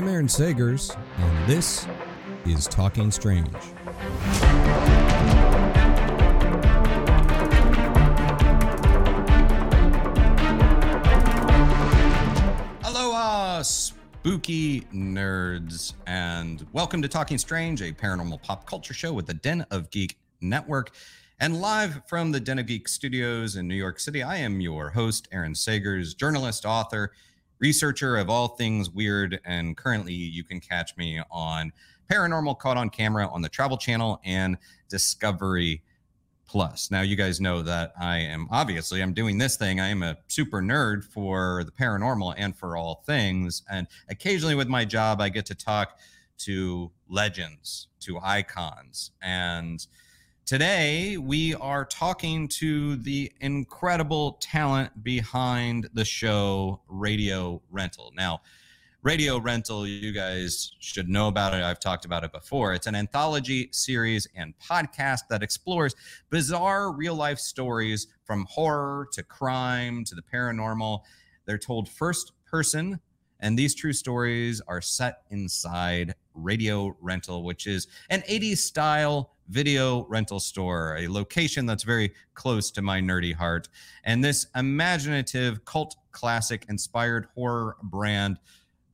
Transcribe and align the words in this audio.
I'm 0.00 0.08
Aaron 0.08 0.28
Sagers, 0.28 0.96
and 1.18 1.46
this 1.46 1.86
is 2.46 2.66
Talking 2.66 3.10
Strange. 3.10 3.54
Aloha, 12.82 13.60
spooky 13.60 14.80
nerds, 14.90 15.92
and 16.06 16.66
welcome 16.72 17.02
to 17.02 17.08
Talking 17.08 17.36
Strange, 17.36 17.82
a 17.82 17.92
paranormal 17.92 18.42
pop 18.42 18.64
culture 18.64 18.94
show 18.94 19.12
with 19.12 19.26
the 19.26 19.34
Den 19.34 19.66
of 19.70 19.90
Geek 19.90 20.16
Network. 20.40 20.92
And 21.38 21.60
live 21.60 22.00
from 22.06 22.32
the 22.32 22.40
Den 22.40 22.58
of 22.58 22.64
Geek 22.64 22.88
studios 22.88 23.56
in 23.56 23.68
New 23.68 23.74
York 23.74 24.00
City, 24.00 24.22
I 24.22 24.36
am 24.36 24.62
your 24.62 24.88
host, 24.88 25.28
Aaron 25.30 25.52
Sagers, 25.52 26.16
journalist, 26.16 26.64
author, 26.64 27.12
researcher 27.60 28.16
of 28.16 28.28
all 28.28 28.48
things 28.48 28.90
weird. 28.90 29.40
And 29.44 29.76
currently, 29.76 30.14
you 30.14 30.42
can 30.42 30.60
catch 30.60 30.96
me 30.96 31.20
on 31.30 31.72
Paranormal 32.10 32.58
Caught 32.58 32.76
on 32.76 32.90
Camera 32.90 33.28
on 33.28 33.42
the 33.42 33.48
Travel 33.48 33.76
Channel 33.76 34.20
and 34.24 34.56
Discovery 34.88 35.82
Plus. 36.46 36.90
Now, 36.90 37.02
you 37.02 37.14
guys 37.14 37.40
know 37.40 37.62
that 37.62 37.92
I 38.00 38.18
am 38.18 38.48
obviously 38.50 39.02
I'm 39.02 39.14
doing 39.14 39.38
this 39.38 39.56
thing. 39.56 39.78
I 39.78 39.86
am 39.86 40.02
a 40.02 40.16
super 40.26 40.60
nerd 40.60 41.04
for 41.04 41.62
the 41.62 41.70
paranormal 41.70 42.34
and 42.36 42.56
for 42.56 42.76
all 42.76 43.04
things. 43.06 43.62
And 43.70 43.86
occasionally, 44.08 44.56
with 44.56 44.66
my 44.66 44.84
job, 44.84 45.20
I 45.20 45.28
get 45.28 45.46
to 45.46 45.54
talk 45.54 46.00
to 46.38 46.90
legends, 47.08 47.86
to 48.00 48.18
icons, 48.20 49.12
and 49.22 49.86
Today, 50.50 51.16
we 51.16 51.54
are 51.54 51.84
talking 51.84 52.48
to 52.48 52.96
the 52.96 53.30
incredible 53.40 54.32
talent 54.40 55.04
behind 55.04 55.88
the 55.94 56.04
show 56.04 56.80
Radio 56.88 57.62
Rental. 57.70 58.12
Now, 58.16 58.40
Radio 59.04 59.38
Rental, 59.38 59.86
you 59.86 60.10
guys 60.10 60.72
should 60.80 61.08
know 61.08 61.28
about 61.28 61.54
it. 61.54 61.62
I've 61.62 61.78
talked 61.78 62.04
about 62.04 62.24
it 62.24 62.32
before. 62.32 62.74
It's 62.74 62.88
an 62.88 62.96
anthology 62.96 63.68
series 63.70 64.26
and 64.34 64.52
podcast 64.58 65.20
that 65.30 65.44
explores 65.44 65.94
bizarre 66.30 66.90
real 66.90 67.14
life 67.14 67.38
stories 67.38 68.08
from 68.24 68.44
horror 68.50 69.06
to 69.12 69.22
crime 69.22 70.02
to 70.02 70.16
the 70.16 70.22
paranormal. 70.34 71.02
They're 71.44 71.58
told 71.58 71.88
first 71.88 72.32
person, 72.44 72.98
and 73.38 73.56
these 73.56 73.76
true 73.76 73.92
stories 73.92 74.60
are 74.66 74.80
set 74.80 75.22
inside 75.30 76.16
Radio 76.34 76.96
Rental, 77.00 77.42
which 77.42 77.66
is 77.66 77.86
an 78.08 78.22
80s 78.22 78.58
style 78.58 79.32
video 79.48 80.06
rental 80.06 80.38
store, 80.38 80.96
a 80.98 81.08
location 81.08 81.66
that's 81.66 81.82
very 81.82 82.12
close 82.34 82.70
to 82.70 82.82
my 82.82 83.00
nerdy 83.00 83.34
heart. 83.34 83.68
And 84.04 84.22
this 84.22 84.46
imaginative 84.54 85.64
cult 85.64 85.96
classic 86.12 86.64
inspired 86.68 87.26
horror 87.34 87.76
brand 87.82 88.38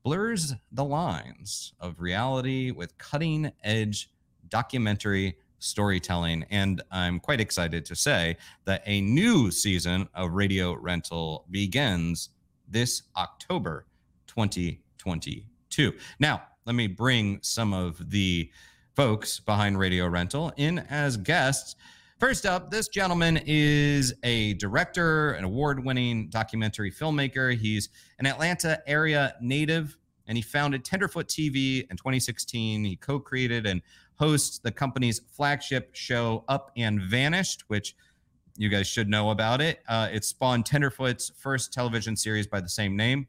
blurs 0.02 0.54
the 0.72 0.84
lines 0.84 1.74
of 1.80 2.00
reality 2.00 2.70
with 2.70 2.96
cutting 2.96 3.52
edge 3.64 4.10
documentary 4.48 5.36
storytelling. 5.58 6.44
And 6.50 6.82
I'm 6.90 7.20
quite 7.20 7.40
excited 7.40 7.84
to 7.86 7.96
say 7.96 8.36
that 8.64 8.82
a 8.86 9.00
new 9.00 9.50
season 9.50 10.08
of 10.14 10.32
Radio 10.32 10.74
Rental 10.74 11.44
begins 11.50 12.30
this 12.68 13.02
October 13.16 13.86
2022. 14.26 15.92
Now, 16.18 16.42
let 16.66 16.74
me 16.74 16.88
bring 16.88 17.38
some 17.42 17.72
of 17.72 18.10
the 18.10 18.50
folks 18.96 19.38
behind 19.38 19.78
Radio 19.78 20.08
Rental 20.08 20.52
in 20.56 20.80
as 20.80 21.16
guests. 21.16 21.76
First 22.18 22.44
up, 22.44 22.70
this 22.70 22.88
gentleman 22.88 23.40
is 23.46 24.14
a 24.24 24.54
director, 24.54 25.32
an 25.32 25.44
award 25.44 25.84
winning 25.84 26.28
documentary 26.28 26.90
filmmaker. 26.90 27.56
He's 27.56 27.88
an 28.18 28.26
Atlanta 28.26 28.80
area 28.86 29.36
native 29.40 29.96
and 30.26 30.36
he 30.36 30.42
founded 30.42 30.84
Tenderfoot 30.84 31.28
TV 31.28 31.88
in 31.88 31.96
2016. 31.96 32.84
He 32.84 32.96
co 32.96 33.20
created 33.20 33.64
and 33.64 33.80
hosts 34.18 34.58
the 34.58 34.72
company's 34.72 35.20
flagship 35.20 35.94
show, 35.94 36.44
Up 36.48 36.72
and 36.76 37.00
Vanished, 37.00 37.64
which 37.68 37.94
you 38.56 38.68
guys 38.68 38.88
should 38.88 39.08
know 39.08 39.30
about 39.30 39.60
it. 39.60 39.80
Uh, 39.86 40.08
it 40.10 40.24
spawned 40.24 40.66
Tenderfoot's 40.66 41.30
first 41.38 41.72
television 41.72 42.16
series 42.16 42.48
by 42.48 42.60
the 42.60 42.68
same 42.68 42.96
name. 42.96 43.28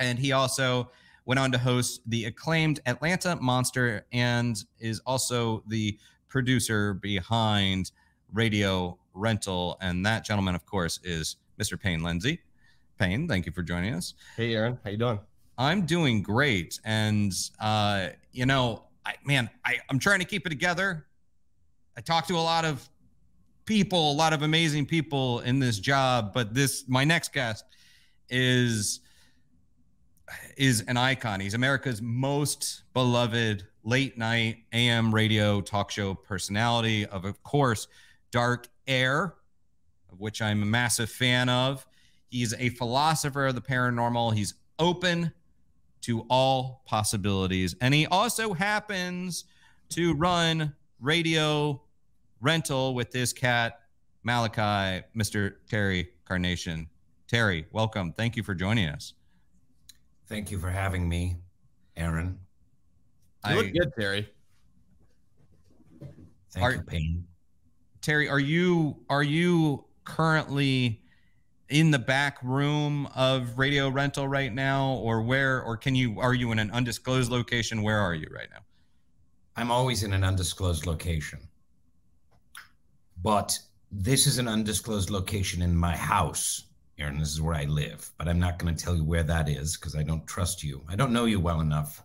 And 0.00 0.18
he 0.18 0.32
also 0.32 0.90
went 1.26 1.38
on 1.40 1.52
to 1.52 1.58
host 1.58 2.00
the 2.06 2.24
acclaimed 2.24 2.80
Atlanta 2.86 3.36
Monster 3.36 4.06
and 4.12 4.64
is 4.78 5.00
also 5.00 5.62
the 5.66 5.98
producer 6.28 6.94
behind 6.94 7.90
Radio 8.32 8.98
Rental. 9.12 9.76
And 9.80 10.06
that 10.06 10.24
gentleman, 10.24 10.54
of 10.54 10.64
course, 10.64 11.00
is 11.04 11.36
Mr. 11.60 11.78
Payne 11.78 12.02
Lindsey. 12.02 12.40
Payne, 12.98 13.28
thank 13.28 13.44
you 13.44 13.52
for 13.52 13.62
joining 13.62 13.92
us. 13.92 14.14
Hey, 14.36 14.54
Aaron, 14.54 14.78
how 14.82 14.90
you 14.90 14.96
doing? 14.96 15.18
I'm 15.58 15.86
doing 15.86 16.22
great, 16.22 16.78
and 16.84 17.32
uh, 17.60 18.08
you 18.30 18.44
know, 18.44 18.84
I, 19.06 19.14
man, 19.24 19.48
I, 19.64 19.78
I'm 19.88 19.98
trying 19.98 20.18
to 20.18 20.26
keep 20.26 20.46
it 20.46 20.50
together. 20.50 21.06
I 21.96 22.02
talk 22.02 22.26
to 22.26 22.34
a 22.34 22.40
lot 22.40 22.66
of 22.66 22.86
people, 23.64 24.12
a 24.12 24.14
lot 24.14 24.34
of 24.34 24.42
amazing 24.42 24.84
people 24.84 25.40
in 25.40 25.58
this 25.58 25.78
job, 25.78 26.32
but 26.34 26.54
this 26.54 26.84
my 26.88 27.04
next 27.04 27.32
guest 27.32 27.64
is 28.28 29.00
is 30.56 30.82
an 30.82 30.96
icon. 30.96 31.40
He's 31.40 31.54
America's 31.54 32.02
most 32.02 32.82
beloved 32.94 33.66
late 33.84 34.18
night 34.18 34.64
AM 34.72 35.14
radio 35.14 35.60
talk 35.60 35.90
show 35.90 36.14
personality 36.14 37.06
of, 37.06 37.24
of 37.24 37.42
course, 37.42 37.88
Dark 38.30 38.68
Air, 38.86 39.34
of 40.10 40.20
which 40.20 40.42
I'm 40.42 40.62
a 40.62 40.66
massive 40.66 41.10
fan 41.10 41.48
of. 41.48 41.86
He's 42.28 42.52
a 42.54 42.70
philosopher 42.70 43.46
of 43.46 43.54
the 43.54 43.60
paranormal. 43.60 44.34
He's 44.34 44.54
open 44.78 45.32
to 46.02 46.26
all 46.28 46.82
possibilities. 46.86 47.74
And 47.80 47.94
he 47.94 48.06
also 48.06 48.52
happens 48.52 49.44
to 49.90 50.14
run 50.14 50.74
radio 51.00 51.80
rental 52.40 52.94
with 52.94 53.10
this 53.10 53.32
cat, 53.32 53.80
Malachi, 54.22 55.04
Mr. 55.16 55.54
Terry 55.68 56.10
Carnation. 56.24 56.88
Terry, 57.28 57.66
welcome. 57.72 58.12
Thank 58.12 58.36
you 58.36 58.42
for 58.42 58.54
joining 58.54 58.88
us. 58.88 59.14
Thank 60.28 60.50
you 60.50 60.58
for 60.58 60.70
having 60.70 61.08
me, 61.08 61.36
Aaron. 61.96 62.38
You 63.46 63.52
I, 63.52 63.54
look 63.54 63.72
good, 63.72 63.92
Terry. 63.98 64.28
Thank 66.50 66.64
are, 66.64 66.72
you, 66.72 66.82
Payne. 66.82 67.24
Terry, 68.00 68.28
are 68.28 68.40
you 68.40 68.96
are 69.08 69.22
you 69.22 69.84
currently 70.04 71.02
in 71.68 71.90
the 71.90 71.98
back 71.98 72.38
room 72.42 73.08
of 73.14 73.58
radio 73.58 73.88
rental 73.88 74.26
right 74.28 74.52
now, 74.52 74.94
or 74.94 75.22
where, 75.22 75.62
or 75.62 75.76
can 75.76 75.94
you 75.94 76.18
are 76.20 76.34
you 76.34 76.52
in 76.52 76.58
an 76.58 76.70
undisclosed 76.70 77.30
location? 77.30 77.82
Where 77.82 77.98
are 77.98 78.14
you 78.14 78.28
right 78.30 78.48
now? 78.50 78.60
I'm 79.56 79.70
always 79.70 80.02
in 80.02 80.12
an 80.12 80.22
undisclosed 80.22 80.86
location. 80.86 81.40
But 83.22 83.58
this 83.90 84.26
is 84.26 84.38
an 84.38 84.48
undisclosed 84.48 85.10
location 85.10 85.62
in 85.62 85.74
my 85.74 85.96
house. 85.96 86.65
Aaron, 86.98 87.18
this 87.18 87.30
is 87.30 87.42
where 87.42 87.54
I 87.54 87.64
live, 87.64 88.10
but 88.16 88.26
I'm 88.26 88.38
not 88.38 88.58
going 88.58 88.74
to 88.74 88.84
tell 88.84 88.96
you 88.96 89.04
where 89.04 89.22
that 89.22 89.48
is 89.48 89.76
because 89.76 89.94
I 89.94 90.02
don't 90.02 90.26
trust 90.26 90.62
you. 90.62 90.82
I 90.88 90.96
don't 90.96 91.12
know 91.12 91.26
you 91.26 91.40
well 91.40 91.60
enough. 91.60 92.02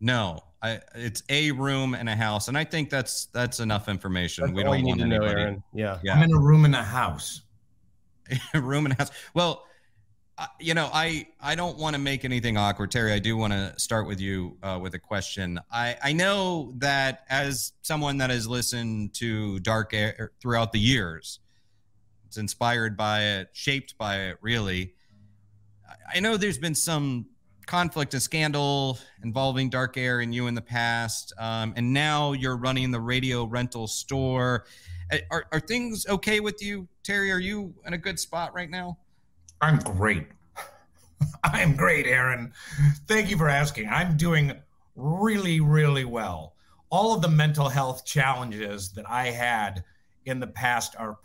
No, 0.00 0.44
I, 0.62 0.80
it's 0.94 1.22
a 1.28 1.50
room 1.50 1.94
and 1.94 2.08
a 2.08 2.14
house, 2.14 2.48
and 2.48 2.56
I 2.56 2.64
think 2.64 2.90
that's 2.90 3.26
that's 3.26 3.60
enough 3.60 3.88
information. 3.88 4.44
That's 4.44 4.54
we 4.54 4.62
don't 4.62 4.82
need 4.82 4.98
to 4.98 5.06
know, 5.06 5.22
Aaron. 5.22 5.62
Yeah. 5.72 5.98
yeah, 6.02 6.14
I'm 6.14 6.22
in 6.22 6.32
a 6.32 6.38
room 6.38 6.64
in 6.64 6.74
a 6.74 6.82
house. 6.82 7.42
a 8.54 8.60
room 8.60 8.86
and 8.86 8.94
a 8.94 8.96
house. 8.96 9.10
Well, 9.34 9.66
uh, 10.36 10.46
you 10.60 10.74
know, 10.74 10.90
I 10.92 11.26
I 11.40 11.54
don't 11.54 11.78
want 11.78 11.94
to 11.94 12.00
make 12.00 12.24
anything 12.24 12.56
awkward, 12.56 12.90
Terry. 12.90 13.12
I 13.12 13.18
do 13.18 13.36
want 13.36 13.52
to 13.52 13.74
start 13.78 14.06
with 14.06 14.20
you 14.20 14.56
uh, 14.62 14.78
with 14.82 14.94
a 14.94 14.98
question. 14.98 15.60
I 15.70 15.96
I 16.02 16.12
know 16.12 16.72
that 16.78 17.24
as 17.28 17.72
someone 17.82 18.18
that 18.18 18.30
has 18.30 18.46
listened 18.48 19.14
to 19.14 19.58
Dark 19.60 19.94
Air 19.94 20.32
throughout 20.40 20.72
the 20.72 20.80
years, 20.80 21.40
inspired 22.38 22.96
by 22.96 23.22
it, 23.22 23.48
shaped 23.52 23.96
by 23.98 24.16
it, 24.28 24.38
really. 24.40 24.94
I 26.14 26.20
know 26.20 26.36
there's 26.36 26.58
been 26.58 26.74
some 26.74 27.26
conflict 27.66 28.14
and 28.14 28.22
scandal 28.22 28.98
involving 29.22 29.70
Dark 29.70 29.96
Air 29.96 30.20
and 30.20 30.34
you 30.34 30.46
in 30.46 30.54
the 30.54 30.62
past, 30.62 31.32
um, 31.38 31.72
and 31.76 31.92
now 31.92 32.32
you're 32.32 32.56
running 32.56 32.90
the 32.90 33.00
radio 33.00 33.44
rental 33.44 33.86
store. 33.86 34.66
Are, 35.30 35.46
are 35.52 35.60
things 35.60 36.06
okay 36.08 36.40
with 36.40 36.62
you, 36.62 36.88
Terry? 37.02 37.30
Are 37.30 37.38
you 37.38 37.74
in 37.86 37.94
a 37.94 37.98
good 37.98 38.18
spot 38.18 38.54
right 38.54 38.70
now? 38.70 38.98
I'm 39.60 39.78
great. 39.78 40.26
I'm 41.44 41.76
great, 41.76 42.06
Aaron. 42.06 42.52
Thank 43.06 43.30
you 43.30 43.36
for 43.36 43.48
asking. 43.48 43.88
I'm 43.88 44.16
doing 44.16 44.52
really, 44.96 45.60
really 45.60 46.04
well. 46.04 46.54
All 46.90 47.14
of 47.14 47.22
the 47.22 47.28
mental 47.28 47.68
health 47.68 48.04
challenges 48.04 48.92
that 48.92 49.08
I 49.08 49.30
had 49.30 49.84
in 50.26 50.40
the 50.40 50.46
past 50.46 50.94
are 50.98 51.18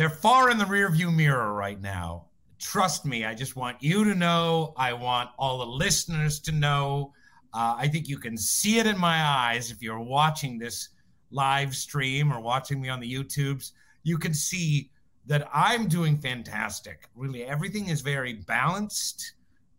they're 0.00 0.08
far 0.08 0.50
in 0.50 0.56
the 0.56 0.64
rearview 0.64 1.14
mirror 1.14 1.52
right 1.52 1.78
now. 1.78 2.24
Trust 2.58 3.04
me, 3.04 3.26
I 3.26 3.34
just 3.34 3.54
want 3.54 3.82
you 3.82 4.02
to 4.04 4.14
know. 4.14 4.72
I 4.78 4.94
want 4.94 5.28
all 5.38 5.58
the 5.58 5.66
listeners 5.66 6.40
to 6.40 6.52
know. 6.52 7.12
Uh, 7.52 7.74
I 7.76 7.86
think 7.86 8.08
you 8.08 8.16
can 8.16 8.38
see 8.38 8.78
it 8.78 8.86
in 8.86 8.96
my 8.96 9.22
eyes 9.22 9.70
if 9.70 9.82
you're 9.82 10.00
watching 10.00 10.58
this 10.58 10.88
live 11.30 11.76
stream 11.76 12.32
or 12.32 12.40
watching 12.40 12.80
me 12.80 12.88
on 12.88 12.98
the 12.98 13.12
YouTubes. 13.12 13.72
You 14.02 14.16
can 14.16 14.32
see 14.32 14.90
that 15.26 15.46
I'm 15.52 15.86
doing 15.86 16.16
fantastic. 16.16 17.06
Really, 17.14 17.44
everything 17.44 17.88
is 17.88 18.00
very 18.00 18.32
balanced. 18.32 19.34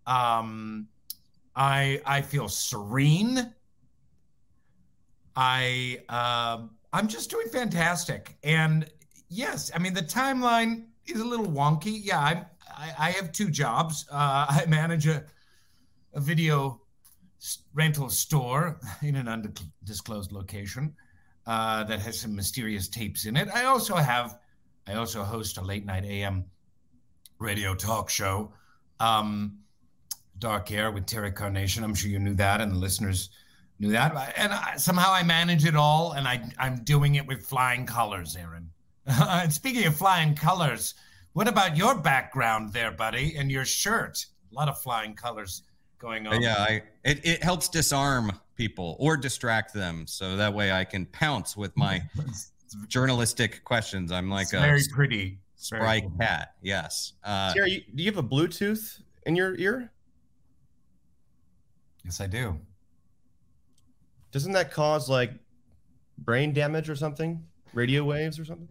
Um, 0.06 0.88
I 1.56 2.00
I 2.06 2.22
feel 2.22 2.48
serene. 2.48 3.56
I 5.36 6.04
uh, 6.10 6.68
I'm 6.94 7.08
just 7.08 7.32
doing 7.32 7.48
fantastic. 7.48 8.38
And 8.44 8.88
yes, 9.32 9.72
I 9.74 9.80
mean 9.80 9.94
the 9.94 10.02
timeline 10.02 10.86
is 11.08 11.20
a 11.20 11.26
little 11.26 11.48
wonky. 11.48 12.00
Yeah, 12.04 12.20
I'm, 12.20 12.46
I 12.70 12.94
I 13.00 13.12
have 13.12 13.32
two 13.32 13.50
jobs. 13.50 14.06
Uh, 14.12 14.46
I 14.50 14.66
manage 14.68 15.08
a 15.08 15.24
a 16.14 16.20
video 16.20 16.82
rental 17.74 18.10
store 18.10 18.80
in 19.02 19.16
an 19.16 19.28
undisclosed 19.28 20.32
location 20.32 20.94
uh, 21.48 21.84
that 21.86 22.00
has 22.00 22.20
some 22.20 22.36
mysterious 22.36 22.88
tapes 22.88 23.26
in 23.26 23.36
it. 23.36 23.48
I 23.54 23.66
also 23.66 23.96
have 23.96 24.38
I 24.88 24.94
also 24.94 25.24
host 25.24 25.58
a 25.58 25.62
late 25.62 25.86
night 25.86 26.06
AM 26.06 26.46
radio 27.40 27.74
talk 27.74 28.10
show. 28.10 28.54
Um, 29.00 29.58
Dark 30.38 30.72
Air 30.72 30.92
with 30.92 31.06
Terry 31.06 31.32
Carnation. 31.32 31.84
I'm 31.84 31.94
sure 31.94 32.10
you 32.10 32.20
knew 32.20 32.34
that, 32.36 32.62
and 32.62 32.72
the 32.72 32.78
listeners 32.78 33.30
knew 33.80 33.92
that. 33.92 34.34
And 34.36 34.52
I, 34.52 34.76
somehow 34.78 35.12
I 35.14 35.24
manage 35.24 35.66
it 35.66 35.76
all, 35.76 36.14
and 36.14 36.28
I, 36.28 36.42
I'm 36.58 36.84
doing 36.84 37.16
it 37.16 37.28
with 37.28 37.46
flying 37.46 37.86
colors, 37.86 38.36
Aaron. 38.36 38.70
and 39.06 39.52
speaking 39.52 39.86
of 39.86 39.96
flying 39.96 40.36
colors, 40.36 40.94
what 41.34 41.48
about 41.48 41.78
your 41.78 41.96
background 41.96 42.74
there, 42.74 42.92
buddy, 42.92 43.36
and 43.38 43.52
your 43.52 43.66
shirt? 43.66 44.26
A 44.52 44.56
lot 44.56 44.68
of 44.70 44.80
flying 44.82 45.16
colors 45.16 45.64
going 45.98 46.28
on. 46.28 46.42
Yeah, 46.42 46.56
I, 46.58 46.82
it, 47.04 47.26
it 47.26 47.44
helps 47.44 47.70
disarm 47.70 48.32
people 48.56 48.98
or 49.00 49.18
distract 49.18 49.74
them, 49.74 50.06
so 50.08 50.36
that 50.36 50.54
way 50.54 50.72
I 50.72 50.84
can 50.84 51.06
pounce 51.08 51.56
with 51.56 51.76
my 51.78 52.02
journalistic 52.88 53.64
questions. 53.64 54.12
I'm 54.12 54.30
like 54.30 54.44
it's 54.44 54.54
a 54.54 54.60
very 54.60 54.82
pretty 54.94 55.40
spry 55.56 56.02
cat. 56.20 56.56
Yes. 56.62 57.14
Uh, 57.24 57.54
Terry, 57.54 57.86
do 57.96 58.04
you 58.04 58.12
have 58.12 58.24
a 58.24 58.28
Bluetooth 58.28 59.02
in 59.26 59.36
your 59.36 59.56
ear? 59.56 59.92
Yes, 62.04 62.20
I 62.20 62.28
do. 62.28 62.60
Doesn't 64.32 64.54
that 64.54 64.72
cause 64.72 65.10
like 65.10 65.32
brain 66.18 66.54
damage 66.54 66.90
or 66.90 66.96
something? 66.96 67.44
Radio 67.74 68.04
waves 68.04 68.40
or 68.40 68.46
something? 68.46 68.68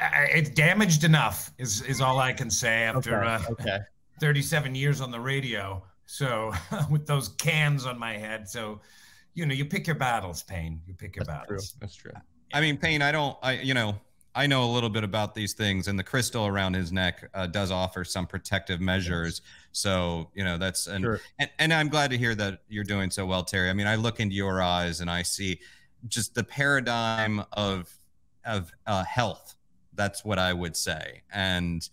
Uh, 0.00 0.26
it's 0.30 0.50
damaged 0.50 1.04
enough 1.04 1.52
is 1.58 1.82
is 1.82 2.00
all 2.00 2.18
I 2.18 2.32
can 2.32 2.50
say 2.50 2.84
after 2.84 3.22
okay. 3.22 3.26
Uh, 3.26 3.52
okay. 3.52 3.78
37 4.20 4.74
years 4.74 5.00
on 5.00 5.10
the 5.10 5.20
radio. 5.20 5.82
So 6.06 6.52
with 6.90 7.06
those 7.06 7.30
cans 7.30 7.86
on 7.86 7.98
my 7.98 8.14
head, 8.14 8.48
so 8.48 8.80
you 9.34 9.44
know, 9.44 9.54
you 9.54 9.66
pick 9.66 9.86
your 9.86 9.96
battles, 9.96 10.42
Payne. 10.42 10.80
You 10.86 10.94
pick 10.94 11.14
your 11.14 11.24
That's 11.24 11.40
battles. 11.40 11.70
True. 11.70 11.78
That's 11.80 11.94
true. 11.94 12.12
I 12.54 12.60
mean, 12.60 12.78
Payne, 12.78 13.02
I 13.02 13.12
don't, 13.12 13.36
I 13.42 13.52
you 13.52 13.74
know, 13.74 13.96
I 14.34 14.46
know 14.46 14.64
a 14.64 14.70
little 14.72 14.90
bit 14.90 15.02
about 15.02 15.34
these 15.34 15.54
things, 15.54 15.88
and 15.88 15.98
the 15.98 16.04
crystal 16.04 16.46
around 16.46 16.74
his 16.74 16.92
neck 16.92 17.28
uh, 17.32 17.46
does 17.46 17.70
offer 17.70 18.04
some 18.04 18.26
protective 18.26 18.80
measures. 18.80 19.40
Yes. 19.42 19.52
So 19.72 20.30
you 20.34 20.44
know 20.44 20.58
that's 20.58 20.86
and, 20.86 21.02
sure. 21.02 21.20
and 21.38 21.50
and 21.58 21.72
I'm 21.72 21.88
glad 21.88 22.10
to 22.10 22.18
hear 22.18 22.34
that 22.34 22.60
you're 22.68 22.84
doing 22.84 23.10
so 23.10 23.24
well, 23.24 23.44
Terry. 23.44 23.70
I 23.70 23.72
mean, 23.72 23.86
I 23.86 23.96
look 23.96 24.20
into 24.20 24.34
your 24.34 24.60
eyes 24.62 25.00
and 25.00 25.10
I 25.10 25.22
see 25.22 25.60
just 26.08 26.34
the 26.34 26.44
paradigm 26.44 27.42
of 27.52 27.90
of 28.44 28.72
uh, 28.86 29.04
health. 29.04 29.55
That's 29.96 30.24
what 30.24 30.38
I 30.38 30.52
would 30.52 30.76
say, 30.76 31.22
and 31.32 31.88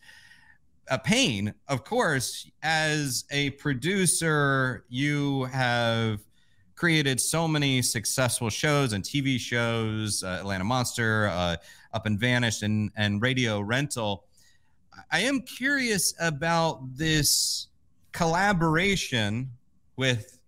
a 0.89 0.99
Payne, 0.99 1.53
of 1.67 1.83
course, 1.83 2.49
as 2.61 3.25
a 3.31 3.51
producer, 3.51 4.85
you 4.89 5.45
have 5.45 6.19
created 6.75 7.21
so 7.21 7.47
many 7.47 7.81
successful 7.81 8.49
shows 8.49 8.93
and 8.93 9.03
TV 9.03 9.39
shows, 9.39 10.23
uh, 10.23 10.37
Atlanta 10.41 10.63
Monster, 10.63 11.27
uh, 11.27 11.55
Up 11.93 12.05
and 12.05 12.19
Vanished, 12.19 12.63
and 12.63 12.91
and 12.97 13.21
Radio 13.21 13.61
Rental. 13.61 14.25
I 15.11 15.21
am 15.21 15.41
curious 15.41 16.13
about 16.19 16.81
this 16.95 17.67
collaboration 18.11 19.49
with 19.95 20.39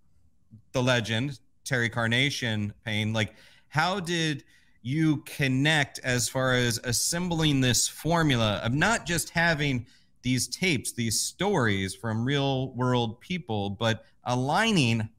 the 0.74 0.84
legend 0.84 1.40
Terry 1.64 1.90
Carnation. 1.90 2.74
Payne, 2.84 3.14
like, 3.14 3.34
how 3.70 4.00
did 4.00 4.44
you 4.86 5.18
connect 5.26 6.00
as 6.04 6.30
far 6.30 6.54
as 6.54 6.80
assembling 6.84 7.60
this 7.60 7.88
formula 7.88 8.62
of 8.64 8.72
not 8.72 9.04
just 9.04 9.32
having 9.32 9.84
these 10.22 10.48
tapes, 10.48 10.92
these 10.92 11.20
stories 11.20 11.96
from 11.96 12.24
real 12.24 12.72
world 12.74 13.20
people, 13.20 13.72
but 13.72 14.06
aligning 14.26 15.10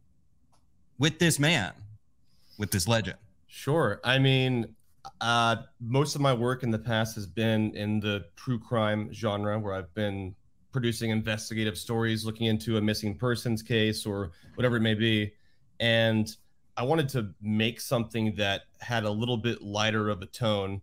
with 0.99 1.19
this 1.19 1.41
man, 1.41 1.73
with 2.59 2.71
this 2.71 2.87
legend? 2.87 3.19
Sure. 3.49 4.01
I 4.05 4.21
mean, 4.21 4.73
uh, 5.21 5.57
most 5.81 6.15
of 6.15 6.21
my 6.21 6.33
work 6.33 6.63
in 6.63 6.71
the 6.71 6.79
past 6.79 7.17
has 7.17 7.27
been 7.27 7.75
in 7.75 7.99
the 7.99 8.25
true 8.37 8.61
crime 8.61 9.13
genre, 9.13 9.59
where 9.59 9.75
I've 9.75 9.93
been 9.95 10.33
producing 10.71 11.11
investigative 11.11 11.77
stories, 11.77 12.25
looking 12.25 12.47
into 12.47 12.77
a 12.77 12.81
missing 12.81 13.19
persons 13.19 13.63
case 13.63 14.07
or 14.07 14.31
whatever 14.55 14.77
it 14.77 14.83
may 14.83 14.95
be. 14.95 15.33
And 15.81 16.37
I 16.77 16.83
wanted 16.83 17.09
to 17.11 17.31
make 17.41 17.81
something 17.81 18.35
that 18.37 18.63
had 18.81 19.05
a 19.05 19.11
little 19.11 19.39
bit 19.39 19.63
lighter 19.63 20.11
of 20.11 20.21
a 20.21 20.27
tone. 20.27 20.83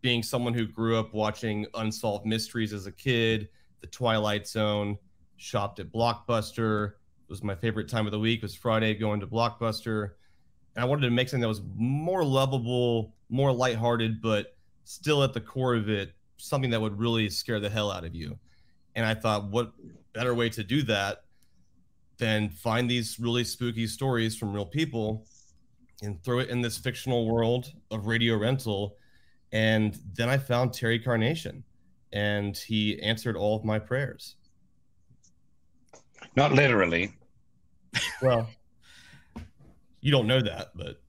Being 0.00 0.22
someone 0.22 0.54
who 0.54 0.66
grew 0.66 0.96
up 0.96 1.12
watching 1.12 1.66
unsolved 1.74 2.24
mysteries 2.24 2.72
as 2.72 2.86
a 2.86 2.92
kid, 2.92 3.48
The 3.80 3.88
Twilight 3.88 4.46
Zone, 4.46 4.96
shopped 5.36 5.80
at 5.80 5.92
Blockbuster, 5.92 6.90
It 6.90 7.30
was 7.30 7.42
my 7.42 7.56
favorite 7.56 7.88
time 7.88 8.06
of 8.06 8.12
the 8.12 8.18
week 8.18 8.42
was 8.42 8.54
Friday 8.54 8.94
going 8.94 9.18
to 9.20 9.26
Blockbuster. 9.26 10.12
And 10.76 10.84
I 10.84 10.86
wanted 10.86 11.02
to 11.02 11.10
make 11.10 11.28
something 11.28 11.42
that 11.42 11.48
was 11.48 11.62
more 11.74 12.24
lovable, 12.24 13.16
more 13.28 13.52
lighthearted, 13.52 14.22
but 14.22 14.56
still 14.84 15.24
at 15.24 15.32
the 15.32 15.40
core 15.40 15.74
of 15.74 15.88
it, 15.88 16.12
something 16.36 16.70
that 16.70 16.80
would 16.80 16.96
really 16.96 17.28
scare 17.28 17.58
the 17.58 17.68
hell 17.68 17.90
out 17.90 18.04
of 18.04 18.14
you. 18.14 18.38
And 18.94 19.04
I 19.04 19.14
thought, 19.14 19.50
what 19.50 19.72
better 20.12 20.34
way 20.34 20.48
to 20.50 20.62
do 20.62 20.82
that 20.84 21.24
than 22.18 22.50
find 22.50 22.90
these 22.90 23.18
really 23.18 23.44
spooky 23.44 23.86
stories 23.86 24.36
from 24.36 24.52
real 24.52 24.66
people 24.66 25.26
and 26.02 26.22
throw 26.22 26.38
it 26.38 26.48
in 26.48 26.60
this 26.60 26.78
fictional 26.78 27.28
world 27.28 27.72
of 27.90 28.06
radio 28.06 28.36
rental. 28.36 28.96
And 29.52 29.98
then 30.14 30.28
I 30.28 30.38
found 30.38 30.72
Terry 30.72 30.98
Carnation 30.98 31.64
and 32.12 32.56
he 32.56 33.00
answered 33.02 33.36
all 33.36 33.56
of 33.56 33.64
my 33.64 33.78
prayers. 33.78 34.36
Not 36.36 36.52
literally. 36.52 37.12
Well, 38.22 38.48
you 40.00 40.10
don't 40.10 40.26
know 40.26 40.40
that, 40.40 40.70
but 40.74 41.00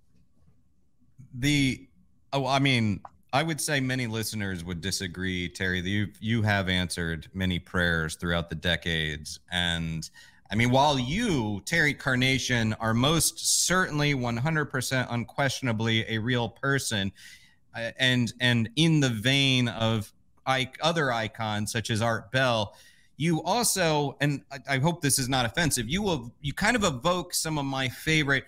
the 1.34 1.88
oh, 2.34 2.46
I 2.46 2.60
mean, 2.60 3.02
I 3.34 3.44
would 3.44 3.62
say 3.62 3.80
many 3.80 4.08
listeners 4.08 4.64
would 4.64 4.82
disagree, 4.82 5.50
Terry. 5.50 5.82
You 5.82 6.08
you 6.20 6.42
have 6.42 6.70
answered 6.70 7.28
many 7.34 7.60
prayers 7.60 8.16
throughout 8.16 8.50
the 8.50 8.56
decades, 8.56 9.40
and 9.52 10.10
I 10.52 10.56
mean, 10.56 10.72
while 10.72 10.98
you, 10.98 11.62
Terry 11.66 11.94
Carnation, 11.94 12.74
are 12.80 12.94
most 12.94 13.66
certainly 13.68 14.16
100% 14.16 15.08
unquestionably 15.10 16.06
a 16.08 16.18
real 16.18 16.50
person, 16.50 17.12
uh, 17.76 17.92
and 18.00 18.34
and 18.40 18.70
in 18.76 19.00
the 19.00 19.10
vein 19.10 19.68
of 19.68 20.12
other 20.82 21.12
icons 21.12 21.72
such 21.72 21.92
as 21.92 22.02
Art 22.02 22.32
Bell 22.32 22.74
you 23.20 23.44
also, 23.44 24.16
and 24.22 24.42
I, 24.50 24.76
I 24.76 24.78
hope 24.78 25.02
this 25.02 25.20
is 25.20 25.28
not 25.28 25.46
offensive, 25.46 25.90
you 25.90 26.02
will 26.02 26.32
you 26.42 26.54
kind 26.54 26.78
of 26.78 26.86
evoke 26.86 27.34
some 27.34 27.58
of 27.60 27.66
my 27.66 27.90
favorite 27.90 28.46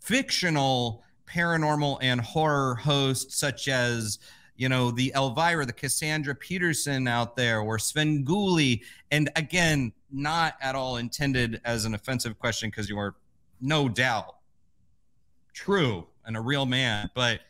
fictional 0.00 1.04
paranormal 1.28 1.98
and 2.00 2.22
horror 2.22 2.76
hosts, 2.76 3.36
such 3.36 3.68
as 3.68 4.18
you 4.56 4.68
know 4.68 4.90
the 4.90 5.12
Elvira, 5.14 5.66
the 5.66 5.72
Cassandra 5.72 6.34
Peterson 6.34 7.06
out 7.06 7.36
there, 7.36 7.60
or 7.60 7.78
Svengoolie, 7.78 8.82
and 9.10 9.30
again, 9.36 9.92
not 10.10 10.54
at 10.60 10.74
all 10.74 10.96
intended 10.96 11.60
as 11.64 11.84
an 11.84 11.94
offensive 11.94 12.38
question 12.38 12.70
because 12.70 12.88
you 12.88 12.98
are 12.98 13.14
no 13.60 13.88
doubt 13.88 14.36
true 15.52 16.06
and 16.24 16.36
a 16.36 16.40
real 16.40 16.66
man, 16.66 17.10
but 17.14 17.40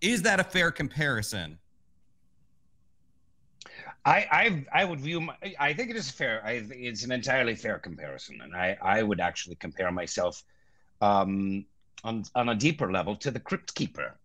is 0.00 0.22
that 0.22 0.40
a 0.40 0.44
fair 0.44 0.70
comparison? 0.70 1.58
I 4.04 4.26
I 4.72 4.80
I 4.80 4.84
would 4.84 5.00
view 5.00 5.20
my, 5.20 5.36
I 5.58 5.72
think 5.72 5.90
it 5.90 5.96
is 5.96 6.10
fair. 6.10 6.42
I 6.44 6.64
it's 6.70 7.04
an 7.04 7.12
entirely 7.12 7.54
fair 7.54 7.78
comparison, 7.78 8.40
and 8.42 8.54
I 8.54 8.76
I 8.82 9.02
would 9.02 9.20
actually 9.20 9.54
compare 9.56 9.92
myself 9.92 10.42
um, 11.00 11.64
on 12.02 12.24
on 12.34 12.48
a 12.48 12.54
deeper 12.54 12.90
level 12.90 13.14
to 13.16 13.30
the 13.30 13.40
Crypt 13.40 13.74
Keeper. 13.74 14.18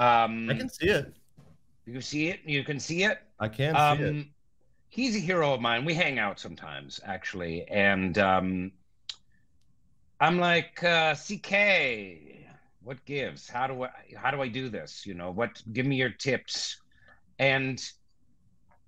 Um, 0.00 0.48
I 0.48 0.54
can 0.54 0.70
see 0.70 0.86
it. 0.86 1.12
You 1.84 2.00
see 2.00 2.28
it? 2.28 2.40
You 2.46 2.64
can 2.64 2.80
see 2.80 3.04
it? 3.04 3.18
I 3.38 3.48
can 3.48 3.74
see 3.74 4.04
it. 4.04 4.08
Um, 4.08 4.30
he's 4.88 5.14
a 5.14 5.18
hero 5.18 5.52
of 5.52 5.60
mine. 5.60 5.84
We 5.84 5.92
hang 5.92 6.18
out 6.18 6.40
sometimes, 6.40 7.00
actually, 7.04 7.68
and 7.68 8.16
um, 8.16 8.72
I'm 10.18 10.38
like, 10.38 10.82
uh, 10.82 11.14
CK, 11.14 12.40
what 12.82 13.04
gives? 13.04 13.46
How 13.46 13.66
do 13.66 13.82
I 13.84 13.90
how 14.16 14.30
do 14.30 14.40
I 14.40 14.48
do 14.48 14.70
this? 14.70 15.04
You 15.04 15.12
know, 15.12 15.30
what? 15.30 15.62
Give 15.70 15.84
me 15.84 15.96
your 15.96 16.10
tips. 16.10 16.80
And 17.38 17.78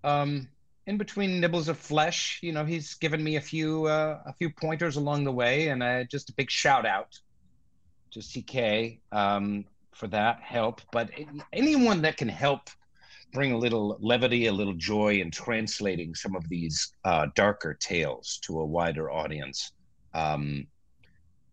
um, 0.03 0.49
in 0.87 0.97
between 0.97 1.41
nibbles 1.41 1.69
of 1.69 1.77
flesh, 1.77 2.41
you 2.43 2.53
know, 2.53 2.65
he's 2.65 2.95
given 2.95 3.23
me 3.23 3.37
a 3.37 3.41
few 3.41 3.85
uh, 3.85 4.23
a 4.25 4.33
few 4.33 4.49
pointers 4.49 4.97
along 4.97 5.25
the 5.25 5.33
way, 5.33 5.69
and 5.69 5.83
uh, 5.83 6.05
just 6.05 6.31
a 6.31 6.33
big 6.33 6.51
shout 6.51 6.87
out 6.87 7.19
to 8.13 8.21
CK 8.21 9.01
um, 9.13 9.67
for 9.95 10.07
that 10.09 10.41
help. 10.41 10.81
But 10.93 11.11
anyone 11.53 12.03
that 12.03 12.17
can 12.17 12.29
help 12.29 12.71
bring 13.33 13.53
a 13.53 13.59
little 13.59 13.97
levity, 14.01 14.47
a 14.47 14.53
little 14.53 14.75
joy 14.75 15.21
in 15.21 15.31
translating 15.31 16.15
some 16.15 16.37
of 16.37 16.49
these 16.49 16.93
uh, 17.05 17.29
darker 17.35 17.75
tales 17.75 18.39
to 18.43 18.61
a 18.61 18.65
wider 18.65 19.11
audience, 19.11 19.73
um, 20.15 20.67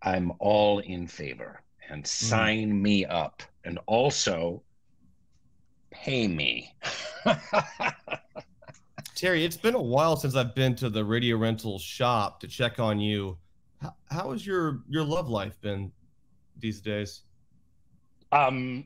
I'm 0.01 0.31
all 0.39 0.79
in 0.79 1.07
favor. 1.07 1.61
And 1.89 2.05
sign 2.05 2.71
mm. 2.71 2.81
me 2.81 3.05
up, 3.05 3.41
and 3.63 3.79
also 3.87 4.61
pay 5.91 6.27
me. 6.27 6.75
Terry, 9.15 9.43
it's 9.43 9.57
been 9.57 9.75
a 9.75 9.81
while 9.81 10.15
since 10.15 10.35
I've 10.35 10.53
been 10.53 10.75
to 10.75 10.89
the 10.89 11.03
radio 11.03 11.35
rental 11.37 11.79
shop 11.79 12.39
to 12.41 12.47
check 12.47 12.79
on 12.79 12.99
you. 12.99 13.37
How, 13.81 13.95
how 14.09 14.31
has 14.31 14.45
your 14.45 14.81
your 14.87 15.03
love 15.03 15.29
life 15.29 15.59
been 15.61 15.91
these 16.57 16.79
days? 16.79 17.23
Um, 18.31 18.85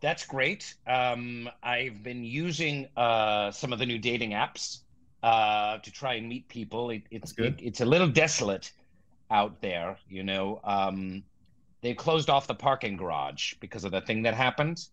that's 0.00 0.24
great. 0.24 0.74
Um, 0.86 1.48
I've 1.62 2.02
been 2.02 2.24
using 2.24 2.88
uh, 2.96 3.50
some 3.50 3.72
of 3.72 3.78
the 3.78 3.86
new 3.86 3.98
dating 3.98 4.30
apps 4.30 4.78
uh, 5.22 5.78
to 5.78 5.90
try 5.90 6.14
and 6.14 6.28
meet 6.28 6.48
people. 6.48 6.90
It, 6.90 7.02
it's 7.10 7.32
it, 7.36 7.54
it's 7.58 7.80
a 7.80 7.84
little 7.84 8.08
desolate 8.08 8.72
out 9.30 9.60
there, 9.60 9.98
you 10.08 10.22
know. 10.22 10.60
Um, 10.64 11.22
they 11.82 11.94
closed 11.94 12.30
off 12.30 12.46
the 12.46 12.54
parking 12.54 12.96
garage 12.96 13.54
because 13.60 13.84
of 13.84 13.92
the 13.92 14.00
thing 14.00 14.22
that 14.22 14.34
happened. 14.34 14.86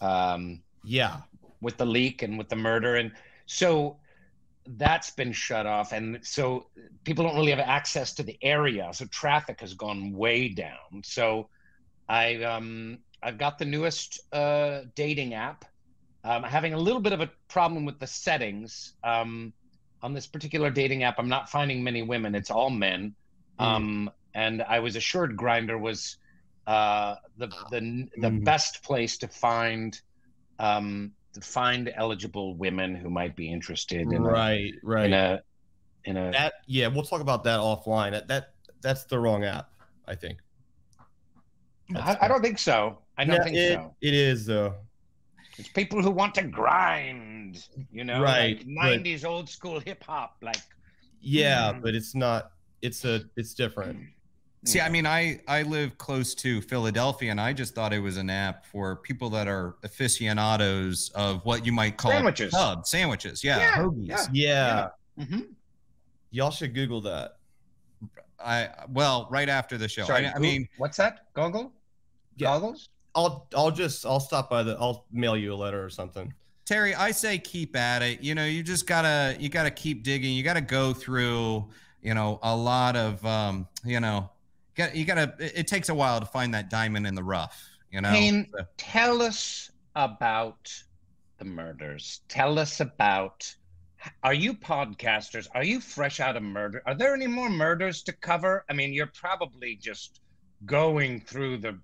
Um, 0.00 0.62
yeah, 0.84 1.18
with 1.60 1.76
the 1.76 1.86
leak 1.86 2.22
and 2.22 2.36
with 2.36 2.48
the 2.48 2.56
murder, 2.56 2.96
and 2.96 3.12
so 3.46 3.96
that's 4.66 5.10
been 5.10 5.32
shut 5.32 5.66
off, 5.66 5.92
and 5.92 6.18
so 6.22 6.66
people 7.04 7.24
don't 7.24 7.36
really 7.36 7.50
have 7.50 7.60
access 7.60 8.12
to 8.14 8.24
the 8.24 8.36
area. 8.42 8.90
So 8.92 9.04
traffic 9.06 9.60
has 9.60 9.74
gone 9.74 10.12
way 10.12 10.48
down. 10.48 11.02
So 11.04 11.48
I 12.08 12.42
um 12.42 12.98
I've 13.22 13.38
got 13.38 13.58
the 13.58 13.64
newest 13.64 14.20
uh, 14.32 14.82
dating 14.94 15.34
app. 15.34 15.64
Um, 16.22 16.42
having 16.42 16.74
a 16.74 16.78
little 16.78 17.00
bit 17.00 17.12
of 17.12 17.20
a 17.20 17.30
problem 17.48 17.84
with 17.84 18.00
the 18.00 18.06
settings 18.06 18.94
um, 19.04 19.52
on 20.02 20.12
this 20.12 20.26
particular 20.26 20.70
dating 20.70 21.04
app. 21.04 21.18
I'm 21.18 21.28
not 21.28 21.48
finding 21.48 21.82
many 21.84 22.02
women; 22.02 22.34
it's 22.34 22.50
all 22.50 22.70
men. 22.70 23.14
Mm. 23.60 23.64
Um, 23.64 24.10
and 24.34 24.62
I 24.62 24.80
was 24.80 24.96
assured 24.96 25.36
Grindr 25.36 25.80
was 25.80 26.16
uh, 26.66 27.16
the 27.38 27.48
the 27.70 28.08
the 28.16 28.30
mm. 28.30 28.44
best 28.44 28.82
place 28.82 29.18
to 29.18 29.28
find 29.28 30.00
um, 30.58 31.12
to 31.32 31.40
find 31.40 31.92
eligible 31.94 32.56
women 32.56 32.94
who 32.94 33.10
might 33.10 33.36
be 33.36 33.50
interested 33.50 34.12
in 34.12 34.22
right 34.22 34.74
a, 34.74 34.86
right 34.86 35.06
in 35.06 35.12
a 35.12 35.42
in 36.04 36.16
a 36.16 36.32
that 36.32 36.54
yeah 36.66 36.88
we'll 36.88 37.04
talk 37.04 37.20
about 37.20 37.44
that 37.44 37.60
offline. 37.60 38.12
That, 38.12 38.28
that 38.28 38.54
that's 38.82 39.04
the 39.04 39.18
wrong 39.18 39.44
app, 39.44 39.70
I 40.06 40.14
think. 40.14 40.38
I, 41.94 42.16
I, 42.22 42.28
don't 42.28 42.42
think 42.42 42.58
so. 42.58 42.98
I 43.16 43.24
don't 43.24 43.36
yeah, 43.36 43.44
think 43.44 43.56
it, 43.56 43.74
so. 43.74 43.94
It 44.00 44.14
is 44.14 44.46
though. 44.46 44.74
It's 45.58 45.68
people 45.68 46.02
who 46.02 46.10
want 46.10 46.34
to 46.34 46.42
grind, 46.42 47.66
you 47.92 48.04
know, 48.04 48.20
right? 48.20 48.58
Like 48.66 49.02
90s 49.02 49.22
but, 49.22 49.28
old 49.28 49.48
school 49.48 49.80
hip 49.80 50.02
hop, 50.04 50.36
like. 50.42 50.56
Yeah, 51.20 51.72
mm. 51.72 51.82
but 51.82 51.94
it's 51.94 52.14
not. 52.14 52.52
It's 52.82 53.04
a. 53.04 53.22
It's 53.36 53.54
different. 53.54 53.98
See, 54.66 54.80
I 54.80 54.88
mean, 54.88 55.06
I 55.06 55.40
I 55.46 55.62
live 55.62 55.96
close 55.96 56.34
to 56.36 56.60
Philadelphia, 56.60 57.30
and 57.30 57.40
I 57.40 57.52
just 57.52 57.74
thought 57.74 57.92
it 57.92 58.00
was 58.00 58.16
an 58.16 58.28
app 58.28 58.66
for 58.66 58.96
people 58.96 59.30
that 59.30 59.46
are 59.46 59.76
aficionados 59.84 61.10
of 61.14 61.44
what 61.44 61.64
you 61.64 61.72
might 61.72 61.96
call 61.96 62.10
sandwiches, 62.10 62.52
pub 62.52 62.86
sandwiches. 62.86 63.44
Yeah, 63.44 63.58
yeah, 63.58 63.76
hoagies. 63.76 64.08
Yeah. 64.08 64.26
yeah. 64.32 64.88
yeah. 65.16 65.24
Mm-hmm. 65.24 65.40
Y'all 66.32 66.50
should 66.50 66.74
Google 66.74 67.00
that. 67.02 67.36
I 68.44 68.70
well, 68.88 69.28
right 69.30 69.48
after 69.48 69.78
the 69.78 69.88
show. 69.88 70.04
Sorry, 70.04 70.26
I, 70.26 70.32
I 70.32 70.38
mean, 70.38 70.68
what's 70.78 70.96
that? 70.96 71.32
Goggle? 71.34 71.72
Yeah. 72.36 72.48
Goggles? 72.48 72.88
I'll 73.14 73.48
I'll 73.56 73.70
just 73.70 74.04
I'll 74.04 74.20
stop 74.20 74.50
by 74.50 74.62
the 74.62 74.76
I'll 74.78 75.06
mail 75.10 75.36
you 75.36 75.54
a 75.54 75.56
letter 75.56 75.82
or 75.82 75.90
something. 75.90 76.32
Terry, 76.66 76.94
I 76.94 77.12
say 77.12 77.38
keep 77.38 77.76
at 77.76 78.02
it. 78.02 78.22
You 78.22 78.34
know, 78.34 78.44
you 78.44 78.62
just 78.62 78.86
gotta 78.86 79.36
you 79.38 79.48
gotta 79.48 79.70
keep 79.70 80.02
digging. 80.02 80.34
You 80.34 80.42
gotta 80.42 80.60
go 80.60 80.92
through, 80.92 81.68
you 82.02 82.14
know, 82.14 82.38
a 82.42 82.54
lot 82.54 82.96
of 82.96 83.24
um, 83.24 83.66
you 83.84 84.00
know, 84.00 84.30
got 84.74 84.94
you 84.94 85.04
gotta 85.04 85.34
it, 85.38 85.52
it 85.56 85.66
takes 85.66 85.88
a 85.88 85.94
while 85.94 86.20
to 86.20 86.26
find 86.26 86.52
that 86.54 86.68
diamond 86.68 87.06
in 87.06 87.14
the 87.14 87.22
rough, 87.22 87.62
you 87.90 88.00
know. 88.00 88.10
Payne, 88.10 88.48
so. 88.56 88.64
tell 88.76 89.22
us 89.22 89.70
about 89.94 90.72
the 91.38 91.44
murders. 91.44 92.20
Tell 92.28 92.58
us 92.58 92.80
about 92.80 93.54
are 94.22 94.34
you 94.34 94.54
podcasters? 94.54 95.48
Are 95.54 95.64
you 95.64 95.80
fresh 95.80 96.20
out 96.20 96.36
of 96.36 96.42
murder? 96.42 96.82
Are 96.86 96.94
there 96.94 97.14
any 97.14 97.26
more 97.26 97.48
murders 97.48 98.02
to 98.04 98.12
cover? 98.12 98.64
I 98.68 98.72
mean, 98.72 98.92
you're 98.92 99.06
probably 99.06 99.76
just 99.76 100.20
going 100.64 101.20
through 101.20 101.58
the 101.58 101.78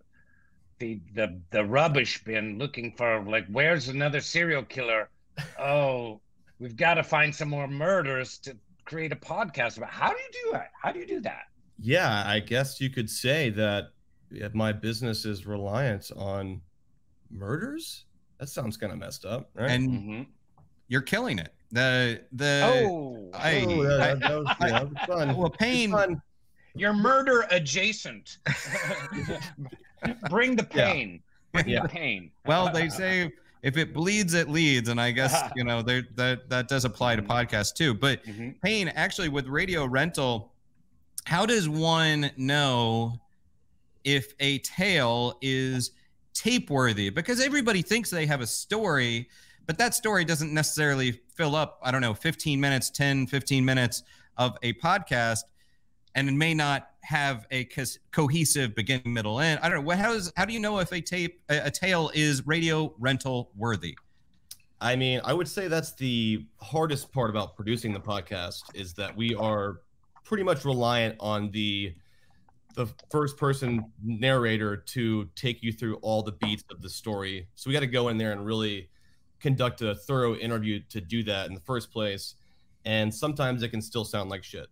the 0.83 1.01
the 1.15 1.41
the 1.51 1.65
rubbish 1.65 2.25
bin 2.25 2.59
looking 2.59 2.93
for 2.97 3.23
like 3.23 3.47
where's 3.47 3.89
another 3.89 4.21
serial 4.21 4.65
killer? 4.65 5.09
Oh, 5.59 6.21
we've 6.59 6.77
got 6.77 6.95
to 6.95 7.03
find 7.03 7.35
some 7.35 7.49
more 7.49 7.67
murders 7.67 8.37
to 8.39 8.55
create 8.85 9.13
a 9.13 9.17
podcast 9.17 9.79
about. 9.79 9.89
How 9.89 10.11
do 10.11 10.19
you 10.19 10.45
do 10.45 10.53
that? 10.53 10.73
How 10.83 10.93
do 10.93 10.99
you 10.99 11.07
do 11.07 11.21
that? 11.21 11.45
Yeah, 11.79 12.25
I 12.27 12.41
guess 12.41 12.83
you 12.83 12.91
could 12.91 13.09
say 13.09 13.49
that 13.51 13.93
my 14.53 14.73
business 14.73 15.25
is 15.25 15.47
reliant 15.47 16.11
on 16.15 16.61
murders. 17.31 18.05
That 18.39 18.51
sounds 18.51 18.77
kind 18.77 18.93
of 18.93 18.99
messed 18.99 19.25
up, 19.25 19.49
right? 19.55 19.71
And 19.71 19.91
mm-hmm. 19.91 20.23
you're 20.89 21.01
killing 21.01 21.39
it. 21.39 21.55
The 21.71 22.21
the 22.33 22.61
oh, 22.65 23.31
I, 23.33 23.65
oh 23.67 23.83
that, 23.85 24.21
that 24.21 24.39
was, 24.39 24.57
yeah, 24.61 24.69
that 24.69 24.91
was 24.91 24.99
fun. 25.07 25.37
Well, 25.39 25.49
Payne, 25.49 26.21
you're 26.75 26.93
murder 26.93 27.47
adjacent. 27.51 28.37
Bring 30.29 30.57
the 30.57 30.65
pain. 30.71 31.23
Yeah. 31.55 31.63
Bring 31.63 31.83
the 31.83 31.89
pain. 31.89 32.31
Well, 32.47 32.73
they 32.73 32.89
say 32.89 33.33
if 33.63 33.77
it 33.77 33.93
bleeds, 33.93 34.35
it 34.35 34.49
leads, 34.49 34.89
and 34.89 35.01
I 35.01 35.11
guess 35.11 35.51
you 35.57 35.65
know 35.65 35.83
that 35.83 36.49
that 36.49 36.69
does 36.69 36.85
apply 36.85 37.17
to 37.17 37.23
mm-hmm. 37.23 37.33
podcasts 37.33 37.75
too. 37.75 37.95
But 37.95 38.25
mm-hmm. 38.25 38.51
Payne, 38.63 38.89
actually, 38.89 39.29
with 39.29 39.47
radio 39.47 39.87
rental, 39.87 40.53
how 41.25 41.47
does 41.47 41.69
one 41.69 42.31
know 42.37 43.21
if 44.05 44.35
a 44.41 44.59
tale 44.59 45.39
is 45.43 45.93
tape 46.35 46.71
worthy? 46.71 47.11
Because 47.11 47.41
everybody 47.41 47.83
thinks 47.83 48.11
they 48.11 48.27
have 48.27 48.41
a 48.41 48.47
story 48.47 49.29
but 49.67 49.79
that 49.79 49.95
story 49.95 50.25
doesn't 50.25 50.53
necessarily 50.53 51.21
fill 51.35 51.55
up, 51.55 51.79
I 51.83 51.91
don't 51.91 52.01
know, 52.01 52.15
15 52.15 52.61
minutes, 52.61 52.91
10, 52.91 53.27
15 53.27 53.65
minutes 53.65 54.03
of 54.37 54.57
a 54.63 54.73
podcast, 54.75 55.45
and 56.15 56.29
it 56.29 56.33
may 56.33 56.55
not 56.55 56.91
have 57.03 57.47
a 57.51 57.65
co- 57.65 57.85
cohesive 58.11 58.75
beginning, 58.75 59.13
middle, 59.13 59.41
end. 59.41 59.61
I 59.63 59.69
don't 59.69 59.79
know. 59.79 59.85
What, 59.85 59.99
how, 59.99 60.13
is, 60.13 60.33
how 60.37 60.45
do 60.45 60.53
you 60.53 60.61
know 60.61 60.79
if 60.79 60.93
a 60.93 61.01
tape, 61.01 61.41
a, 61.49 61.67
a 61.67 61.71
tale 61.71 62.11
is 62.15 62.47
radio 62.47 62.95
rental 62.99 63.51
worthy? 63.57 63.97
I 64.81 64.97
mean, 64.97 65.21
I 65.25 65.33
would 65.33 65.47
say 65.49 65.69
that's 65.69 65.95
the 65.95 66.45
hardest 66.61 67.13
part 67.13 67.31
about 67.31 67.55
producing 67.55 67.93
the 67.93 68.01
podcast 68.01 68.63
is 68.75 68.95
that 68.95 69.17
we 69.17 69.35
are 69.35 69.81
pretty 70.25 70.43
much 70.43 70.65
reliant 70.65 71.17
on 71.21 71.51
the 71.51 71.95
the 72.75 72.87
first 73.11 73.37
person 73.37 73.85
narrator 74.03 74.79
to 74.79 75.29
take 75.37 75.63
you 75.63 75.73
through 75.73 75.97
all 75.97 76.23
the 76.23 76.33
beats 76.33 76.65
of 76.71 76.81
the 76.81 76.89
story. 76.89 77.47
So 77.55 77.69
we 77.69 77.75
got 77.75 77.81
to 77.81 77.87
go 77.87 78.09
in 78.09 78.17
there 78.17 78.33
and 78.33 78.45
really 78.45 78.89
conduct 79.41 79.83
a 79.83 79.95
thorough 79.95 80.37
interview 80.37 80.81
to 80.89 81.01
do 81.01 81.23
that 81.25 81.49
in 81.49 81.55
the 81.55 81.61
first 81.61 81.93
place. 81.93 82.35
And 82.85 83.15
sometimes 83.15 83.63
it 83.63 83.69
can 83.69 83.83
still 83.83 84.05
sound 84.05 84.31
like 84.31 84.43
shit, 84.43 84.69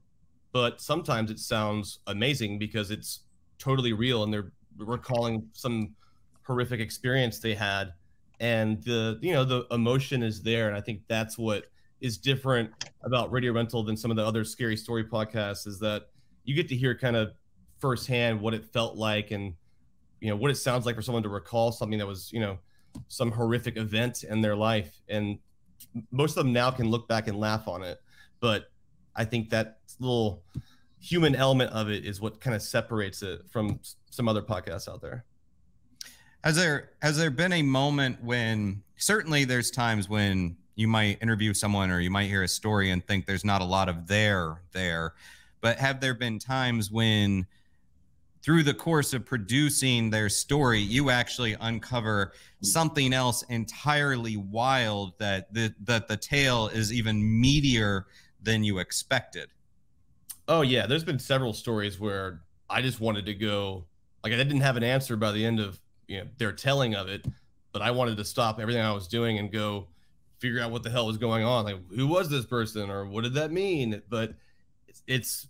but 0.52 0.80
sometimes 0.80 1.30
it 1.30 1.38
sounds 1.38 2.00
amazing 2.06 2.58
because 2.58 2.90
it's 2.90 3.20
totally 3.58 3.92
real 3.92 4.22
and 4.22 4.32
they're 4.32 4.52
recalling 4.76 5.48
some 5.52 5.94
horrific 6.42 6.80
experience 6.80 7.38
they 7.38 7.54
had. 7.54 7.92
And 8.40 8.82
the, 8.84 9.18
you 9.20 9.32
know, 9.32 9.44
the 9.44 9.66
emotion 9.70 10.22
is 10.22 10.42
there. 10.42 10.68
And 10.68 10.76
I 10.76 10.80
think 10.80 11.02
that's 11.08 11.36
what 11.36 11.66
is 12.00 12.16
different 12.16 12.70
about 13.02 13.30
Radio 13.30 13.52
Rental 13.52 13.82
than 13.82 13.96
some 13.96 14.10
of 14.10 14.16
the 14.16 14.24
other 14.24 14.44
scary 14.44 14.76
story 14.76 15.04
podcasts 15.04 15.66
is 15.66 15.78
that 15.80 16.08
you 16.44 16.54
get 16.54 16.68
to 16.68 16.76
hear 16.76 16.96
kind 16.96 17.16
of 17.16 17.32
firsthand 17.78 18.40
what 18.40 18.54
it 18.54 18.64
felt 18.64 18.96
like 18.96 19.30
and, 19.30 19.54
you 20.20 20.30
know, 20.30 20.36
what 20.36 20.50
it 20.50 20.56
sounds 20.56 20.86
like 20.86 20.96
for 20.96 21.02
someone 21.02 21.22
to 21.22 21.28
recall 21.28 21.70
something 21.70 21.98
that 21.98 22.06
was, 22.06 22.32
you 22.32 22.40
know, 22.40 22.58
some 23.08 23.30
horrific 23.30 23.76
event 23.76 24.24
in 24.24 24.40
their 24.40 24.56
life 24.56 25.00
and 25.08 25.38
most 26.10 26.36
of 26.36 26.44
them 26.44 26.52
now 26.52 26.70
can 26.70 26.88
look 26.88 27.08
back 27.08 27.28
and 27.28 27.38
laugh 27.38 27.68
on 27.68 27.82
it 27.82 27.98
but 28.40 28.70
i 29.16 29.24
think 29.24 29.50
that 29.50 29.78
little 29.98 30.42
human 31.00 31.34
element 31.34 31.72
of 31.72 31.88
it 31.88 32.04
is 32.04 32.20
what 32.20 32.40
kind 32.40 32.54
of 32.54 32.62
separates 32.62 33.22
it 33.22 33.42
from 33.50 33.80
some 34.10 34.28
other 34.28 34.42
podcasts 34.42 34.88
out 34.88 35.00
there. 35.00 35.24
Has 36.44 36.56
there 36.56 36.90
has 37.02 37.16
there 37.16 37.30
been 37.30 37.52
a 37.52 37.62
moment 37.62 38.22
when 38.22 38.82
certainly 38.96 39.44
there's 39.44 39.70
times 39.70 40.08
when 40.08 40.56
you 40.74 40.88
might 40.88 41.20
interview 41.22 41.52
someone 41.52 41.90
or 41.90 42.00
you 42.00 42.10
might 42.10 42.28
hear 42.28 42.42
a 42.42 42.48
story 42.48 42.90
and 42.90 43.06
think 43.06 43.26
there's 43.26 43.44
not 43.44 43.60
a 43.60 43.64
lot 43.64 43.88
of 43.88 44.06
there 44.06 44.62
there, 44.72 45.14
but 45.60 45.78
have 45.78 46.00
there 46.00 46.14
been 46.14 46.38
times 46.38 46.90
when 46.90 47.46
through 48.42 48.62
the 48.62 48.72
course 48.72 49.12
of 49.12 49.26
producing 49.26 50.08
their 50.08 50.30
story, 50.30 50.80
you 50.80 51.10
actually 51.10 51.56
uncover 51.60 52.32
something 52.62 53.12
else 53.12 53.42
entirely 53.50 54.38
wild 54.38 55.18
that 55.18 55.52
the 55.52 55.74
that 55.84 56.08
the 56.08 56.16
tale 56.16 56.68
is 56.68 56.90
even 56.90 57.20
meatier 57.22 58.04
than 58.42 58.64
you 58.64 58.78
expected. 58.78 59.50
Oh 60.48 60.62
yeah, 60.62 60.86
there's 60.86 61.04
been 61.04 61.18
several 61.18 61.52
stories 61.52 62.00
where 62.00 62.40
I 62.68 62.82
just 62.82 63.00
wanted 63.00 63.26
to 63.26 63.34
go 63.34 63.84
like 64.22 64.32
I 64.32 64.36
didn't 64.36 64.60
have 64.60 64.76
an 64.76 64.82
answer 64.82 65.16
by 65.16 65.32
the 65.32 65.44
end 65.44 65.60
of 65.60 65.80
you 66.08 66.18
know 66.18 66.26
their 66.38 66.52
telling 66.52 66.94
of 66.94 67.08
it, 67.08 67.26
but 67.72 67.82
I 67.82 67.90
wanted 67.90 68.16
to 68.16 68.24
stop 68.24 68.60
everything 68.60 68.82
I 68.82 68.92
was 68.92 69.08
doing 69.08 69.38
and 69.38 69.50
go 69.50 69.88
figure 70.38 70.60
out 70.60 70.70
what 70.70 70.82
the 70.82 70.90
hell 70.90 71.06
was 71.06 71.18
going 71.18 71.44
on. 71.44 71.64
Like 71.64 71.78
who 71.94 72.06
was 72.06 72.28
this 72.28 72.46
person 72.46 72.90
or 72.90 73.06
what 73.06 73.24
did 73.24 73.34
that 73.34 73.52
mean? 73.52 74.02
But 74.08 74.34
it's, 74.88 75.02
it's 75.06 75.48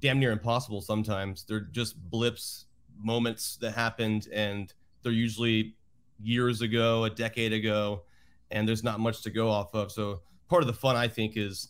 damn 0.00 0.18
near 0.18 0.32
impossible 0.32 0.80
sometimes. 0.80 1.44
They're 1.44 1.60
just 1.60 1.96
blips, 2.10 2.66
moments 2.98 3.56
that 3.58 3.72
happened, 3.72 4.28
and 4.32 4.72
they're 5.02 5.12
usually 5.12 5.74
years 6.22 6.62
ago, 6.62 7.04
a 7.04 7.10
decade 7.10 7.52
ago, 7.52 8.02
and 8.50 8.68
there's 8.68 8.84
not 8.84 9.00
much 9.00 9.22
to 9.22 9.30
go 9.30 9.50
off 9.50 9.74
of. 9.74 9.92
So 9.92 10.20
part 10.48 10.62
of 10.62 10.66
the 10.66 10.72
fun, 10.72 10.96
I 10.96 11.08
think, 11.08 11.36
is 11.36 11.68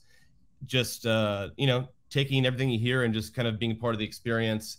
just 0.67 1.07
uh, 1.07 1.49
you 1.57 1.67
know 1.67 1.89
taking 2.11 2.45
everything 2.45 2.71
you 2.71 2.79
hear 2.79 3.05
and 3.05 3.15
just 3.15 3.35
kind 3.35 3.49
of 3.49 3.59
being 3.59 3.77
part 3.77 3.95
of 3.95 3.99
the 3.99 4.05
experience. 4.05 4.79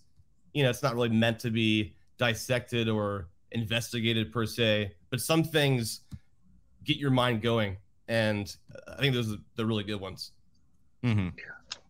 You 0.54 0.64
know, 0.64 0.70
it's 0.70 0.84
not 0.84 0.94
really 0.94 1.10
meant 1.10 1.40
to 1.40 1.50
be 1.50 1.96
dissected 2.18 2.88
or 2.88 3.28
investigated 3.52 4.32
per 4.32 4.46
se, 4.46 4.94
but 5.10 5.20
some 5.20 5.44
things 5.44 6.02
get 6.84 6.98
your 6.98 7.12
mind 7.12 7.42
going, 7.42 7.78
and 8.08 8.56
I 8.88 8.98
think 8.98 9.14
those 9.14 9.34
are 9.34 9.38
the 9.56 9.66
really 9.66 9.84
good 9.84 10.00
ones. 10.00 10.32
Mm-hmm. 11.04 11.30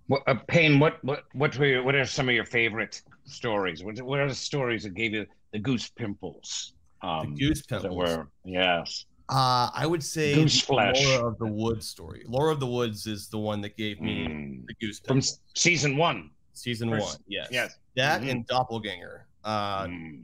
What, 0.08 0.24
uh, 0.28 0.36
Payne, 0.48 0.80
what 0.80 1.04
what 1.04 1.24
what 1.34 1.58
were 1.58 1.66
your, 1.66 1.84
what 1.84 1.96
are 1.96 2.06
some 2.06 2.30
of 2.30 2.36
your 2.36 2.46
favorite 2.46 3.02
stories? 3.26 3.84
What, 3.84 4.02
what 4.02 4.20
are 4.20 4.28
the 4.28 4.36
stories 4.36 4.84
that 4.84 4.94
gave 4.94 5.14
you 5.14 5.26
the 5.52 5.60
goose 5.60 5.90
pimples? 5.90 6.74
Um, 7.02 7.36
the 7.36 7.48
goose 7.48 7.62
pimples. 7.62 7.96
Were, 7.96 8.28
yes. 8.44 9.06
Uh, 9.34 9.72
I 9.74 9.88
would 9.88 10.04
say 10.04 10.36
goose 10.36 10.62
flesh. 10.62 11.04
Laura 11.04 11.28
of 11.28 11.40
the 11.40 11.48
Woods 11.48 11.88
story. 11.88 12.24
Laura 12.28 12.52
of 12.52 12.60
the 12.60 12.68
Woods 12.68 13.08
is 13.08 13.30
the 13.30 13.40
one 13.40 13.62
that 13.62 13.76
gave 13.76 14.00
me 14.00 14.28
mm. 14.28 14.68
the 14.68 14.76
goose 14.76 15.00
from 15.00 15.22
season 15.56 15.98
one. 15.98 16.30
Season 16.54 16.88
First, 16.88 17.06
one, 17.06 17.24
yes, 17.28 17.48
yes. 17.50 17.76
That 17.96 18.22
mm-hmm. 18.22 18.30
and 18.30 18.48
Doppelganger. 18.48 19.26
Uh, 19.44 19.86
mm. 19.86 20.24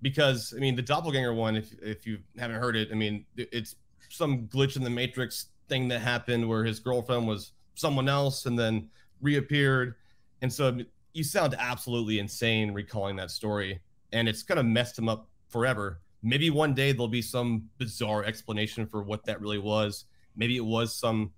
Because 0.00 0.54
I 0.56 0.60
mean, 0.60 0.74
the 0.74 0.80
Doppelganger 0.80 1.34
one, 1.34 1.54
if 1.54 1.74
if 1.82 2.06
you 2.06 2.18
haven't 2.38 2.56
heard 2.56 2.76
it, 2.76 2.88
I 2.90 2.94
mean, 2.94 3.26
it's 3.36 3.76
some 4.08 4.48
glitch 4.48 4.76
in 4.76 4.82
the 4.82 4.90
Matrix 4.90 5.48
thing 5.68 5.88
that 5.88 6.00
happened 6.00 6.48
where 6.48 6.64
his 6.64 6.80
girlfriend 6.80 7.28
was 7.28 7.52
someone 7.74 8.08
else 8.08 8.46
and 8.46 8.58
then 8.58 8.88
reappeared. 9.20 9.96
And 10.40 10.50
so 10.50 10.78
you 11.12 11.24
sound 11.24 11.54
absolutely 11.58 12.20
insane 12.20 12.72
recalling 12.72 13.16
that 13.16 13.30
story. 13.30 13.80
And 14.12 14.28
it's 14.28 14.42
kind 14.42 14.58
of 14.58 14.64
messed 14.64 14.98
him 14.98 15.10
up 15.10 15.28
forever. 15.48 16.00
Maybe 16.22 16.50
one 16.50 16.74
day 16.74 16.92
there'll 16.92 17.08
be 17.08 17.22
some 17.22 17.68
bizarre 17.78 18.24
explanation 18.24 18.86
for 18.86 19.02
what 19.02 19.24
that 19.26 19.40
really 19.40 19.58
was. 19.58 20.06
Maybe 20.36 20.56
it 20.56 20.64
was 20.64 20.94
some, 20.94 21.32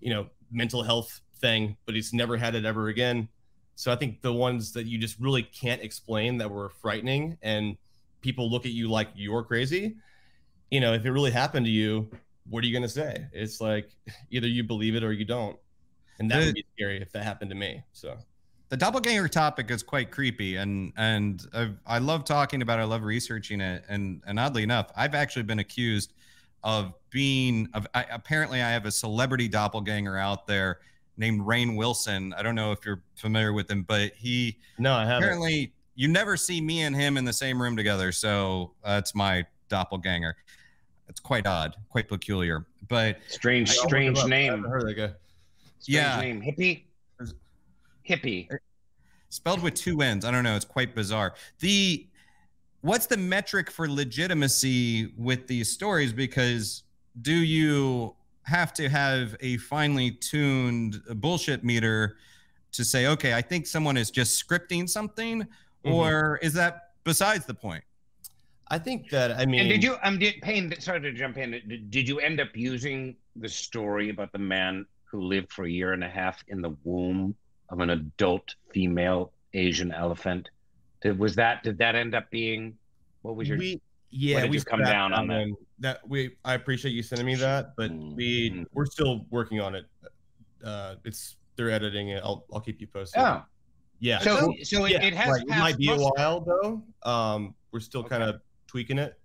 you 0.00 0.10
know, 0.10 0.26
mental 0.50 0.82
health 0.82 1.20
thing, 1.40 1.76
but 1.86 1.94
he's 1.94 2.12
never 2.12 2.36
had 2.36 2.54
it 2.54 2.64
ever 2.64 2.88
again. 2.88 3.28
So 3.74 3.90
I 3.90 3.96
think 3.96 4.22
the 4.22 4.32
ones 4.32 4.72
that 4.72 4.86
you 4.86 4.98
just 4.98 5.18
really 5.18 5.42
can't 5.42 5.82
explain 5.82 6.38
that 6.38 6.50
were 6.50 6.68
frightening 6.68 7.38
and 7.42 7.76
people 8.20 8.50
look 8.50 8.66
at 8.66 8.72
you 8.72 8.88
like 8.88 9.08
you're 9.14 9.42
crazy, 9.42 9.96
you 10.70 10.80
know, 10.80 10.92
if 10.92 11.04
it 11.04 11.10
really 11.10 11.30
happened 11.30 11.66
to 11.66 11.72
you, 11.72 12.10
what 12.48 12.62
are 12.62 12.66
you 12.66 12.72
going 12.72 12.82
to 12.82 12.88
say? 12.88 13.26
It's 13.32 13.60
like 13.60 13.90
either 14.30 14.46
you 14.46 14.64
believe 14.64 14.94
it 14.94 15.02
or 15.02 15.12
you 15.12 15.24
don't 15.24 15.58
and 16.18 16.30
that 16.30 16.44
would 16.44 16.54
be 16.54 16.64
scary 16.74 17.00
if 17.00 17.12
that 17.12 17.24
happened 17.24 17.50
to 17.50 17.56
me. 17.56 17.82
So 17.92 18.16
the 18.74 18.78
doppelganger 18.78 19.28
topic 19.28 19.70
is 19.70 19.84
quite 19.84 20.10
creepy, 20.10 20.56
and 20.56 20.92
and 20.96 21.46
I've, 21.54 21.78
I 21.86 21.98
love 21.98 22.24
talking 22.24 22.60
about. 22.60 22.80
It, 22.80 22.82
I 22.82 22.84
love 22.86 23.04
researching 23.04 23.60
it, 23.60 23.84
and 23.88 24.20
and 24.26 24.36
oddly 24.36 24.64
enough, 24.64 24.90
I've 24.96 25.14
actually 25.14 25.44
been 25.44 25.60
accused 25.60 26.12
of 26.64 26.92
being 27.10 27.68
of 27.72 27.86
I, 27.94 28.04
apparently 28.10 28.62
I 28.62 28.72
have 28.72 28.84
a 28.84 28.90
celebrity 28.90 29.46
doppelganger 29.46 30.18
out 30.18 30.48
there 30.48 30.80
named 31.16 31.42
Rainn 31.42 31.76
Wilson. 31.76 32.34
I 32.36 32.42
don't 32.42 32.56
know 32.56 32.72
if 32.72 32.84
you're 32.84 33.00
familiar 33.14 33.52
with 33.52 33.70
him, 33.70 33.84
but 33.84 34.12
he 34.16 34.58
no, 34.76 34.92
I 34.92 35.04
haven't. 35.04 35.22
Apparently, 35.22 35.72
you 35.94 36.08
never 36.08 36.36
see 36.36 36.60
me 36.60 36.82
and 36.82 36.96
him 36.96 37.16
in 37.16 37.24
the 37.24 37.32
same 37.32 37.62
room 37.62 37.76
together, 37.76 38.10
so 38.10 38.72
that's 38.84 39.14
my 39.14 39.46
doppelganger. 39.68 40.34
It's 41.08 41.20
quite 41.20 41.46
odd, 41.46 41.76
quite 41.90 42.08
peculiar, 42.08 42.66
but 42.88 43.18
strange, 43.28 43.70
strange 43.70 44.24
name. 44.24 44.66
I 44.66 44.68
heard 44.68 44.88
that 44.88 44.94
guy. 44.94 45.12
Strange 45.78 45.86
yeah. 45.86 46.20
name. 46.20 46.42
Hippie. 46.42 46.82
Hippie. 48.08 48.48
Spelled 49.30 49.62
with 49.62 49.74
two 49.74 50.00
N's. 50.00 50.24
I 50.24 50.30
don't 50.30 50.44
know. 50.44 50.56
It's 50.56 50.64
quite 50.64 50.94
bizarre. 50.94 51.34
The 51.60 52.06
what's 52.82 53.06
the 53.06 53.16
metric 53.16 53.70
for 53.70 53.88
legitimacy 53.88 55.12
with 55.16 55.46
these 55.46 55.70
stories? 55.70 56.12
Because 56.12 56.82
do 57.22 57.34
you 57.34 58.14
have 58.42 58.72
to 58.74 58.88
have 58.88 59.36
a 59.40 59.56
finely 59.56 60.10
tuned 60.12 61.02
bullshit 61.16 61.64
meter 61.64 62.16
to 62.72 62.84
say, 62.84 63.06
okay, 63.06 63.34
I 63.34 63.40
think 63.40 63.66
someone 63.66 63.96
is 63.96 64.10
just 64.10 64.46
scripting 64.46 64.88
something, 64.88 65.42
mm-hmm. 65.42 65.92
or 65.92 66.38
is 66.42 66.52
that 66.54 66.90
besides 67.04 67.46
the 67.46 67.54
point? 67.54 67.84
I 68.68 68.78
think 68.78 69.10
that 69.10 69.32
I 69.32 69.46
mean. 69.46 69.60
And 69.60 69.68
did 69.68 69.82
you? 69.82 69.96
I'm 70.02 70.14
um, 70.14 70.18
did 70.18 70.40
Payne? 70.42 70.74
Sorry 70.80 71.00
to 71.00 71.12
jump 71.12 71.38
in. 71.38 71.52
Did, 71.52 71.90
did 71.90 72.08
you 72.08 72.18
end 72.18 72.40
up 72.40 72.48
using 72.54 73.16
the 73.36 73.48
story 73.48 74.10
about 74.10 74.32
the 74.32 74.38
man 74.38 74.86
who 75.04 75.22
lived 75.22 75.52
for 75.52 75.64
a 75.64 75.70
year 75.70 75.92
and 75.92 76.02
a 76.02 76.08
half 76.08 76.42
in 76.48 76.60
the 76.60 76.76
womb 76.84 77.34
of 77.70 77.80
an 77.80 77.90
adult 77.90 78.54
female 78.72 79.32
Asian 79.54 79.92
elephant. 79.92 80.48
Did, 81.02 81.18
was 81.18 81.34
that 81.36 81.62
did 81.62 81.78
that 81.78 81.94
end 81.94 82.14
up 82.14 82.30
being 82.30 82.76
what 83.22 83.36
was 83.36 83.48
your 83.48 83.58
we, 83.58 83.80
yeah 84.10 84.46
we 84.46 84.60
come 84.60 84.82
down 84.82 85.12
on 85.12 85.26
that? 85.28 85.56
that 85.78 86.08
we 86.08 86.36
I 86.44 86.54
appreciate 86.54 86.92
you 86.92 87.02
sending 87.02 87.26
me 87.26 87.34
that 87.36 87.74
but 87.76 87.90
mm-hmm. 87.90 88.16
we 88.16 88.66
we're 88.72 88.86
still 88.86 89.26
working 89.30 89.60
on 89.60 89.74
it 89.74 89.86
uh 90.64 90.96
it's 91.04 91.36
they're 91.56 91.70
editing 91.70 92.10
it 92.10 92.22
I'll 92.24 92.46
I'll 92.52 92.60
keep 92.60 92.80
you 92.80 92.86
posted 92.86 93.20
oh 93.20 93.42
yeah 94.00 94.18
so 94.20 94.36
so, 94.36 94.54
so 94.62 94.84
yeah, 94.86 95.02
it, 95.02 95.12
it, 95.12 95.14
has 95.14 95.28
right. 95.28 95.42
it 95.42 95.48
might 95.48 95.78
be 95.78 95.90
a 95.90 95.96
while 95.96 96.40
though 96.40 96.82
um 97.08 97.54
we're 97.72 97.80
still 97.80 98.00
okay. 98.00 98.10
kind 98.10 98.22
of 98.22 98.40
tweaking 98.66 98.98
it 98.98 99.18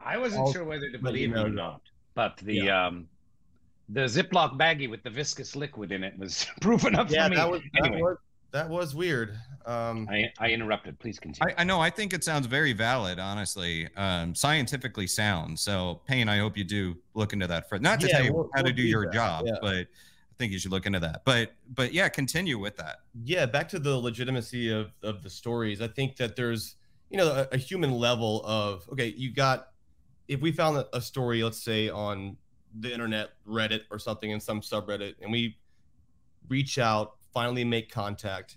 I 0.00 0.16
wasn't 0.16 0.42
I'll, 0.42 0.52
sure 0.52 0.64
whether 0.64 0.90
to 0.90 0.98
believe 0.98 1.34
it 1.34 1.38
or 1.38 1.48
not 1.48 1.82
but 2.14 2.36
the 2.38 2.54
yeah. 2.54 2.86
um 2.86 3.08
the 3.88 4.00
Ziploc 4.00 4.58
baggie 4.58 4.88
with 4.88 5.02
the 5.02 5.10
viscous 5.10 5.56
liquid 5.56 5.92
in 5.92 6.04
it 6.04 6.18
was 6.18 6.46
proof 6.60 6.84
enough 6.84 7.10
yeah, 7.10 7.24
for 7.24 7.30
me. 7.30 7.36
That 7.36 7.50
was, 7.50 7.60
anyway. 7.82 7.98
that 7.98 8.02
was 8.02 8.16
that 8.50 8.68
was 8.68 8.94
weird. 8.94 9.36
Um, 9.66 10.08
I, 10.10 10.32
I 10.38 10.50
interrupted. 10.50 10.98
Please 10.98 11.18
continue. 11.18 11.54
I, 11.54 11.60
I, 11.60 11.64
know. 11.64 11.80
I 11.80 11.90
think 11.90 12.14
it 12.14 12.24
sounds 12.24 12.46
very 12.46 12.72
valid, 12.72 13.18
honestly, 13.18 13.88
um, 13.96 14.34
scientifically 14.34 15.06
sound. 15.06 15.58
So, 15.58 16.00
Payne, 16.06 16.30
I 16.30 16.38
hope 16.38 16.56
you 16.56 16.64
do 16.64 16.96
look 17.12 17.34
into 17.34 17.46
that. 17.46 17.68
For 17.68 17.78
not 17.78 18.00
to 18.00 18.06
yeah, 18.06 18.16
tell 18.16 18.24
you 18.24 18.32
we'll, 18.32 18.50
how 18.54 18.62
we'll 18.62 18.72
to 18.72 18.76
do 18.76 18.82
your 18.82 19.04
that. 19.04 19.12
job, 19.12 19.44
yeah. 19.46 19.56
but 19.60 19.74
I 19.74 19.86
think 20.38 20.52
you 20.52 20.58
should 20.58 20.70
look 20.70 20.86
into 20.86 21.00
that. 21.00 21.22
But 21.26 21.52
but 21.74 21.92
yeah, 21.92 22.08
continue 22.08 22.58
with 22.58 22.76
that. 22.78 23.00
Yeah, 23.24 23.44
back 23.44 23.68
to 23.70 23.78
the 23.78 23.94
legitimacy 23.94 24.70
of 24.70 24.92
of 25.02 25.22
the 25.22 25.30
stories. 25.30 25.82
I 25.82 25.88
think 25.88 26.16
that 26.16 26.34
there's 26.34 26.76
you 27.10 27.18
know 27.18 27.28
a, 27.28 27.48
a 27.52 27.58
human 27.58 27.92
level 27.92 28.42
of 28.46 28.88
okay, 28.92 29.12
you 29.14 29.30
got 29.30 29.68
if 30.26 30.40
we 30.40 30.52
found 30.52 30.82
a 30.92 31.00
story, 31.02 31.42
let's 31.42 31.62
say 31.62 31.90
on 31.90 32.36
the 32.80 32.92
internet, 32.92 33.30
Reddit 33.46 33.82
or 33.90 33.98
something 33.98 34.30
in 34.30 34.40
some 34.40 34.60
subreddit, 34.60 35.14
and 35.20 35.30
we 35.30 35.56
reach 36.48 36.78
out, 36.78 37.16
finally 37.32 37.64
make 37.64 37.90
contact, 37.90 38.56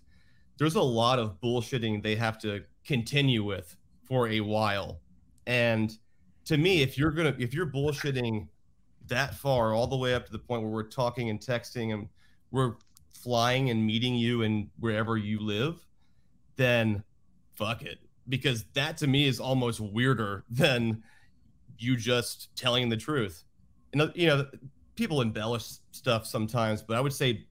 there's 0.57 0.75
a 0.75 0.81
lot 0.81 1.19
of 1.19 1.39
bullshitting 1.41 2.03
they 2.03 2.15
have 2.15 2.39
to 2.39 2.63
continue 2.85 3.43
with 3.43 3.75
for 4.03 4.29
a 4.29 4.41
while. 4.41 4.99
And 5.47 5.97
to 6.45 6.57
me, 6.57 6.81
if 6.81 6.97
you're 6.97 7.11
gonna 7.11 7.35
if 7.39 7.53
you're 7.53 7.65
bullshitting 7.65 8.47
that 9.07 9.35
far, 9.35 9.73
all 9.73 9.87
the 9.87 9.97
way 9.97 10.13
up 10.13 10.25
to 10.25 10.31
the 10.31 10.39
point 10.39 10.61
where 10.61 10.71
we're 10.71 10.83
talking 10.83 11.29
and 11.29 11.39
texting 11.39 11.93
and 11.93 12.07
we're 12.51 12.75
flying 13.13 13.69
and 13.69 13.85
meeting 13.85 14.15
you 14.15 14.43
and 14.43 14.69
wherever 14.79 15.17
you 15.17 15.39
live, 15.39 15.85
then 16.55 17.03
fuck 17.53 17.81
it. 17.81 17.99
Because 18.29 18.65
that 18.73 18.97
to 18.97 19.07
me 19.07 19.27
is 19.27 19.39
almost 19.39 19.79
weirder 19.79 20.45
than 20.49 21.03
you 21.77 21.97
just 21.97 22.55
telling 22.55 22.89
the 22.89 22.97
truth 22.97 23.43
you 23.93 24.27
know, 24.27 24.47
people 24.95 25.21
embellish 25.21 25.65
stuff 25.91 26.25
sometimes, 26.25 26.81
but 26.81 26.97
I 26.97 27.01
would 27.01 27.13
say, 27.13 27.45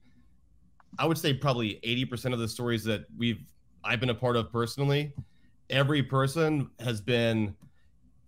I 0.99 1.05
would 1.05 1.17
say 1.17 1.33
probably 1.33 1.79
80% 1.83 2.33
of 2.33 2.39
the 2.39 2.47
stories 2.47 2.83
that 2.85 3.05
we've, 3.17 3.41
I've 3.83 3.99
been 3.99 4.09
a 4.09 4.15
part 4.15 4.35
of 4.35 4.51
personally, 4.51 5.13
every 5.69 6.03
person 6.03 6.69
has 6.79 7.01
been, 7.01 7.55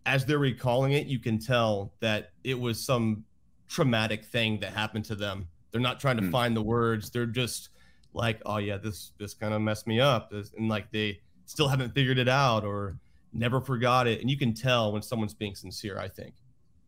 as 0.05 0.25
they're 0.25 0.39
recalling 0.39 0.93
it, 0.93 1.07
you 1.07 1.19
can 1.19 1.39
tell 1.39 1.93
that 1.99 2.31
it 2.43 2.59
was 2.59 2.83
some 2.83 3.23
traumatic 3.67 4.25
thing 4.25 4.59
that 4.59 4.73
happened 4.73 5.05
to 5.05 5.15
them. 5.15 5.47
They're 5.71 5.81
not 5.81 5.99
trying 5.99 6.17
to 6.17 6.23
mm. 6.23 6.31
find 6.31 6.55
the 6.55 6.61
words. 6.61 7.09
They're 7.09 7.25
just 7.25 7.69
like, 8.13 8.41
oh 8.45 8.57
yeah, 8.57 8.77
this 8.77 9.11
this 9.17 9.33
kind 9.33 9.53
of 9.53 9.61
messed 9.61 9.87
me 9.87 9.99
up, 9.99 10.31
and 10.31 10.69
like 10.69 10.91
they 10.91 11.19
still 11.45 11.67
haven't 11.67 11.93
figured 11.93 12.19
it 12.19 12.29
out, 12.29 12.63
or 12.63 12.97
never 13.33 13.59
forgot 13.59 14.07
it, 14.07 14.21
and 14.21 14.29
you 14.29 14.37
can 14.37 14.53
tell 14.53 14.91
when 14.91 15.01
someone's 15.01 15.33
being 15.33 15.55
sincere. 15.55 15.99
I 15.99 16.07
think. 16.07 16.35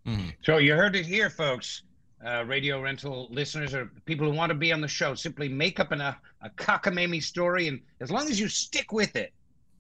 Mhm. 0.06 0.34
So 0.44 0.58
you 0.58 0.74
heard 0.76 0.96
it 0.96 1.06
here, 1.06 1.30
folks. 1.30 1.84
Uh, 2.26 2.44
radio 2.48 2.82
rental 2.82 3.28
listeners 3.30 3.74
or 3.74 3.86
people 4.06 4.28
who 4.30 4.36
want 4.36 4.50
to 4.50 4.56
be 4.56 4.72
on 4.72 4.82
the 4.82 4.88
show, 4.88 5.14
simply 5.14 5.48
make 5.48 5.80
up 5.80 5.92
an, 5.92 6.02
a, 6.02 6.18
a 6.42 6.50
cockamamie 6.52 7.22
story, 7.22 7.68
and 7.68 7.80
as 8.00 8.10
long 8.10 8.28
as 8.30 8.40
you 8.40 8.48
stick 8.48 8.92
with 8.92 9.16
it, 9.16 9.32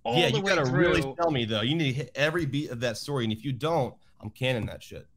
all 0.03 0.19
yeah, 0.19 0.29
the 0.29 0.37
you 0.37 0.43
gotta 0.43 0.65
through, 0.65 0.79
really 0.79 1.01
tell 1.15 1.31
me 1.31 1.45
though. 1.45 1.61
You 1.61 1.73
need 1.75 1.87
to 1.93 1.93
hit 1.93 2.11
every 2.13 2.45
beat 2.45 2.69
of 2.69 2.79
that 2.81 2.97
story, 2.97 3.23
and 3.23 3.33
if 3.33 3.43
you 3.43 3.51
don't, 3.51 3.95
I'm 4.21 4.29
canning 4.29 4.65
that 4.67 4.83
shit. 4.83 5.07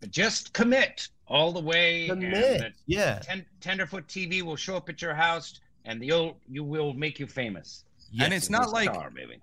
But 0.00 0.10
just 0.10 0.52
commit 0.52 1.08
all 1.26 1.52
the 1.52 1.60
way. 1.60 2.08
and 2.08 2.20
Commit. 2.20 2.74
Yeah. 2.86 3.20
ten, 3.20 3.46
Tenderfoot 3.62 4.06
TV 4.06 4.42
will 4.42 4.56
show 4.56 4.76
up 4.76 4.88
at 4.90 5.00
your 5.00 5.14
house, 5.14 5.60
and 5.86 6.02
you'll 6.04 6.36
you 6.50 6.62
will 6.62 6.92
make 6.92 7.18
you 7.18 7.26
famous. 7.26 7.84
and 8.20 8.34
it's 8.34 8.50
not 8.50 8.70
like 8.70 8.92
Star, 8.92 9.10
baby. 9.10 9.38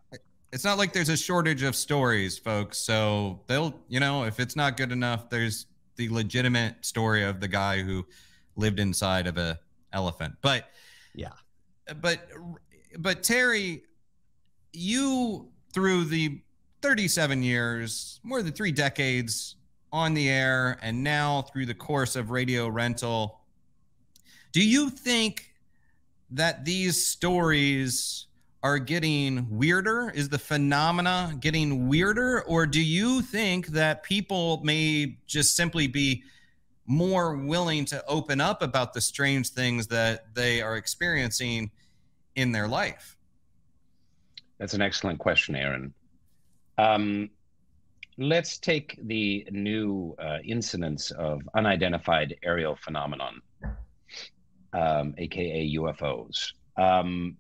It's 0.52 0.64
not 0.64 0.78
like 0.78 0.94
there's 0.94 1.10
a 1.10 1.18
shortage 1.18 1.64
of 1.64 1.76
stories, 1.76 2.38
folks. 2.38 2.78
So 2.78 3.42
they'll, 3.48 3.74
you 3.88 4.00
know, 4.00 4.26
if 4.26 4.40
it's 4.40 4.56
not 4.56 4.78
good 4.78 4.92
enough, 4.92 5.30
there's 5.30 5.68
the 5.96 6.10
legitimate 6.10 6.86
story 6.86 7.24
of 7.24 7.40
the 7.40 7.48
guy 7.48 7.82
who 7.82 8.06
lived 8.56 8.80
inside 8.80 9.28
of 9.28 9.38
a 9.38 9.60
elephant. 9.94 10.36
But 10.42 10.70
Yeah. 11.16 11.30
but 12.02 12.30
but 13.00 13.24
Terry, 13.24 13.84
you 14.74 15.50
through 15.74 16.06
the 16.06 16.42
37 16.82 17.44
years, 17.44 18.20
more 18.24 18.42
than 18.42 18.52
three 18.52 18.72
decades 18.72 19.56
on 19.94 20.14
the 20.14 20.30
air, 20.30 20.78
and 20.82 21.04
now 21.04 21.44
through 21.44 21.66
the 21.66 21.74
course 21.74 22.16
of 22.16 22.30
radio 22.32 22.68
rental, 22.68 23.42
do 24.52 24.66
you 24.66 24.90
think 24.90 25.54
that 26.32 26.66
these 26.66 27.06
stories 27.06 28.28
are 28.64 28.78
getting 28.78 29.48
weirder? 29.50 30.12
Is 30.14 30.30
the 30.30 30.38
phenomena 30.38 31.36
getting 31.40 31.88
weirder? 31.88 32.44
Or 32.44 32.66
do 32.66 32.82
you 32.82 33.22
think 33.22 33.68
that 33.68 34.04
people 34.04 34.62
may 34.64 35.18
just 35.26 35.56
simply 35.56 35.88
be 35.88 36.24
more 36.86 37.36
willing 37.36 37.86
to 37.86 38.06
open 38.06 38.42
up 38.42 38.62
about 38.62 38.94
the 38.94 39.02
strange 39.02 39.50
things 39.50 39.88
that 39.88 40.34
they 40.36 40.62
are 40.62 40.76
experiencing 40.76 41.72
in 42.36 42.52
their 42.52 42.68
life? 42.68 43.18
That's 44.60 44.74
an 44.74 44.82
excellent 44.82 45.18
question, 45.18 45.56
Aaron. 45.56 45.94
Um, 46.78 47.30
let's 48.18 48.60
take 48.60 49.00
the 49.04 49.48
new 49.52 50.16
uh, 50.20 50.38
incidence 50.44 51.12
of 51.12 51.42
unidentified 51.56 52.36
aerial 52.44 52.76
phenomenon, 52.76 53.42
um, 54.74 55.16
aka 55.18 55.76
UFOs. 55.78 56.52
Um, 56.78 57.38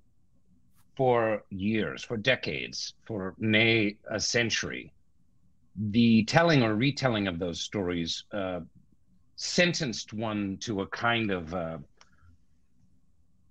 for 1.02 1.44
years, 1.50 2.04
for 2.04 2.16
decades, 2.16 2.94
for 3.08 3.34
nay 3.40 3.98
a 4.12 4.20
century, 4.20 4.94
the 5.76 6.24
telling 6.26 6.62
or 6.62 6.76
retelling 6.76 7.28
of 7.28 7.40
those 7.40 7.60
stories 7.60 8.26
uh, 8.32 8.60
sentenced 9.36 10.14
one 10.14 10.58
to 10.60 10.82
a 10.82 10.88
kind 10.90 11.32
of 11.32 11.56
uh, 11.56 11.80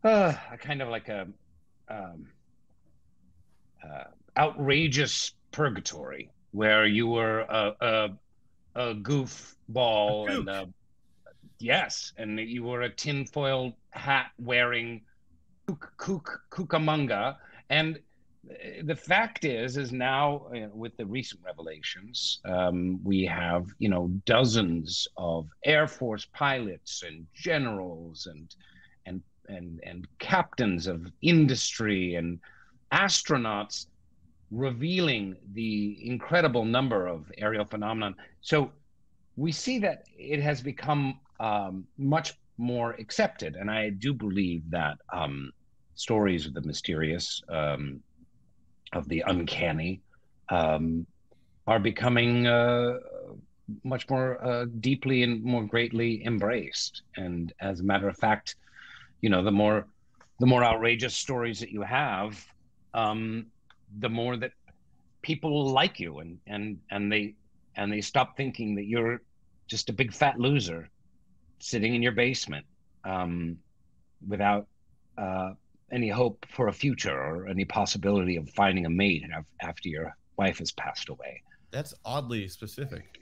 uh, 0.04 0.32
a 0.52 0.56
kind 0.58 0.80
of 0.80 0.90
like 0.90 1.08
a 1.08 1.26
um, 1.88 2.24
uh, 3.82 4.04
outrageous 4.36 5.32
purgatory 5.50 6.30
where 6.52 6.86
you 6.86 7.08
were 7.08 7.40
a 7.40 7.74
a, 7.80 8.10
a 8.76 8.94
goofball 8.94 10.28
A 10.28 10.38
and 10.38 10.48
a, 10.48 10.68
yes, 11.58 12.12
and 12.16 12.38
you 12.38 12.62
were 12.62 12.82
a 12.82 12.90
tinfoil 12.90 13.76
hat 13.90 14.30
wearing 14.38 15.00
kookamonga, 15.76 17.36
and 17.68 17.98
uh, 18.50 18.54
the 18.84 18.96
fact 18.96 19.44
is 19.44 19.76
is 19.76 19.92
now 19.92 20.46
uh, 20.54 20.68
with 20.72 20.96
the 20.96 21.06
recent 21.06 21.40
revelations 21.44 22.40
um, 22.46 22.98
we 23.04 23.24
have 23.24 23.66
you 23.78 23.88
know 23.88 24.08
dozens 24.24 25.06
of 25.16 25.46
air 25.64 25.86
force 25.86 26.26
pilots 26.32 27.02
and 27.06 27.26
generals 27.34 28.26
and 28.26 28.54
and 29.06 29.22
and 29.48 29.80
and 29.84 30.08
captains 30.18 30.86
of 30.86 31.06
industry 31.22 32.14
and 32.14 32.38
astronauts 32.92 33.86
revealing 34.50 35.36
the 35.52 35.98
incredible 36.02 36.64
number 36.64 37.06
of 37.06 37.30
aerial 37.38 37.64
phenomenon. 37.64 38.14
So 38.40 38.72
we 39.36 39.52
see 39.52 39.78
that 39.78 40.04
it 40.18 40.40
has 40.40 40.60
become 40.60 41.20
um, 41.38 41.86
much 41.96 42.34
more 42.58 42.92
accepted, 42.92 43.56
and 43.56 43.70
I 43.70 43.90
do 43.90 44.12
believe 44.12 44.68
that 44.70 44.98
um, 45.12 45.52
stories 46.00 46.46
of 46.46 46.54
the 46.54 46.62
mysterious, 46.62 47.42
um, 47.48 48.00
of 48.92 49.08
the 49.08 49.22
uncanny, 49.26 50.00
um, 50.48 51.06
are 51.66 51.78
becoming 51.78 52.46
uh, 52.46 52.98
much 53.84 54.08
more 54.08 54.42
uh, 54.44 54.64
deeply 54.80 55.22
and 55.22 55.42
more 55.44 55.64
greatly 55.64 56.24
embraced. 56.24 57.02
And 57.16 57.52
as 57.60 57.80
a 57.80 57.84
matter 57.84 58.08
of 58.08 58.16
fact, 58.16 58.56
you 59.20 59.30
know, 59.30 59.42
the 59.44 59.52
more 59.52 59.86
the 60.40 60.46
more 60.46 60.64
outrageous 60.64 61.14
stories 61.14 61.60
that 61.60 61.70
you 61.70 61.82
have, 61.82 62.42
um, 62.94 63.46
the 63.98 64.08
more 64.08 64.36
that 64.38 64.52
people 65.22 65.70
like 65.70 66.00
you 66.00 66.20
and 66.20 66.38
and 66.46 66.78
and 66.90 67.12
they 67.12 67.34
and 67.76 67.92
they 67.92 68.00
stop 68.00 68.36
thinking 68.36 68.74
that 68.76 68.86
you're 68.86 69.20
just 69.66 69.90
a 69.90 69.92
big 69.92 70.12
fat 70.12 70.40
loser 70.40 70.88
sitting 71.60 71.94
in 71.94 72.02
your 72.02 72.12
basement 72.12 72.64
um, 73.04 73.56
without 74.26 74.66
uh, 75.18 75.50
any 75.92 76.08
hope 76.08 76.46
for 76.50 76.68
a 76.68 76.72
future 76.72 77.16
or 77.16 77.46
any 77.48 77.64
possibility 77.64 78.36
of 78.36 78.48
finding 78.50 78.86
a 78.86 78.90
mate 78.90 79.24
after 79.60 79.88
your 79.88 80.16
wife 80.36 80.58
has 80.58 80.72
passed 80.72 81.08
away. 81.08 81.42
That's 81.70 81.94
oddly 82.04 82.48
specific. 82.48 83.20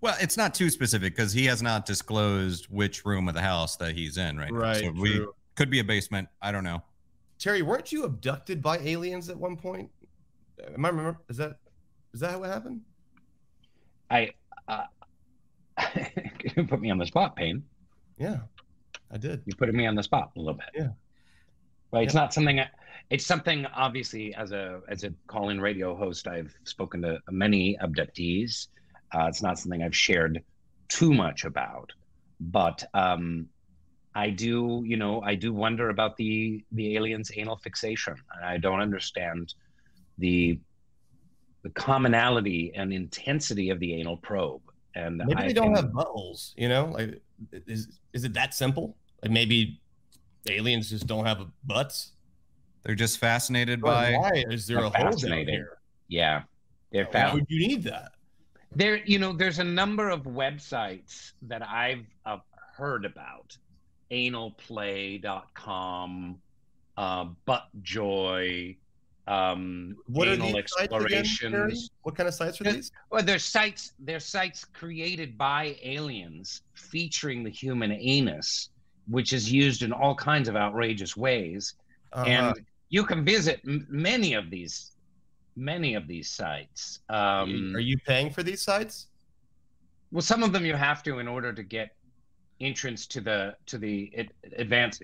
Well, 0.00 0.16
it's 0.20 0.36
not 0.36 0.54
too 0.54 0.68
specific 0.70 1.16
because 1.16 1.32
he 1.32 1.46
has 1.46 1.62
not 1.62 1.86
disclosed 1.86 2.66
which 2.66 3.04
room 3.06 3.28
of 3.28 3.34
the 3.34 3.40
house 3.40 3.76
that 3.76 3.94
he's 3.94 4.18
in 4.18 4.36
right, 4.36 4.52
Right. 4.52 4.82
now. 4.84 4.92
So 4.94 5.00
we 5.00 5.14
true. 5.16 5.34
could 5.54 5.70
be 5.70 5.78
a 5.78 5.84
basement. 5.84 6.28
I 6.42 6.52
don't 6.52 6.64
know. 6.64 6.82
Terry, 7.38 7.62
weren't 7.62 7.90
you 7.90 8.04
abducted 8.04 8.62
by 8.62 8.78
aliens 8.78 9.28
at 9.28 9.36
one 9.36 9.56
point? 9.56 9.90
Am 10.74 10.84
I 10.84 10.88
remember? 10.88 11.18
Is 11.28 11.36
that 11.38 11.56
is 12.12 12.20
that 12.20 12.38
what 12.38 12.48
happened? 12.48 12.82
I 14.10 14.30
uh, 14.68 14.84
you 16.56 16.64
put 16.66 16.80
me 16.80 16.90
on 16.90 16.98
the 16.98 17.06
spot, 17.06 17.34
Payne. 17.34 17.64
Yeah, 18.18 18.38
I 19.10 19.16
did. 19.18 19.42
you 19.46 19.54
put 19.56 19.72
me 19.74 19.86
on 19.86 19.94
the 19.96 20.02
spot 20.02 20.30
a 20.36 20.38
little 20.38 20.54
bit. 20.54 20.68
Yeah. 20.74 20.88
But 21.94 22.02
it's 22.04 22.14
not 22.14 22.34
something. 22.34 22.58
I- 22.60 22.70
It's 23.10 23.26
something 23.26 23.66
obviously 23.66 24.34
as 24.34 24.50
a 24.52 24.80
as 24.88 25.04
a 25.04 25.10
call-in 25.32 25.60
radio 25.60 25.94
host, 25.94 26.26
I've 26.26 26.52
spoken 26.64 27.02
to 27.02 27.12
many 27.30 27.76
abductees. 27.86 28.68
Uh, 29.14 29.26
it's 29.30 29.42
not 29.42 29.58
something 29.60 29.82
I've 29.82 29.94
shared 30.08 30.42
too 30.88 31.12
much 31.24 31.44
about, 31.44 31.92
but 32.40 32.78
um, 32.94 33.46
I 34.14 34.30
do, 34.30 34.82
you 34.90 34.96
know, 34.96 35.14
I 35.22 35.34
do 35.44 35.52
wonder 35.52 35.86
about 35.90 36.16
the 36.16 36.64
the 36.78 36.96
aliens' 36.96 37.30
anal 37.36 37.58
fixation, 37.66 38.16
and 38.34 38.42
I 38.44 38.56
don't 38.58 38.80
understand 38.80 39.54
the 40.18 40.58
the 41.64 41.70
commonality 41.70 42.72
and 42.74 42.92
intensity 42.92 43.70
of 43.70 43.78
the 43.80 43.90
anal 44.00 44.16
probe. 44.16 44.62
And 44.96 45.18
Maybe 45.18 45.34
I 45.42 45.46
they 45.48 45.52
don't 45.60 45.74
can- 45.74 45.84
have 45.84 45.92
buttholes. 45.92 46.54
You 46.56 46.68
know, 46.72 46.84
like 46.96 47.10
is 47.74 47.80
is 48.16 48.24
it 48.24 48.32
that 48.34 48.54
simple? 48.54 48.96
Like 49.22 49.30
maybe 49.40 49.80
aliens 50.48 50.90
just 50.90 51.06
don't 51.06 51.24
have 51.26 51.46
butts. 51.64 52.12
They're 52.82 52.94
just 52.94 53.18
fascinated 53.18 53.80
But 53.80 53.88
by. 53.88 54.12
why 54.12 54.30
is 54.50 54.66
there 54.66 54.76
They're 54.78 54.86
a 54.86 54.90
hole 54.90 55.10
down 55.16 55.46
here? 55.46 55.78
Yeah, 56.08 56.42
they're 56.92 57.06
Why 57.06 57.32
would 57.32 57.46
you 57.48 57.66
need 57.66 57.82
that? 57.84 58.12
There, 58.76 58.96
you 59.04 59.18
know, 59.18 59.32
there's 59.32 59.58
a 59.60 59.64
number 59.64 60.10
of 60.10 60.22
websites 60.24 61.32
that 61.42 61.62
I've 61.66 62.04
uh, 62.26 62.38
heard 62.76 63.04
about. 63.04 63.56
Analplay.com, 65.14 66.38
uh, 66.96 67.26
Buttjoy, 67.46 68.76
um, 69.26 69.96
What 70.06 70.28
are 70.28 70.32
Anal 70.34 70.46
these 70.52 70.64
sites 70.68 70.92
again, 70.92 71.18
Explorations. 71.20 71.90
What 72.02 72.14
kind 72.16 72.28
of 72.28 72.34
sites 72.34 72.60
are 72.60 72.64
Yeah. 72.64 72.72
these? 72.72 72.90
well, 73.10 73.22
they're 73.22 73.38
sites. 73.38 73.92
They're 73.98 74.20
sites 74.20 74.64
created 74.64 75.38
by 75.38 75.76
aliens 75.82 76.62
featuring 76.74 77.42
the 77.42 77.50
human 77.50 77.92
anus, 77.92 78.68
which 79.08 79.32
is 79.32 79.50
used 79.52 79.82
in 79.82 79.92
all 79.92 80.14
kinds 80.14 80.48
of 80.48 80.56
outrageous 80.56 81.16
ways. 81.16 81.74
Uh-huh. 82.12 82.24
And 82.26 82.66
you 82.88 83.04
can 83.04 83.24
visit 83.24 83.60
m- 83.66 83.86
many 83.90 84.34
of 84.34 84.50
these, 84.50 84.92
many 85.56 85.94
of 85.94 86.06
these 86.06 86.30
sites. 86.30 87.00
Um, 87.08 87.74
are 87.74 87.80
you 87.80 87.96
paying 88.06 88.30
for 88.30 88.42
these 88.42 88.62
sites? 88.62 89.06
Well, 90.12 90.22
some 90.22 90.42
of 90.42 90.52
them 90.52 90.64
you 90.64 90.74
have 90.74 91.02
to 91.04 91.18
in 91.18 91.26
order 91.26 91.52
to 91.52 91.62
get 91.62 91.96
entrance 92.60 93.06
to 93.08 93.20
the 93.20 93.56
to 93.66 93.78
the 93.78 94.28
advanced. 94.56 95.02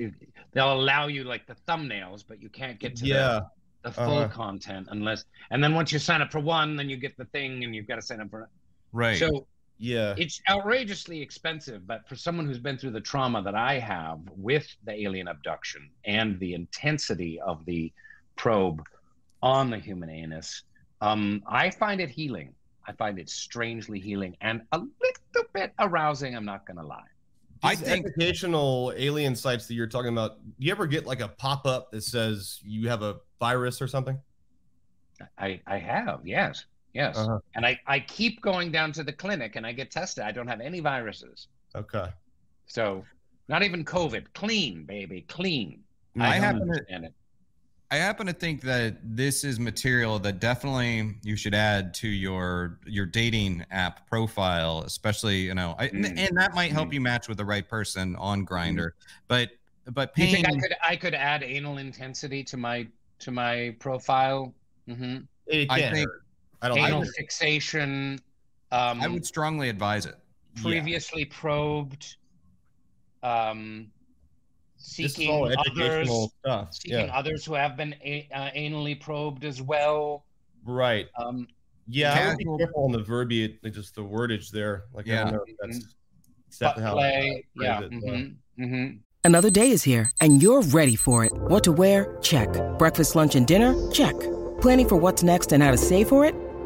They'll 0.52 0.72
allow 0.72 1.08
you 1.08 1.24
like 1.24 1.46
the 1.46 1.56
thumbnails, 1.66 2.24
but 2.26 2.40
you 2.40 2.48
can't 2.48 2.78
get 2.78 2.96
to 2.96 3.06
Yeah. 3.06 3.40
the, 3.82 3.90
the 3.90 3.92
full 3.92 4.18
uh-huh. 4.18 4.28
content 4.28 4.88
unless. 4.90 5.24
And 5.50 5.62
then 5.62 5.74
once 5.74 5.90
you 5.90 5.98
sign 5.98 6.22
up 6.22 6.30
for 6.30 6.38
one, 6.40 6.76
then 6.76 6.88
you 6.88 6.96
get 6.96 7.16
the 7.16 7.24
thing, 7.26 7.64
and 7.64 7.74
you've 7.74 7.88
got 7.88 7.96
to 7.96 8.02
sign 8.02 8.20
up 8.20 8.30
for. 8.30 8.42
it. 8.42 8.48
Right. 8.92 9.18
So 9.18 9.46
Yeah. 9.82 10.14
it's 10.18 10.42
outrageously 10.48 11.22
expensive, 11.22 11.86
but 11.86 12.06
for 12.06 12.14
someone 12.14 12.46
who's 12.46 12.58
been 12.58 12.76
through 12.76 12.90
the 12.90 13.00
trauma 13.00 13.42
that 13.42 13.54
I 13.54 13.78
have 13.78 14.20
with 14.36 14.66
the 14.84 14.92
alien 14.92 15.26
abduction 15.26 15.88
and 16.04 16.38
the 16.38 16.52
intensity 16.52 17.40
of 17.40 17.64
the 17.64 17.90
probe, 18.36 18.82
on 19.42 19.70
the 19.70 19.78
human 19.78 20.10
anus. 20.10 20.64
Um, 21.00 21.42
I 21.46 21.70
find 21.70 22.00
it 22.00 22.10
healing. 22.10 22.54
I 22.86 22.92
find 22.92 23.18
it 23.18 23.28
strangely 23.28 24.00
healing 24.00 24.36
and 24.40 24.62
a 24.72 24.78
little 24.78 25.50
bit 25.52 25.72
arousing. 25.78 26.34
I'm 26.36 26.44
not 26.44 26.66
gonna 26.66 26.86
lie. 26.86 27.02
I 27.62 27.74
think 27.74 28.06
educational 28.06 28.92
alien 28.96 29.36
sites 29.36 29.66
that 29.66 29.74
you're 29.74 29.86
talking 29.86 30.12
about. 30.12 30.38
Do 30.42 30.66
you 30.66 30.72
ever 30.72 30.86
get 30.86 31.06
like 31.06 31.20
a 31.20 31.28
pop 31.28 31.66
up 31.66 31.90
that 31.92 32.02
says 32.02 32.58
you 32.64 32.88
have 32.88 33.02
a 33.02 33.16
virus 33.38 33.82
or 33.82 33.86
something? 33.86 34.18
I 35.38 35.60
I 35.66 35.76
have 35.78 36.20
yes 36.24 36.64
yes, 36.92 37.16
uh-huh. 37.16 37.38
and 37.55 37.66
I 37.66 37.79
I 37.87 38.00
keep 38.00 38.40
going 38.40 38.70
down 38.70 38.92
to 38.92 39.05
the 39.05 39.12
clinic 39.12 39.57
and 39.57 39.66
I 39.66 39.72
get 39.72 39.90
tested. 39.90 40.24
I 40.24 40.33
don't 40.33 40.48
have 40.48 40.61
any 40.61 40.81
viruses. 40.81 41.48
Okay. 41.74 42.09
So 42.66 43.05
not 43.48 43.62
even 43.62 43.85
COVID. 43.85 44.26
Clean, 44.35 44.85
baby, 44.85 45.22
clean. 45.29 45.83
I, 46.18 46.29
I 46.29 46.37
happen 46.37 46.66
to 46.66 46.83
it. 46.88 47.14
I 47.92 47.96
happen 47.96 48.26
to 48.29 48.33
think 48.33 48.61
that 48.62 48.98
this 49.03 49.42
is 49.42 49.59
material 49.59 50.20
that 50.20 50.38
definitely 50.38 51.16
you 51.24 51.35
should 51.35 51.55
add 51.55 51.92
to 51.94 52.09
your 52.09 52.79
your 52.87 53.07
dating 53.07 53.64
app 53.72 54.09
profile, 54.09 54.83
especially 54.87 55.38
you 55.38 55.55
know, 55.55 55.74
I, 55.79 55.88
mm. 55.88 56.16
and 56.16 56.37
that 56.38 56.55
might 56.55 56.70
help 56.70 56.90
mm. 56.90 56.94
you 56.94 57.00
match 57.00 57.29
with 57.29 57.38
the 57.38 57.44
right 57.44 57.68
person 57.68 58.14
on 58.16 58.46
Grindr. 58.46 58.76
Mm. 58.76 58.92
But 59.26 59.50
but 59.92 60.14
Payne, 60.14 60.29
you 60.29 60.35
think 60.37 60.48
I 60.48 60.53
could 60.53 60.76
I 60.90 60.96
could 60.96 61.14
add 61.14 61.42
anal 61.42 61.79
intensity 61.79 62.44
to 62.44 62.57
my 62.57 62.87
to 63.20 63.33
my 63.33 63.74
profile? 63.81 64.55
Mm-hmm. 64.88 65.18
I 65.68 65.90
think 65.90 66.09
I 66.62 66.68
don't 66.68 66.78
anal 66.78 67.02
I 67.02 67.06
fixation. 67.16 68.20
Um, 68.72 69.00
I 69.00 69.08
would 69.08 69.26
strongly 69.26 69.68
advise 69.68 70.06
it. 70.06 70.16
Previously 70.62 71.22
yeah. 71.22 71.36
probed. 71.38 72.16
Um, 73.22 73.90
seeking 74.76 75.54
others, 75.58 76.10
stuff. 76.40 76.74
seeking 76.74 77.06
yeah. 77.06 77.16
others 77.16 77.44
who 77.44 77.54
have 77.54 77.76
been 77.76 77.94
a, 78.02 78.28
uh, 78.34 78.50
anally 78.56 78.98
probed 78.98 79.44
as 79.44 79.60
well. 79.60 80.24
Right. 80.64 81.08
Um, 81.18 81.46
yeah, 81.88 82.14
I 82.14 82.28
would 82.28 82.38
be 82.38 82.44
careful 82.44 82.84
on 82.84 82.92
the 82.92 83.02
verbiage, 83.02 83.58
just 83.72 83.94
the 83.94 84.02
wordage 84.02 84.50
there. 84.50 84.84
Like, 84.92 85.06
yeah. 85.06 85.20
I 85.20 85.24
don't 85.24 85.32
know 85.32 85.44
if 85.46 85.56
that's 85.60 85.78
mm-hmm. 85.78 85.90
exactly 86.48 86.82
how 86.82 86.92
play. 86.92 87.44
yeah. 87.56 87.80
Mm-hmm. 87.80 88.62
Mm-hmm. 88.64 88.96
Another 89.22 89.50
day 89.50 89.70
is 89.70 89.82
here, 89.82 90.10
and 90.20 90.42
you're 90.42 90.62
ready 90.62 90.96
for 90.96 91.24
it. 91.24 91.32
What 91.32 91.64
to 91.64 91.72
wear? 91.72 92.16
Check. 92.22 92.48
Breakfast, 92.78 93.16
lunch, 93.16 93.34
and 93.34 93.46
dinner? 93.46 93.74
Check. 93.90 94.14
Planning 94.60 94.88
for 94.88 94.96
what's 94.96 95.22
next 95.22 95.52
and 95.52 95.62
how 95.62 95.70
to 95.70 95.78
save 95.78 96.08
for 96.08 96.24
it? 96.24 96.34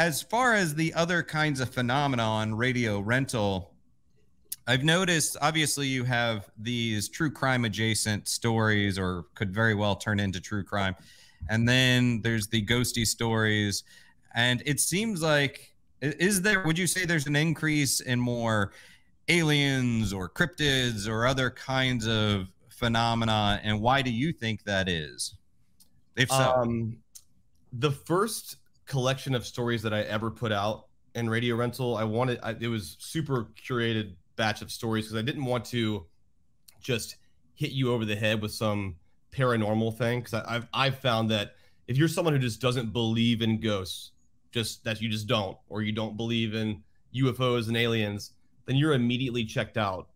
As 0.00 0.22
far 0.22 0.54
as 0.54 0.74
the 0.74 0.94
other 0.94 1.22
kinds 1.22 1.60
of 1.60 1.68
phenomena 1.68 2.22
on 2.22 2.54
radio 2.54 3.00
rental, 3.00 3.74
I've 4.66 4.82
noticed 4.82 5.36
obviously 5.42 5.88
you 5.88 6.04
have 6.04 6.48
these 6.56 7.10
true 7.10 7.30
crime 7.30 7.66
adjacent 7.66 8.26
stories 8.26 8.98
or 8.98 9.26
could 9.34 9.54
very 9.54 9.74
well 9.74 9.94
turn 9.94 10.18
into 10.18 10.40
true 10.40 10.64
crime. 10.64 10.96
And 11.50 11.68
then 11.68 12.22
there's 12.22 12.46
the 12.46 12.64
ghosty 12.64 13.06
stories. 13.06 13.84
And 14.34 14.62
it 14.64 14.80
seems 14.80 15.20
like 15.20 15.74
is 16.00 16.40
there 16.40 16.62
would 16.62 16.78
you 16.78 16.86
say 16.86 17.04
there's 17.04 17.26
an 17.26 17.36
increase 17.36 18.00
in 18.00 18.18
more 18.18 18.72
aliens 19.28 20.14
or 20.14 20.30
cryptids 20.30 21.06
or 21.06 21.26
other 21.26 21.50
kinds 21.50 22.08
of 22.08 22.48
phenomena 22.70 23.60
and 23.62 23.82
why 23.82 24.00
do 24.00 24.10
you 24.10 24.32
think 24.32 24.64
that 24.64 24.88
is? 24.88 25.34
If 26.16 26.30
so. 26.30 26.54
Um, 26.56 26.96
the 27.74 27.90
first 27.90 28.56
collection 28.90 29.36
of 29.36 29.46
stories 29.46 29.82
that 29.82 29.94
I 29.94 30.00
ever 30.02 30.32
put 30.32 30.50
out 30.50 30.86
in 31.14 31.30
radio 31.30 31.54
rental, 31.54 31.96
I 31.96 32.04
wanted 32.04 32.40
I, 32.42 32.56
it 32.60 32.66
was 32.66 32.96
super 32.98 33.48
curated 33.56 34.16
batch 34.34 34.62
of 34.62 34.70
stories 34.70 35.06
because 35.06 35.18
I 35.18 35.22
didn't 35.22 35.44
want 35.44 35.64
to 35.66 36.06
just 36.80 37.16
hit 37.54 37.70
you 37.70 37.92
over 37.92 38.04
the 38.04 38.16
head 38.16 38.42
with 38.42 38.52
some 38.52 38.96
paranormal 39.32 39.96
thing 39.96 40.20
because 40.20 40.34
I've 40.34 40.66
I've 40.74 40.98
found 40.98 41.30
that 41.30 41.54
if 41.86 41.96
you're 41.96 42.08
someone 42.08 42.34
who 42.34 42.40
just 42.40 42.60
doesn't 42.60 42.92
believe 42.92 43.42
in 43.42 43.60
ghosts, 43.60 44.10
just 44.50 44.82
that 44.84 45.00
you 45.00 45.08
just 45.08 45.28
don't, 45.28 45.56
or 45.68 45.82
you 45.82 45.92
don't 45.92 46.16
believe 46.16 46.54
in 46.54 46.82
UFOs 47.14 47.68
and 47.68 47.76
aliens, 47.76 48.32
then 48.66 48.74
you're 48.74 48.94
immediately 48.94 49.44
checked 49.44 49.78
out 49.78 50.08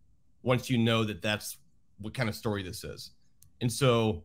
once 0.42 0.68
you 0.68 0.78
know 0.78 1.04
that 1.04 1.22
that's 1.22 1.58
what 1.98 2.12
kind 2.12 2.28
of 2.28 2.34
story 2.34 2.64
this 2.64 2.82
is. 2.82 3.12
And 3.60 3.72
so 3.72 4.24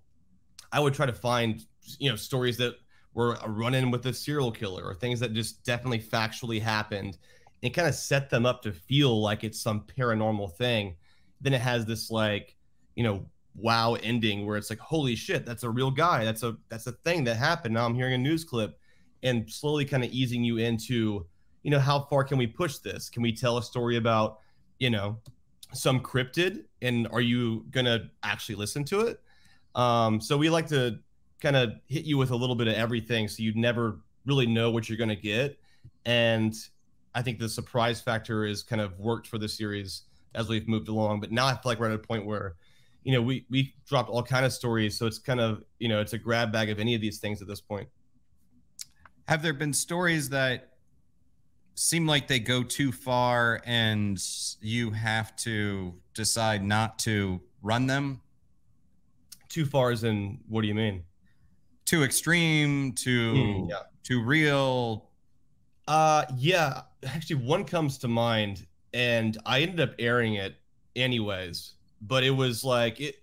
I 0.71 0.79
would 0.79 0.95
try 0.95 1.05
to 1.05 1.13
find 1.13 1.63
you 1.99 2.09
know 2.09 2.15
stories 2.15 2.57
that 2.57 2.73
were 3.13 3.37
a 3.43 3.49
run-in 3.49 3.91
with 3.91 4.05
a 4.05 4.13
serial 4.13 4.51
killer 4.51 4.83
or 4.83 4.93
things 4.93 5.19
that 5.19 5.33
just 5.33 5.63
definitely 5.63 5.99
factually 5.99 6.61
happened 6.61 7.17
and 7.63 7.73
kind 7.73 7.87
of 7.87 7.95
set 7.95 8.29
them 8.29 8.45
up 8.45 8.61
to 8.61 8.71
feel 8.71 9.21
like 9.21 9.43
it's 9.43 9.59
some 9.59 9.81
paranormal 9.81 10.55
thing. 10.55 10.95
Then 11.41 11.53
it 11.53 11.61
has 11.61 11.85
this 11.85 12.11
like, 12.11 12.55
you 12.95 13.03
know, 13.03 13.25
wow 13.55 13.95
ending 13.95 14.45
where 14.45 14.57
it's 14.57 14.69
like, 14.69 14.79
holy 14.79 15.15
shit, 15.15 15.45
that's 15.45 15.63
a 15.63 15.69
real 15.69 15.91
guy. 15.91 16.23
That's 16.23 16.43
a 16.43 16.57
that's 16.69 16.87
a 16.87 16.91
thing 16.91 17.23
that 17.25 17.35
happened. 17.35 17.73
Now 17.73 17.85
I'm 17.85 17.95
hearing 17.95 18.13
a 18.13 18.17
news 18.17 18.43
clip 18.43 18.79
and 19.23 19.49
slowly 19.49 19.85
kind 19.85 20.03
of 20.03 20.11
easing 20.11 20.43
you 20.43 20.57
into, 20.57 21.25
you 21.63 21.71
know, 21.71 21.79
how 21.79 22.01
far 22.01 22.23
can 22.23 22.37
we 22.37 22.47
push 22.47 22.77
this? 22.77 23.09
Can 23.09 23.21
we 23.21 23.33
tell 23.33 23.57
a 23.57 23.63
story 23.63 23.97
about, 23.97 24.39
you 24.79 24.89
know, 24.89 25.19
some 25.73 25.99
cryptid 25.99 26.63
and 26.81 27.07
are 27.11 27.21
you 27.21 27.65
gonna 27.71 28.09
actually 28.23 28.55
listen 28.55 28.83
to 28.85 29.01
it? 29.01 29.19
Um, 29.75 30.21
so 30.21 30.37
we 30.37 30.49
like 30.49 30.67
to 30.67 30.99
kind 31.41 31.55
of 31.55 31.73
hit 31.87 32.05
you 32.05 32.17
with 32.17 32.31
a 32.31 32.35
little 32.35 32.55
bit 32.55 32.67
of 32.67 32.75
everything 32.75 33.27
so 33.27 33.43
you 33.43 33.53
never 33.55 33.99
really 34.25 34.45
know 34.45 34.71
what 34.71 34.89
you're 34.89 34.97
gonna 34.97 35.15
get. 35.15 35.59
And 36.05 36.53
I 37.15 37.21
think 37.21 37.39
the 37.39 37.49
surprise 37.49 38.01
factor 38.01 38.45
is 38.45 38.63
kind 38.63 38.81
of 38.81 38.97
worked 38.99 39.27
for 39.27 39.37
the 39.37 39.49
series 39.49 40.03
as 40.35 40.47
we've 40.47 40.67
moved 40.67 40.87
along. 40.87 41.19
But 41.19 41.31
now 41.31 41.47
I 41.47 41.53
feel 41.53 41.61
like 41.65 41.79
we're 41.79 41.89
at 41.89 41.95
a 41.95 41.99
point 41.99 42.25
where, 42.25 42.55
you 43.03 43.13
know, 43.13 43.21
we 43.21 43.45
we 43.49 43.73
dropped 43.87 44.09
all 44.09 44.23
kind 44.23 44.45
of 44.45 44.53
stories, 44.53 44.97
so 44.97 45.05
it's 45.05 45.19
kind 45.19 45.39
of 45.39 45.63
you 45.79 45.87
know 45.87 46.01
it's 46.01 46.13
a 46.13 46.17
grab 46.17 46.51
bag 46.51 46.69
of 46.69 46.79
any 46.79 46.95
of 46.95 47.01
these 47.01 47.19
things 47.19 47.41
at 47.41 47.47
this 47.47 47.61
point. 47.61 47.87
Have 49.27 49.41
there 49.41 49.53
been 49.53 49.73
stories 49.73 50.29
that 50.29 50.73
seem 51.75 52.05
like 52.05 52.27
they 52.27 52.39
go 52.39 52.61
too 52.63 52.91
far 52.91 53.61
and 53.65 54.21
you 54.59 54.91
have 54.91 55.35
to 55.37 55.93
decide 56.13 56.63
not 56.63 56.99
to 56.99 57.41
run 57.61 57.87
them? 57.87 58.21
Too 59.47 59.65
far 59.65 59.91
as 59.91 60.03
in 60.03 60.39
what 60.47 60.61
do 60.61 60.67
you 60.67 60.75
mean? 60.75 61.03
Too 61.89 62.03
extreme, 62.03 62.93
too 62.93 63.33
mm, 63.33 63.69
yeah. 63.69 63.79
too 64.03 64.21
real, 64.23 65.09
uh, 65.89 66.23
yeah, 66.37 66.81
actually, 67.03 67.37
one 67.37 67.65
comes 67.65 67.97
to 67.97 68.07
mind, 68.07 68.67
and 68.93 69.39
I 69.43 69.61
ended 69.61 69.79
up 69.79 69.95
airing 69.97 70.35
it 70.35 70.55
anyways. 70.95 71.73
But 72.03 72.23
it 72.23 72.29
was 72.29 72.63
like 72.63 73.01
it, 73.01 73.15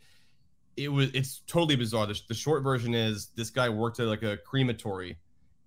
it 0.76 0.88
was 0.88 1.10
it's 1.14 1.42
totally 1.46 1.76
bizarre. 1.76 2.06
The, 2.06 2.20
the 2.26 2.34
short 2.34 2.64
version 2.64 2.92
is 2.92 3.28
this 3.36 3.50
guy 3.50 3.68
worked 3.68 4.00
at 4.00 4.06
like 4.08 4.24
a 4.24 4.36
crematory, 4.38 5.16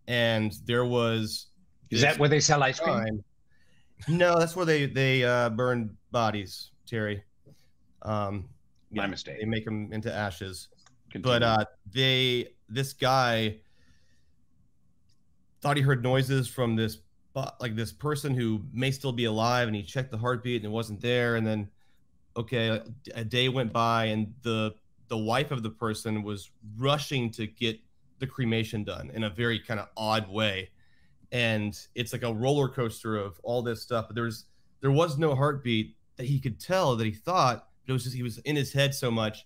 and 0.09 0.53
there 0.65 0.83
was. 0.83 1.47
Is 1.89 2.01
that 2.01 2.19
where 2.19 2.27
they 2.27 2.41
sell 2.41 2.61
ice 2.61 2.81
cream? 2.81 2.97
Time. 2.97 3.23
No, 4.09 4.37
that's 4.37 4.57
where 4.57 4.65
they 4.65 4.85
they 4.85 5.23
uh, 5.23 5.49
burn 5.51 5.95
bodies, 6.11 6.71
Terry. 6.85 7.23
Um, 8.01 8.49
My 8.91 9.07
mistake. 9.07 9.39
They 9.39 9.45
make 9.45 9.63
them 9.63 9.93
into 9.93 10.13
ashes. 10.13 10.67
Continue. 11.09 11.39
But 11.39 11.43
uh, 11.43 11.65
they 11.91 12.49
this 12.67 12.93
guy 12.93 13.57
thought 15.61 15.75
he 15.75 15.83
heard 15.83 16.03
noises 16.03 16.47
from 16.47 16.75
this 16.75 16.99
like 17.59 17.75
this 17.75 17.91
person 17.91 18.33
who 18.33 18.61
may 18.73 18.91
still 18.91 19.11
be 19.11 19.25
alive 19.25 19.67
and 19.67 19.75
he 19.75 19.83
checked 19.83 20.11
the 20.11 20.17
heartbeat 20.17 20.57
and 20.57 20.65
it 20.65 20.73
wasn't 20.73 20.99
there. 21.01 21.35
And 21.35 21.45
then 21.45 21.69
okay 22.37 22.81
a 23.15 23.23
day 23.23 23.49
went 23.49 23.73
by 23.73 24.05
and 24.05 24.33
the 24.43 24.75
the 25.07 25.17
wife 25.17 25.51
of 25.51 25.63
the 25.63 25.69
person 25.69 26.21
was 26.21 26.51
rushing 26.77 27.31
to 27.31 27.47
get 27.47 27.79
the 28.19 28.27
cremation 28.27 28.83
done 28.83 29.09
in 29.13 29.23
a 29.23 29.29
very 29.29 29.59
kind 29.59 29.79
of 29.79 29.87
odd 29.97 30.29
way. 30.29 30.69
And 31.31 31.77
it's 31.95 32.13
like 32.13 32.23
a 32.23 32.33
roller 32.33 32.67
coaster 32.67 33.17
of 33.17 33.39
all 33.43 33.61
this 33.61 33.81
stuff 33.81 34.07
but 34.07 34.15
there's 34.15 34.45
there 34.81 34.91
was 34.91 35.17
no 35.17 35.35
heartbeat 35.35 35.95
that 36.17 36.25
he 36.25 36.39
could 36.39 36.59
tell 36.59 36.95
that 36.95 37.05
he 37.05 37.11
thought 37.11 37.69
but 37.89 37.93
it 37.93 37.93
was 37.93 38.03
just 38.03 38.15
he 38.15 38.23
was 38.23 38.37
in 38.39 38.55
his 38.55 38.71
head 38.71 38.93
so 38.93 39.09
much. 39.09 39.45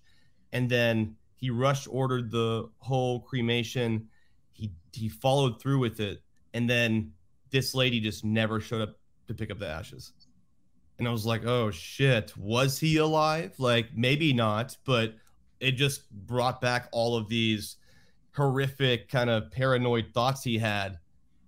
And 0.52 0.70
then 0.70 1.16
he 1.44 1.50
rushed 1.50 1.90
ordered 1.92 2.32
the 2.32 2.70
whole 2.78 3.20
cremation 3.20 4.08
he 4.54 4.72
he 4.94 5.10
followed 5.10 5.62
through 5.62 5.80
with 5.80 6.00
it, 6.00 6.24
and 6.54 6.70
then 6.70 7.12
this 7.50 7.76
lady 7.76 8.00
just 8.00 8.24
never 8.24 8.62
showed 8.62 8.82
up 8.82 8.96
to 9.28 9.34
pick 9.34 9.52
up 9.52 9.60
the 9.60 9.68
ashes. 9.68 10.14
And 10.98 11.06
I 11.06 11.12
was 11.12 11.26
like, 11.26 11.46
oh 11.46 11.70
shit, 11.70 12.32
was 12.38 12.80
he 12.80 12.96
alive? 12.96 13.56
Like 13.58 13.88
maybe 13.94 14.32
not, 14.32 14.78
but 14.86 15.16
it 15.60 15.72
just 15.72 16.10
brought 16.10 16.62
back 16.62 16.88
all 16.94 17.18
of 17.18 17.28
these 17.28 17.76
horrific 18.34 19.10
kind 19.10 19.30
of 19.30 19.52
paranoid 19.52 20.14
thoughts 20.14 20.46
he 20.46 20.58
had. 20.58 20.98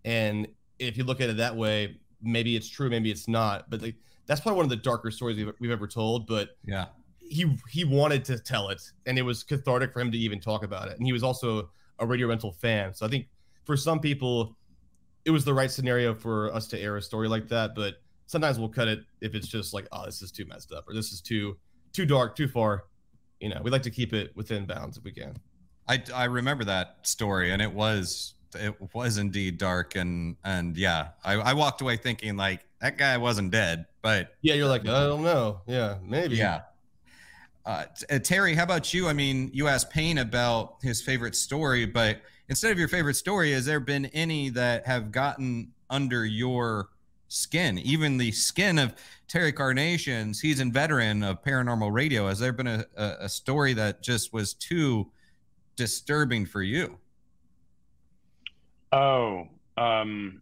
And 0.04 0.50
if 0.78 0.98
you 0.98 1.06
look 1.06 1.22
at 1.22 1.30
it 1.30 1.38
that 1.38 1.56
way, 1.56 2.02
maybe 2.22 2.58
it's 2.58 2.68
true, 2.68 2.90
maybe 2.90 3.12
it's 3.12 3.30
not. 3.30 3.70
But 3.70 3.82
like, 3.82 3.96
that's 4.26 4.42
probably 4.42 4.58
one 4.58 4.66
of 4.66 4.72
the 4.72 4.76
darker 4.76 5.10
stories 5.10 5.38
we've, 5.38 5.54
we've 5.62 5.72
ever 5.72 5.88
told. 5.88 6.28
But 6.28 6.50
Yeah. 6.66 6.88
He 7.30 7.58
he 7.70 7.84
wanted 7.86 8.24
to 8.26 8.40
tell 8.40 8.70
it, 8.70 8.82
and 9.06 9.18
it 9.18 9.24
was 9.24 9.44
cathartic 9.44 9.94
for 9.94 10.00
him 10.02 10.12
to 10.12 10.18
even 10.18 10.40
talk 10.40 10.64
about 10.64 10.88
it. 10.90 10.98
And 10.98 11.06
he 11.06 11.14
was 11.14 11.24
also 11.24 11.70
a 12.00 12.06
Radio 12.06 12.28
Rental 12.28 12.52
fan, 12.52 12.94
so 12.94 13.06
I 13.06 13.10
think 13.10 13.28
for 13.64 13.76
some 13.78 14.00
people, 14.00 14.56
it 15.26 15.32
was 15.32 15.44
the 15.46 15.54
right 15.54 15.72
scenario 15.72 16.14
for 16.14 16.54
us 16.54 16.68
to 16.68 16.80
air 16.80 16.98
a 16.98 17.02
story 17.02 17.28
like 17.28 17.48
that. 17.50 17.74
But 17.76 17.96
sometimes 18.28 18.60
we'll 18.60 18.70
cut 18.70 18.88
it 18.88 19.00
if 19.22 19.34
it's 19.36 19.48
just 19.48 19.74
like, 19.74 19.88
oh, 19.92 20.06
this 20.06 20.22
is 20.22 20.32
too 20.32 20.46
messed 20.46 20.72
up, 20.72 20.88
or 20.88 20.94
this 20.94 21.12
is 21.12 21.22
too 21.22 21.58
too 21.94 22.06
dark, 22.06 22.36
too 22.36 22.48
far. 22.48 22.86
You 23.40 23.50
know, 23.50 23.62
we 23.64 23.72
like 23.72 23.84
to 23.84 23.92
keep 23.92 24.14
it 24.14 24.36
within 24.36 24.66
bounds 24.66 24.98
if 24.98 25.04
we 25.04 25.12
can. 25.12 25.38
I 25.88 26.02
I 26.14 26.26
remember 26.26 26.64
that 26.66 26.98
story, 27.04 27.52
and 27.52 27.62
it 27.62 27.72
was 27.72 28.34
it 28.58 28.76
was 28.94 29.18
indeed 29.18 29.58
dark, 29.58 29.96
and 29.96 30.36
and 30.44 30.78
yeah, 30.78 31.10
I, 31.24 31.34
I 31.34 31.54
walked 31.54 31.82
away 31.82 31.98
thinking 31.98 32.38
like 32.38 32.66
that 32.82 32.98
guy 32.98 33.18
wasn't 33.18 33.52
dead, 33.52 33.86
but 34.02 34.34
Yeah, 34.42 34.54
you're 34.56 34.68
like, 34.68 34.82
I 34.82 35.06
don't 35.08 35.24
know. 35.24 35.62
Yeah, 35.68 35.98
maybe. 36.04 36.36
yeah. 36.36 36.62
Uh, 37.66 37.86
uh, 38.12 38.20
Terry, 38.20 38.54
how 38.54 38.64
about 38.64 38.94
you? 38.94 39.08
I 39.08 39.14
mean, 39.14 39.50
you 39.52 39.68
asked 39.68 39.90
Payne 39.90 40.20
about 40.20 40.76
his 40.84 41.02
favorite 41.02 41.36
story, 41.36 41.86
but 41.86 42.22
instead 42.48 42.72
of 42.72 42.78
your 42.78 42.88
favorite 42.88 43.16
story, 43.16 43.54
has 43.54 43.66
there 43.66 43.80
been 43.80 44.06
any 44.08 44.50
that 44.50 44.86
have 44.86 45.12
gotten 45.12 45.72
under 45.90 46.26
your 46.26 46.90
skin, 47.28 47.80
even 47.80 48.18
the 48.18 48.32
skin 48.32 48.78
of 48.78 48.94
Terry 49.28 49.52
Carnation, 49.52 50.34
seasoned 50.34 50.74
veteran 50.74 51.24
of 51.24 51.42
paranormal 51.42 51.92
radio? 51.92 52.28
Has 52.28 52.38
there 52.38 52.54
been 52.54 52.68
a, 52.68 52.86
a, 52.96 53.16
a 53.22 53.30
story 53.30 53.74
that 53.74 54.04
just 54.04 54.32
was 54.32 54.54
too 54.54 55.10
disturbing 55.76 56.46
for 56.46 56.62
you? 56.62 57.00
Oh, 58.92 59.48
um, 59.76 60.42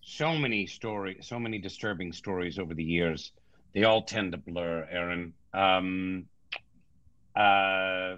so 0.00 0.34
many 0.34 0.66
stories, 0.66 1.26
so 1.26 1.38
many 1.38 1.58
disturbing 1.58 2.14
stories 2.14 2.58
over 2.58 2.72
the 2.72 2.82
years. 2.82 3.32
They 3.74 3.84
all 3.84 4.00
tend 4.00 4.32
to 4.32 4.38
blur, 4.38 4.88
Aaron. 4.90 5.34
Um, 5.56 6.26
uh, 7.34 8.16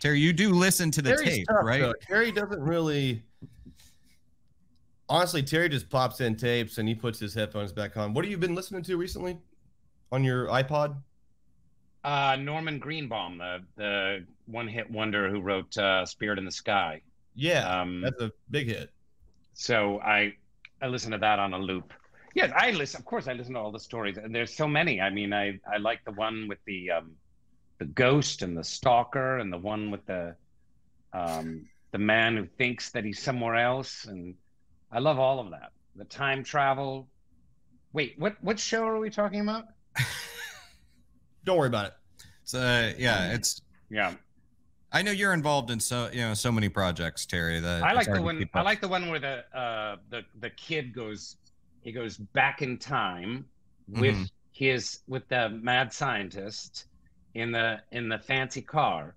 Terry, 0.00 0.18
you 0.18 0.32
do 0.32 0.52
listen 0.52 0.90
to 0.90 1.02
the 1.02 1.10
Terry's 1.10 1.28
tape, 1.28 1.46
tough, 1.48 1.58
right? 1.64 1.80
though. 1.80 1.94
Terry 2.00 2.32
doesn't 2.32 2.60
really. 2.60 3.22
Honestly, 5.08 5.42
Terry 5.42 5.68
just 5.68 5.90
pops 5.90 6.20
in 6.20 6.36
tapes 6.36 6.78
and 6.78 6.88
he 6.88 6.94
puts 6.94 7.18
his 7.18 7.34
headphones 7.34 7.72
back 7.72 7.96
on. 7.96 8.14
What 8.14 8.24
have 8.24 8.30
you 8.30 8.38
been 8.38 8.54
listening 8.54 8.82
to 8.84 8.96
recently 8.96 9.38
on 10.10 10.24
your 10.24 10.46
iPod? 10.48 10.96
uh, 12.04 12.36
Norman 12.40 12.78
Greenbaum, 12.78 13.38
the 13.38 13.62
the 13.76 14.26
one-hit 14.46 14.90
wonder 14.90 15.30
who 15.30 15.40
wrote 15.40 15.76
uh, 15.78 16.04
"Spirit 16.06 16.38
in 16.38 16.44
the 16.44 16.50
Sky." 16.50 17.00
Yeah, 17.34 17.80
Um, 17.80 18.00
that's 18.02 18.20
a 18.20 18.32
big 18.50 18.68
hit. 18.68 18.90
so 19.54 20.00
I 20.00 20.34
I 20.80 20.88
listen 20.88 21.12
to 21.12 21.18
that 21.18 21.38
on 21.38 21.52
a 21.54 21.58
loop. 21.58 21.92
Yes, 22.34 22.50
I 22.56 22.70
listen. 22.70 23.00
Of 23.00 23.04
course, 23.04 23.28
I 23.28 23.34
listen 23.34 23.54
to 23.54 23.60
all 23.60 23.72
the 23.72 23.80
stories, 23.80 24.16
and 24.16 24.34
there's 24.34 24.54
so 24.54 24.66
many. 24.66 25.00
I 25.00 25.10
mean, 25.10 25.32
I 25.32 25.60
I 25.70 25.78
like 25.78 26.04
the 26.04 26.12
one 26.12 26.48
with 26.48 26.58
the 26.66 26.90
um, 26.90 27.12
the 27.78 27.84
ghost 27.84 28.42
and 28.42 28.56
the 28.56 28.64
stalker, 28.64 29.38
and 29.38 29.52
the 29.52 29.58
one 29.58 29.90
with 29.90 30.04
the 30.06 30.34
um, 31.12 31.66
the 31.90 31.98
man 31.98 32.36
who 32.36 32.46
thinks 32.46 32.90
that 32.92 33.04
he's 33.04 33.22
somewhere 33.22 33.56
else, 33.56 34.06
and 34.06 34.34
I 34.90 34.98
love 34.98 35.18
all 35.18 35.40
of 35.40 35.50
that. 35.50 35.72
The 35.96 36.04
time 36.04 36.42
travel. 36.42 37.08
Wait, 37.92 38.14
what 38.18 38.36
what 38.42 38.58
show 38.58 38.86
are 38.86 38.98
we 38.98 39.10
talking 39.10 39.40
about? 39.40 39.66
Don't 41.44 41.58
worry 41.58 41.68
about 41.68 41.86
it. 41.86 41.92
So 42.44 42.60
uh, 42.60 42.92
yeah, 42.96 43.32
it's. 43.32 43.60
Yeah, 43.90 44.14
I 44.90 45.02
know 45.02 45.10
you're 45.10 45.34
involved 45.34 45.70
in 45.70 45.80
so 45.80 46.08
you 46.12 46.20
know 46.20 46.34
so 46.34 46.50
many 46.50 46.68
projects, 46.68 47.26
Terry. 47.26 47.60
That 47.60 47.82
I 47.82 47.92
like 47.92 48.12
the 48.12 48.22
one. 48.22 48.48
I 48.54 48.62
like 48.62 48.80
the 48.80 48.88
one 48.88 49.10
where 49.10 49.18
the 49.18 49.44
uh, 49.54 49.96
the 50.10 50.22
the 50.40 50.50
kid 50.50 50.94
goes 50.94 51.36
he 51.82 51.92
goes 51.92 52.16
back 52.16 52.62
in 52.62 52.78
time 52.78 53.44
with 53.88 54.14
Mhm. 54.16 54.30
his 54.52 55.00
with 55.06 55.28
the 55.28 55.48
mad 55.50 55.92
scientist 55.92 56.86
in 57.34 57.52
the 57.52 57.82
in 57.92 58.08
the 58.08 58.18
fancy 58.18 58.62
car, 58.62 59.14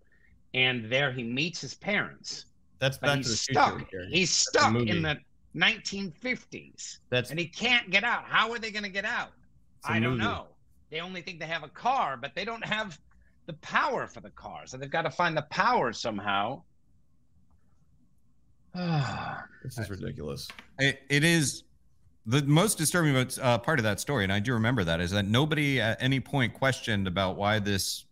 and 0.54 0.92
there 0.92 1.12
he 1.12 1.24
meets 1.24 1.62
his 1.62 1.74
parents, 1.76 2.46
That's 2.80 2.98
but 2.98 3.08
back 3.08 3.14
to 3.14 3.18
he's 3.20 3.30
the 3.30 3.54
stuck. 3.54 3.78
future. 3.78 4.08
He's 4.10 4.32
stuck 4.32 4.74
movie. 4.74 4.90
in 4.90 5.02
the 5.02 5.20
1950s, 5.54 7.00
That's 7.10 7.30
and 7.30 7.40
he 7.40 7.48
can't 7.48 7.90
get 7.92 8.04
out. 8.04 8.26
How 8.26 8.52
are 8.52 8.60
they 8.60 8.72
going 8.72 8.84
to 8.84 8.90
get 8.90 9.06
out? 9.06 9.32
I 9.86 10.00
don't 10.00 10.12
movie. 10.18 10.24
know. 10.24 10.48
They 10.90 11.00
only 11.02 11.22
think 11.22 11.40
they 11.40 11.46
have 11.48 11.64
a 11.64 11.70
car, 11.70 12.18
but 12.18 12.34
they 12.36 12.44
don't 12.46 12.66
have 12.66 13.00
the 13.46 13.54
power 13.54 14.08
for 14.08 14.22
the 14.22 14.32
car, 14.32 14.66
so 14.66 14.78
they've 14.78 14.90
got 14.90 15.04
to 15.04 15.12
find 15.12 15.36
the 15.38 15.44
power 15.44 15.94
somehow. 15.94 16.64
this 19.64 19.78
is 19.78 19.90
ridiculous. 19.90 20.48
It, 20.80 21.02
it 21.10 21.24
is 21.24 21.64
the 22.26 22.42
most 22.44 22.78
disturbing 22.78 23.12
about- 23.16 23.38
uh, 23.40 23.58
part 23.60 23.80
of 23.80 23.84
that 23.84 24.00
story, 24.00 24.24
and 24.24 24.34
I 24.34 24.40
do 24.40 24.54
remember 24.54 24.84
that, 24.84 25.00
is 25.00 25.12
that 25.12 25.26
nobody 25.26 25.80
at 25.80 25.98
any 26.02 26.20
point 26.20 26.54
questioned 26.54 27.08
about 27.08 27.36
why 27.38 27.60
this 27.60 28.06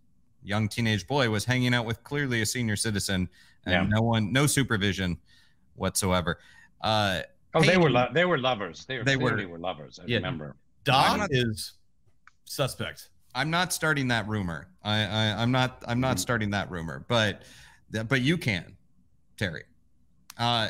young 0.44 0.68
teenage 0.70 1.08
boy 1.08 1.30
was 1.30 1.46
hanging 1.46 1.74
out 1.74 1.86
with 1.86 2.04
clearly 2.04 2.42
a 2.42 2.46
senior 2.46 2.76
citizen, 2.76 3.30
and 3.66 3.74
Yeah. 3.74 3.98
no 3.98 4.02
one, 4.02 4.32
no 4.32 4.46
supervision 4.46 5.18
whatsoever. 5.76 6.40
Uh, 6.82 7.22
Oh, 7.56 7.62
they 7.62 7.78
were 7.78 7.90
lo- 7.92 8.10
they 8.12 8.26
were 8.26 8.40
lovers. 8.40 8.84
They, 8.86 9.02
They 9.04 9.16
were. 9.16 9.30
clearly 9.30 9.46
were 9.46 9.60
lovers. 9.60 10.00
I 10.00 10.06
Yeah. 10.08 10.18
remember. 10.18 10.56
Doc 10.86 11.18
not- 11.18 11.30
is 11.32 11.74
suspect. 12.46 13.10
I'm 13.36 13.50
not 13.52 13.72
starting 13.74 14.08
that 14.10 14.28
rumor. 14.28 14.68
I, 14.84 15.04
I 15.06 15.42
I'm 15.42 15.52
not 15.52 15.84
I'm 15.88 16.00
not 16.00 16.18
Mhm. 16.18 16.20
starting 16.20 16.50
that 16.52 16.70
rumor, 16.72 17.06
but 17.08 17.44
but 18.08 18.22
you 18.22 18.38
can, 18.40 18.76
Terry. 19.38 19.64
Uh, 20.38 20.70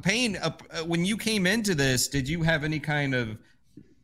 Payne, 0.00 0.36
uh, 0.36 0.50
when 0.86 1.04
you 1.04 1.16
came 1.16 1.46
into 1.46 1.74
this, 1.74 2.08
did 2.08 2.28
you 2.28 2.42
have 2.42 2.64
any 2.64 2.80
kind 2.80 3.14
of 3.14 3.36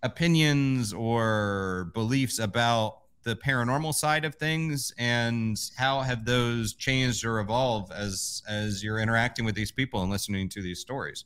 opinions 0.02 0.92
or 0.92 1.90
beliefs 1.94 2.38
about 2.38 2.98
the 3.24 3.34
paranormal 3.36 3.94
side 3.94 4.24
of 4.24 4.34
things, 4.36 4.92
and 4.98 5.58
how 5.76 6.00
have 6.00 6.24
those 6.24 6.74
changed 6.74 7.24
or 7.24 7.40
evolved 7.40 7.92
as 7.92 8.42
as 8.48 8.82
you're 8.82 9.00
interacting 9.00 9.44
with 9.44 9.54
these 9.54 9.72
people 9.72 10.02
and 10.02 10.10
listening 10.10 10.48
to 10.48 10.62
these 10.62 10.78
stories? 10.78 11.24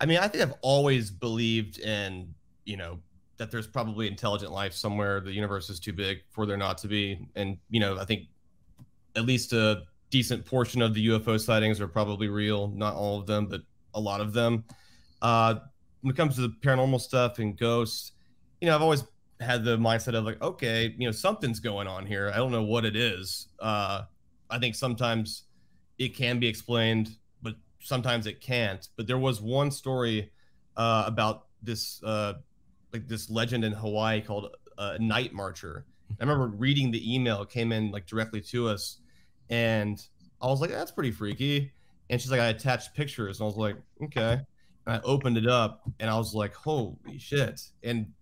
I 0.00 0.06
mean, 0.06 0.18
I 0.18 0.28
think 0.28 0.42
I've 0.42 0.58
always 0.62 1.10
believed 1.10 1.78
in, 1.78 2.34
you 2.64 2.76
know, 2.76 2.98
that 3.36 3.50
there's 3.50 3.66
probably 3.66 4.08
intelligent 4.08 4.52
life 4.52 4.72
somewhere. 4.72 5.20
The 5.20 5.32
universe 5.32 5.70
is 5.70 5.78
too 5.78 5.92
big 5.92 6.18
for 6.30 6.46
there 6.46 6.56
not 6.56 6.78
to 6.78 6.88
be. 6.88 7.28
And, 7.34 7.58
you 7.70 7.80
know, 7.80 7.98
I 7.98 8.04
think 8.04 8.28
at 9.14 9.24
least 9.24 9.52
a 9.52 9.82
decent 10.10 10.44
portion 10.44 10.82
of 10.82 10.94
the 10.94 11.08
UFO 11.08 11.40
sightings 11.40 11.80
are 11.80 11.88
probably 11.88 12.28
real. 12.28 12.68
Not 12.68 12.94
all 12.94 13.20
of 13.20 13.26
them, 13.26 13.46
but 13.46 13.62
a 13.94 14.00
lot 14.00 14.20
of 14.20 14.32
them. 14.32 14.64
Uh, 15.22 15.56
when 16.02 16.12
it 16.12 16.16
comes 16.16 16.36
to 16.36 16.42
the 16.42 16.54
paranormal 16.60 17.00
stuff 17.00 17.38
and 17.38 17.56
ghosts, 17.58 18.12
you 18.60 18.68
know, 18.68 18.74
I've 18.74 18.82
always 18.82 19.04
had 19.40 19.64
the 19.64 19.76
mindset 19.76 20.14
of 20.14 20.24
like, 20.24 20.40
okay, 20.40 20.94
you 20.96 21.06
know, 21.06 21.12
something's 21.12 21.60
going 21.60 21.86
on 21.86 22.06
here. 22.06 22.30
I 22.32 22.36
don't 22.36 22.52
know 22.52 22.62
what 22.62 22.84
it 22.84 22.96
is. 22.96 23.48
Uh, 23.58 24.02
I 24.48 24.58
think 24.58 24.74
sometimes 24.74 25.44
it 25.98 26.14
can 26.14 26.38
be 26.38 26.46
explained, 26.46 27.16
but 27.42 27.54
sometimes 27.80 28.26
it 28.26 28.40
can't. 28.40 28.86
But 28.96 29.06
there 29.06 29.18
was 29.18 29.40
one 29.40 29.70
story 29.70 30.30
uh, 30.76 31.04
about 31.06 31.46
this 31.62 32.02
uh, 32.02 32.34
like 32.92 33.08
this 33.08 33.28
legend 33.30 33.64
in 33.64 33.72
Hawaii 33.72 34.20
called 34.20 34.54
uh, 34.78 34.96
Night 35.00 35.32
Marcher. 35.32 35.84
I 36.10 36.24
remember 36.24 36.46
reading 36.56 36.90
the 36.90 37.14
email 37.14 37.44
came 37.44 37.72
in 37.72 37.90
like 37.90 38.06
directly 38.06 38.40
to 38.42 38.68
us, 38.68 38.98
and 39.50 40.02
I 40.40 40.46
was 40.46 40.60
like, 40.60 40.70
"That's 40.70 40.90
pretty 40.90 41.10
freaky." 41.10 41.72
And 42.10 42.20
she's 42.20 42.30
like, 42.30 42.40
"I 42.40 42.48
attached 42.48 42.94
pictures," 42.94 43.40
and 43.40 43.44
I 43.44 43.48
was 43.48 43.56
like, 43.56 43.76
"Okay." 44.04 44.40
And 44.86 44.96
I 44.96 45.00
opened 45.02 45.36
it 45.36 45.46
up, 45.46 45.82
and 45.98 46.10
I 46.10 46.16
was 46.16 46.34
like, 46.34 46.54
"Holy 46.54 47.18
shit!" 47.18 47.60
And 47.82 48.12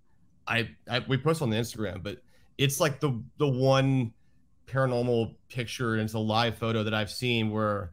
I, 0.46 0.70
I 0.88 1.00
we 1.00 1.16
post 1.18 1.42
on 1.42 1.50
the 1.50 1.56
Instagram, 1.56 2.02
but 2.02 2.18
it's 2.58 2.80
like 2.80 3.00
the 3.00 3.22
the 3.38 3.48
one 3.48 4.12
paranormal 4.66 5.34
picture 5.50 5.94
and 5.94 6.02
it's 6.02 6.14
a 6.14 6.18
live 6.18 6.56
photo 6.56 6.82
that 6.82 6.94
I've 6.94 7.10
seen 7.10 7.50
where 7.50 7.92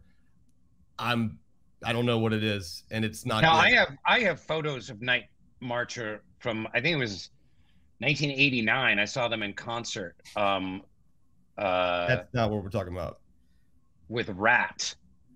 I'm 0.97 1.37
I 1.83 1.93
don't 1.93 2.05
know 2.05 2.19
what 2.19 2.31
it 2.31 2.43
is, 2.43 2.83
and 2.91 3.03
it's 3.03 3.25
not. 3.25 3.41
Now 3.41 3.59
good. 3.61 3.65
I 3.65 3.71
have 3.71 3.97
I 4.05 4.19
have 4.19 4.39
photos 4.39 4.89
of 4.89 5.01
Night 5.01 5.25
Marcher 5.59 6.21
from 6.39 6.67
I 6.73 6.81
think 6.81 6.95
it 6.95 6.99
was 6.99 7.29
1989. 7.99 8.99
I 8.99 9.05
saw 9.05 9.27
them 9.27 9.43
in 9.43 9.53
concert 9.53 10.15
um, 10.35 10.81
uh, 11.57 12.07
That's 12.07 12.33
not 12.33 12.49
what 12.51 12.63
we're 12.63 12.69
talking 12.69 12.93
about. 12.93 13.19
With 14.11 14.29
Rat. 14.29 14.93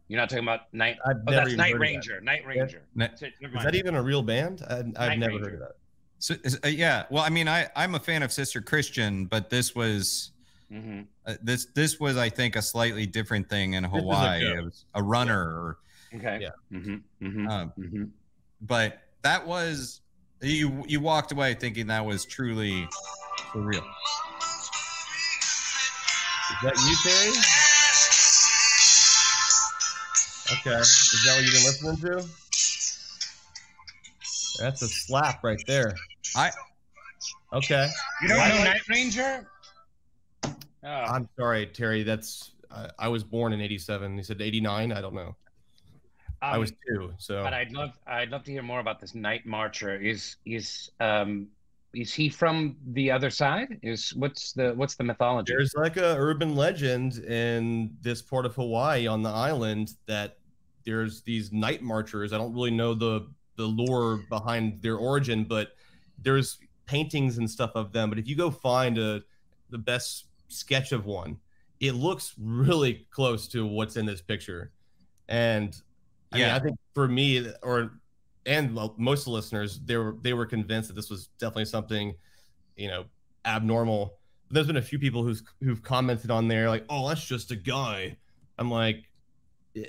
You're 0.07 0.19
not 0.19 0.29
talking 0.29 0.43
about 0.45 0.71
Night. 0.73 0.97
I've 1.05 1.15
Oh, 1.27 1.31
never 1.31 1.45
that's 1.45 1.55
Night 1.57 1.71
heard 1.71 1.75
of 1.75 1.79
that. 1.79 1.79
Ranger. 1.81 2.21
Night 2.21 2.45
Ranger. 2.45 2.81
Ne- 2.93 3.09
So, 3.15 3.25
Is 3.25 3.63
that 3.63 3.73
even 3.75 3.95
a 3.95 4.03
real 4.03 4.21
band? 4.21 4.61
I, 4.69 4.79
I've 4.97 5.17
never 5.17 5.31
Ranger. 5.33 5.39
heard 5.45 5.53
of 5.53 5.59
that. 5.59 5.75
So, 6.19 6.35
uh, 6.63 6.67
yeah, 6.67 7.05
well, 7.09 7.23
I 7.23 7.29
mean, 7.29 7.47
I 7.47 7.67
I'm 7.75 7.95
a 7.95 7.99
fan 7.99 8.21
of 8.23 8.31
Sister 8.31 8.61
Christian, 8.61 9.25
but 9.25 9.49
this 9.49 9.73
was 9.75 10.31
Mhm. 10.71 11.05
Uh, 11.25 11.35
this 11.43 11.65
this 11.75 11.99
was, 11.99 12.17
I 12.17 12.29
think, 12.29 12.55
a 12.55 12.61
slightly 12.61 13.05
different 13.05 13.49
thing 13.49 13.73
in 13.73 13.83
Hawaii. 13.83 14.43
It 14.43 14.63
was 14.63 14.85
a 14.95 15.01
runner, 15.03 15.39
or, 15.39 15.77
Okay. 16.13 16.39
Yeah. 16.41 16.49
Mm-hmm. 16.71 16.95
Mm-hmm. 17.27 17.47
um, 17.47 17.73
mm-hmm. 17.77 18.03
but 18.61 19.01
that 19.21 19.45
was 19.45 20.01
you. 20.41 20.83
You 20.87 20.99
walked 21.01 21.31
away 21.31 21.53
thinking 21.55 21.87
that 21.87 22.05
was 22.05 22.25
truly 22.25 22.87
surreal. 23.51 23.85
Is 26.51 26.57
that 26.63 26.75
you, 26.87 26.95
Terry? 27.03 27.33
Okay. 30.51 30.79
Is 30.79 31.23
that 31.25 31.35
what 31.35 31.43
you've 31.43 31.53
been 31.53 31.63
listening 31.63 31.97
to? 31.97 32.27
That's 34.59 34.81
a 34.81 34.87
slap 34.87 35.43
right 35.43 35.61
there. 35.67 35.95
I 36.35 36.51
Okay. 37.53 37.87
You 38.21 38.27
don't 38.27 38.37
know 38.37 38.63
Night 38.63 38.87
Ranger? 38.89 39.47
Oh, 40.45 40.53
I'm 40.83 41.27
sorry, 41.37 41.65
Terry. 41.67 42.03
That's 42.03 42.51
I, 42.69 42.89
I 42.99 43.07
was 43.07 43.23
born 43.23 43.53
in 43.53 43.61
'87. 43.61 44.17
He 44.17 44.23
said 44.23 44.41
'89. 44.41 44.91
I 44.91 45.01
don't 45.01 45.15
know. 45.15 45.35
I 46.41 46.55
um, 46.55 46.59
was 46.59 46.73
two. 46.87 47.13
So 47.17 47.43
But 47.43 47.53
I'd 47.53 47.71
love 47.71 47.91
I'd 48.05 48.29
love 48.29 48.43
to 48.43 48.51
hear 48.51 48.61
more 48.61 48.79
about 48.79 48.99
this 48.99 49.15
Night 49.15 49.45
Marcher. 49.45 49.95
Is 49.95 50.35
is 50.45 50.91
um 50.99 51.47
is 51.95 52.13
he 52.13 52.29
from 52.29 52.75
the 52.93 53.09
other 53.11 53.29
side? 53.29 53.79
Is 53.81 54.13
what's 54.15 54.51
the 54.53 54.73
what's 54.75 54.95
the 54.95 55.03
mythology? 55.03 55.53
there's 55.53 55.73
like 55.75 55.97
a 55.97 56.15
urban 56.17 56.55
legend 56.55 57.19
in 57.19 57.95
this 58.01 58.21
part 58.21 58.45
of 58.45 58.55
Hawaii 58.55 59.07
on 59.07 59.23
the 59.23 59.29
island 59.29 59.93
that 60.05 60.37
there's 60.85 61.21
these 61.21 61.51
night 61.51 61.81
marchers. 61.81 62.33
I 62.33 62.37
don't 62.37 62.53
really 62.53 62.71
know 62.71 62.93
the 62.93 63.27
the 63.55 63.65
lore 63.65 64.17
behind 64.29 64.81
their 64.81 64.97
origin, 64.97 65.45
but 65.45 65.69
there's 66.21 66.57
paintings 66.85 67.37
and 67.37 67.49
stuff 67.49 67.71
of 67.75 67.91
them. 67.91 68.09
But 68.09 68.19
if 68.19 68.27
you 68.27 68.35
go 68.35 68.51
find 68.51 68.97
a 68.97 69.23
the 69.69 69.77
best 69.77 70.25
sketch 70.49 70.91
of 70.91 71.05
one, 71.05 71.37
it 71.79 71.93
looks 71.93 72.33
really 72.37 73.07
close 73.11 73.47
to 73.49 73.65
what's 73.65 73.95
in 73.97 74.05
this 74.05 74.21
picture. 74.21 74.71
And 75.27 75.75
I 76.31 76.37
mean, 76.37 76.45
Yeah. 76.45 76.55
I 76.55 76.59
think 76.59 76.77
for 76.93 77.07
me 77.07 77.51
or 77.63 77.99
and 78.45 78.73
most 78.97 79.21
of 79.21 79.25
the 79.25 79.31
listeners, 79.31 79.79
they 79.85 79.97
were 79.97 80.15
they 80.21 80.33
were 80.33 80.45
convinced 80.45 80.89
that 80.89 80.95
this 80.95 81.09
was 81.09 81.27
definitely 81.39 81.65
something, 81.65 82.15
you 82.75 82.87
know, 82.87 83.05
abnormal. 83.45 84.17
There's 84.51 84.67
been 84.67 84.77
a 84.77 84.81
few 84.81 84.99
people 84.99 85.23
who's 85.23 85.43
who've 85.61 85.81
commented 85.81 86.29
on 86.31 86.47
there 86.47 86.69
like, 86.69 86.85
"Oh, 86.89 87.07
that's 87.09 87.25
just 87.25 87.51
a 87.51 87.55
guy." 87.55 88.17
I'm 88.57 88.69
like, 88.69 89.09
"Eh, 89.75 89.85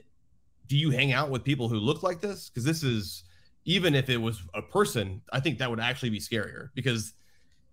"Do 0.66 0.76
you 0.76 0.90
hang 0.90 1.12
out 1.12 1.30
with 1.30 1.44
people 1.44 1.68
who 1.68 1.76
look 1.76 2.02
like 2.02 2.20
this? 2.20 2.48
Because 2.48 2.64
this 2.64 2.82
is 2.82 3.24
even 3.64 3.94
if 3.94 4.08
it 4.08 4.16
was 4.16 4.42
a 4.54 4.62
person, 4.62 5.20
I 5.32 5.40
think 5.40 5.58
that 5.58 5.68
would 5.68 5.80
actually 5.80 6.10
be 6.10 6.20
scarier 6.20 6.70
because 6.74 7.14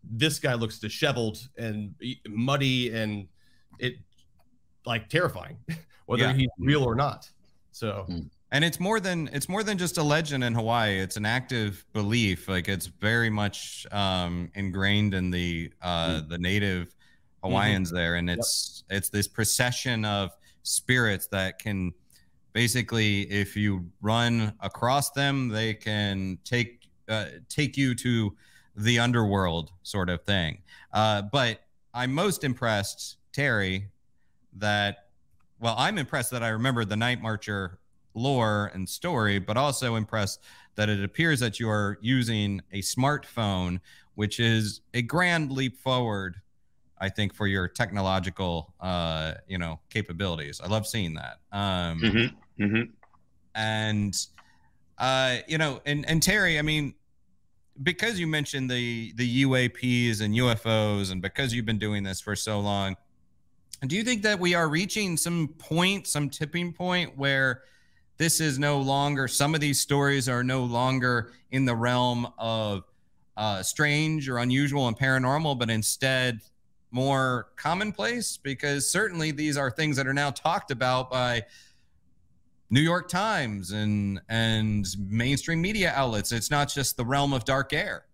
this 0.04 0.40
guy 0.40 0.54
looks 0.56 0.80
disheveled 0.80 1.38
and 1.58 1.96
muddy 2.28 2.94
and 2.94 3.28
it 3.80 3.96
like 4.86 5.08
terrifying, 5.08 5.58
whether 6.08 6.24
Yeah. 6.24 6.34
he's 6.34 6.50
real 6.60 6.84
or 6.84 6.96
not. 6.96 7.30
So 7.72 8.06
and 8.54 8.64
it's 8.64 8.80
more 8.80 9.00
than 9.00 9.30
it's 9.34 9.50
more 9.50 9.64
than 9.64 9.80
just 9.80 9.98
a 9.98 10.04
legend 10.04 10.44
in 10.44 10.54
Hawaii. 10.54 11.00
It's 11.00 11.18
an 11.18 11.26
active 11.26 11.84
belief. 11.92 12.48
Like 12.48 12.70
it's 12.70 12.86
very 12.86 13.32
much 13.32 13.88
um, 13.92 14.52
ingrained 14.54 15.16
in 15.16 15.32
the 15.32 15.72
uh, 15.82 16.22
the 16.30 16.38
native 16.38 16.96
Hawaiians 17.44 17.92
there, 17.92 18.16
and 18.16 18.30
it's 18.30 18.84
it's 18.92 19.10
this 19.10 19.28
procession 19.28 20.06
of 20.06 20.30
spirits 20.62 21.28
that 21.28 21.58
can 21.58 21.94
basically, 22.54 23.24
if 23.24 23.58
you 23.58 23.90
run 24.02 24.54
across 24.60 25.10
them, 25.10 25.50
they 25.50 25.74
can 25.74 26.38
take 26.46 26.88
uh, 27.10 27.26
take 27.50 27.76
you 27.76 27.96
to 27.96 28.36
the 28.76 29.00
underworld, 29.00 29.72
sort 29.82 30.10
of 30.10 30.22
thing. 30.26 30.62
Uh, 30.94 31.24
but 31.24 31.62
I'm 31.92 32.14
most 32.14 32.44
impressed, 32.44 33.18
Terry, 33.32 33.88
that 34.58 35.08
well, 35.60 35.74
I'm 35.76 35.98
impressed 35.98 36.30
that 36.32 36.44
I 36.44 36.50
remember 36.50 36.86
the 36.86 36.96
Night 36.98 37.20
Marcher 37.20 37.80
lore 38.14 38.72
and 38.74 38.88
story, 38.88 39.40
but 39.40 39.58
also 39.58 39.96
impressed 39.96 40.42
that 40.76 40.90
it 40.90 41.04
appears 41.04 41.40
that 41.40 41.60
you 41.60 41.70
are 41.70 41.98
using 42.02 42.62
a 42.72 42.80
smartphone, 42.82 43.80
which 44.16 44.40
is 44.40 44.82
a 44.94 45.02
grand 45.02 45.52
leap 45.52 45.78
forward, 45.78 46.42
I 47.00 47.10
think, 47.10 47.34
for 47.34 47.48
your 47.48 47.68
technological, 47.68 48.74
uh, 48.80 49.34
you 49.48 49.58
know, 49.58 49.80
capabilities. 49.90 50.62
I 50.64 50.68
love 50.68 50.88
seeing 50.88 51.16
that. 51.16 51.40
Um, 51.52 52.00
Mhm, 52.02 52.36
mhm. 52.60 52.90
and 53.56 54.16
uh 54.98 55.38
you 55.48 55.58
know 55.58 55.82
and 55.88 56.08
and 56.08 56.22
terry 56.22 56.60
i 56.60 56.62
mean 56.62 56.94
because 57.82 58.20
you 58.20 58.28
mentioned 58.28 58.70
the 58.70 59.12
the 59.16 59.44
uaps 59.44 60.22
and 60.22 60.36
ufos 60.36 61.12
and 61.12 61.20
because 61.22 61.52
you've 61.54 61.66
been 61.66 61.80
doing 61.80 62.04
this 62.04 62.22
for 62.22 62.36
so 62.36 62.60
long 62.60 62.96
do 63.88 63.96
you 63.96 64.04
think 64.04 64.22
that 64.22 64.40
we 64.40 64.54
are 64.54 64.70
reaching 64.70 65.18
some 65.18 65.48
point 65.58 66.06
some 66.06 66.30
tipping 66.30 66.72
point 66.72 67.18
where 67.18 67.64
this 68.18 68.40
is 68.40 68.60
no 68.60 68.80
longer 68.80 69.28
some 69.28 69.56
of 69.56 69.62
these 69.62 69.80
stories 69.80 70.30
are 70.30 70.44
no 70.44 70.64
longer 70.64 71.32
in 71.52 71.66
the 71.66 71.76
realm 71.76 72.28
of 72.38 72.84
uh 73.38 73.62
strange 73.64 74.30
or 74.30 74.38
unusual 74.38 74.88
and 74.88 74.98
paranormal 74.98 75.58
but 75.58 75.70
instead 75.70 76.40
more 76.92 77.48
commonplace 77.56 78.38
because 78.38 78.90
certainly 78.90 79.32
these 79.32 79.58
are 79.58 79.72
things 79.72 79.98
that 79.98 80.06
are 80.06 80.14
now 80.14 80.30
talked 80.30 80.70
about 80.70 81.10
by 81.10 81.44
New 82.70 82.82
York 82.82 83.08
Times 83.08 83.72
and 83.72 84.20
and 84.30 84.88
mainstream 84.98 85.62
media 85.62 85.92
outlets. 85.96 86.32
It's 86.32 86.50
not 86.50 86.70
just 86.70 86.98
the 86.98 87.06
realm 87.06 87.34
of 87.34 87.46
dark 87.46 87.74
air. 87.74 88.06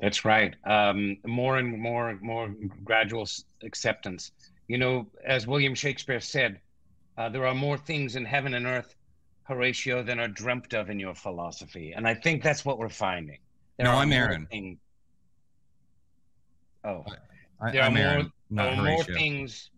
That's 0.00 0.24
right. 0.24 0.54
Um, 0.64 1.16
more 1.26 1.56
and 1.58 1.78
more, 1.78 2.18
more 2.20 2.54
gradual 2.84 3.26
acceptance. 3.62 4.32
You 4.68 4.78
know, 4.78 5.06
as 5.24 5.46
William 5.46 5.74
Shakespeare 5.74 6.20
said, 6.20 6.60
uh, 7.18 7.28
there 7.28 7.46
are 7.46 7.54
more 7.54 7.76
things 7.76 8.16
in 8.16 8.24
heaven 8.24 8.54
and 8.54 8.64
earth, 8.64 8.94
Horatio, 9.42 10.02
than 10.02 10.20
are 10.20 10.28
dreamt 10.28 10.72
of 10.72 10.88
in 10.88 11.00
your 11.00 11.14
philosophy. 11.14 11.92
And 11.94 12.06
I 12.06 12.14
think 12.14 12.42
that's 12.42 12.64
what 12.64 12.78
we're 12.78 12.88
finding. 12.88 13.38
No, 13.78 13.90
I'm 13.92 14.12
Aaron. 14.12 14.46
thing- 14.46 14.78
Oh, 16.84 17.04
I, 17.60 17.72
There 17.72 17.82
are 17.82 17.86
I'm 17.86 17.94
more- 17.94 18.02
Aaron, 18.02 18.32
there 18.50 18.64
not 18.70 18.78
are 18.78 18.82
more 18.84 19.04
things 19.04 19.70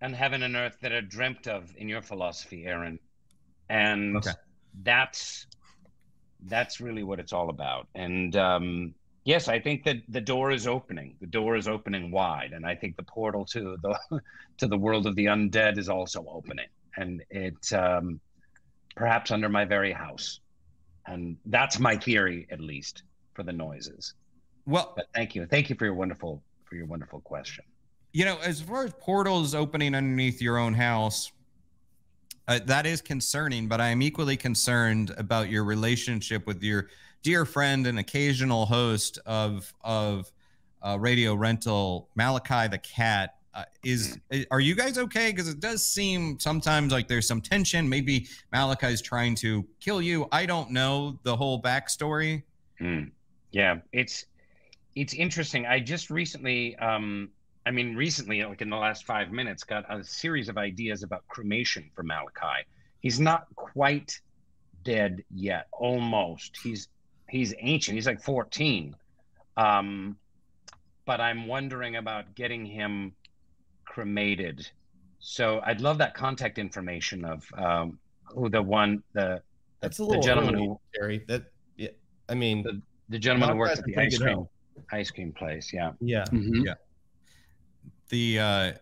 in 0.00 0.12
heaven 0.12 0.42
and 0.44 0.54
earth 0.56 0.78
that 0.82 0.92
are 0.92 1.02
dreamt 1.02 1.48
of 1.48 1.74
in 1.76 1.88
your 1.88 2.00
philosophy, 2.00 2.64
Aaron. 2.66 2.98
And 3.68 4.16
Okay. 4.18 4.30
that's 4.82 5.46
that's 6.46 6.78
really 6.80 7.02
what 7.02 7.18
it's 7.18 7.32
all 7.32 7.48
about. 7.48 7.88
And 7.94 8.36
um, 8.36 8.94
yes, 9.24 9.48
I 9.48 9.58
think 9.58 9.82
that 9.84 9.96
the 10.08 10.20
door 10.20 10.52
is 10.52 10.66
opening. 10.66 11.16
The 11.20 11.26
door 11.26 11.56
is 11.56 11.66
opening 11.66 12.10
wide, 12.10 12.52
and 12.52 12.66
I 12.66 12.74
think 12.74 12.96
the 12.96 13.02
portal 13.02 13.44
to 13.46 13.76
the 13.82 14.20
to 14.58 14.66
the 14.68 14.76
world 14.78 15.06
of 15.06 15.16
the 15.16 15.24
undead 15.26 15.78
is 15.78 15.88
also 15.88 16.24
opening, 16.28 16.68
and 16.96 17.22
it 17.30 17.72
um, 17.72 18.20
perhaps 18.96 19.30
under 19.30 19.48
my 19.48 19.64
very 19.64 19.92
house. 19.92 20.40
And 21.06 21.36
that's 21.46 21.78
my 21.78 21.96
theory, 21.96 22.46
at 22.50 22.60
least, 22.60 23.02
for 23.34 23.42
the 23.42 23.52
noises. 23.52 24.14
Well, 24.66 24.94
But 24.96 25.06
thank 25.14 25.34
you, 25.34 25.46
thank 25.46 25.68
you 25.68 25.76
for 25.76 25.84
your 25.84 25.94
wonderful 25.94 26.42
for 26.64 26.76
your 26.76 26.86
wonderful 26.86 27.20
question. 27.20 27.64
you 28.12 28.24
know, 28.24 28.38
as 28.42 28.60
far 28.60 28.84
as 28.84 28.92
portals 29.00 29.54
opening 29.54 29.94
underneath 29.94 30.40
your 30.40 30.56
own 30.56 30.72
house, 30.72 31.30
uh, 32.48 32.60
that 32.66 32.86
is 32.86 33.00
concerning. 33.02 33.68
But 33.68 33.80
I 33.80 33.88
am 33.88 34.00
equally 34.02 34.36
concerned 34.36 35.12
about 35.18 35.50
your 35.50 35.64
relationship 35.64 36.46
with 36.46 36.62
your 36.62 36.88
dear 37.22 37.44
friend 37.44 37.86
and 37.86 37.98
occasional 37.98 38.66
host 38.66 39.18
of 39.26 39.74
of 39.82 40.30
uh, 40.82 40.96
radio 40.98 41.34
rental, 41.34 42.08
Malachi 42.14 42.68
the 42.68 42.78
cat. 42.78 43.34
Uh, 43.54 43.62
is 43.84 44.18
are 44.50 44.58
you 44.58 44.74
guys 44.74 44.98
okay? 44.98 45.30
Because 45.30 45.48
it 45.48 45.60
does 45.60 45.86
seem 45.86 46.38
sometimes 46.40 46.92
like 46.92 47.06
there's 47.06 47.28
some 47.28 47.40
tension. 47.40 47.88
Maybe 47.88 48.26
Malachi's 48.52 49.00
trying 49.00 49.36
to 49.36 49.64
kill 49.80 50.02
you. 50.02 50.26
I 50.32 50.44
don't 50.44 50.70
know 50.70 51.18
the 51.22 51.36
whole 51.36 51.62
backstory. 51.62 52.42
Mm. 52.80 53.12
Yeah, 53.52 53.76
it's 53.92 54.26
it's 54.96 55.14
interesting. 55.14 55.66
I 55.66 55.78
just 55.78 56.10
recently, 56.10 56.76
um, 56.76 57.30
I 57.64 57.70
mean, 57.70 57.94
recently, 57.94 58.42
like 58.42 58.60
in 58.60 58.70
the 58.70 58.76
last 58.76 59.04
five 59.04 59.30
minutes, 59.30 59.62
got 59.62 59.84
a 59.88 60.02
series 60.02 60.48
of 60.48 60.58
ideas 60.58 61.04
about 61.04 61.26
cremation 61.28 61.90
for 61.94 62.02
Malachi. 62.02 62.66
He's 63.00 63.20
not 63.20 63.46
quite 63.54 64.18
dead 64.84 65.22
yet, 65.30 65.66
almost. 65.72 66.56
He's 66.62 66.88
he's 67.28 67.54
ancient. 67.60 67.94
He's 67.94 68.06
like 68.06 68.20
14. 68.20 68.94
Um, 69.56 70.16
but 71.06 71.20
I'm 71.20 71.46
wondering 71.46 71.96
about 71.96 72.34
getting 72.34 72.64
him 72.64 73.12
cremated. 73.98 74.68
So 75.20 75.60
I'd 75.64 75.80
love 75.80 75.98
that 75.98 76.14
contact 76.14 76.58
information 76.58 77.24
of 77.24 77.46
um, 77.56 77.98
who 78.24 78.48
the 78.50 78.60
one 78.60 79.02
the 79.12 79.40
that's 79.80 79.98
a 80.00 80.02
the 80.02 80.08
little 80.08 80.22
gentleman 80.22 80.54
early, 80.56 80.66
who 80.66 80.80
Terry. 80.94 81.24
That 81.28 81.44
yeah, 81.76 81.88
I 82.28 82.34
mean, 82.34 82.62
The- 82.64 82.82
the 83.10 83.18
gentleman 83.18 83.50
who 83.50 83.56
works 83.56 83.78
at 83.78 83.84
the 83.84 83.96
ice 83.96 84.18
cream 84.18 84.46
ice 84.90 85.10
cream 85.10 85.32
place. 85.32 85.72
Yeah. 85.72 85.92
yeah. 86.00 86.24
yeah 86.32 86.74
the 88.08 88.38
uh 88.38 88.72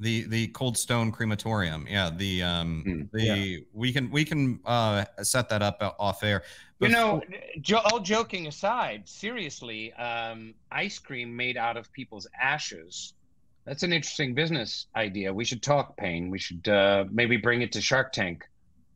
the 0.00 0.24
the 0.24 0.48
cold 0.48 0.76
stone 0.76 1.10
crematorium 1.12 1.86
yeah 1.88 2.10
the 2.10 2.42
um 2.42 2.82
Mm, 2.86 3.10
the 3.12 3.64
we 3.72 3.92
can 3.92 4.10
we 4.10 4.24
can 4.24 4.60
uh 4.66 5.04
set 5.22 5.48
that 5.48 5.62
up 5.62 5.78
off 5.98 6.22
air 6.22 6.42
You 6.80 6.88
Before- 6.88 7.00
know, 7.00 7.22
jo- 7.60 7.82
all 7.86 8.00
joking 8.00 8.46
aside, 8.48 9.08
seriously, 9.08 9.92
um, 9.94 10.54
ice 10.70 10.98
cream 10.98 11.34
made 11.34 11.56
out 11.56 11.76
of 11.76 11.90
people's 11.92 12.26
ashes. 12.40 13.14
That's 13.66 13.82
an 13.82 13.92
interesting 13.92 14.34
business 14.34 14.86
idea. 14.94 15.32
We 15.32 15.44
should 15.44 15.62
talk, 15.62 15.96
Payne. 15.96 16.30
We 16.30 16.38
should 16.38 16.66
uh, 16.68 17.04
maybe 17.10 17.36
bring 17.38 17.62
it 17.62 17.72
to 17.72 17.80
Shark 17.80 18.12
Tank. 18.12 18.44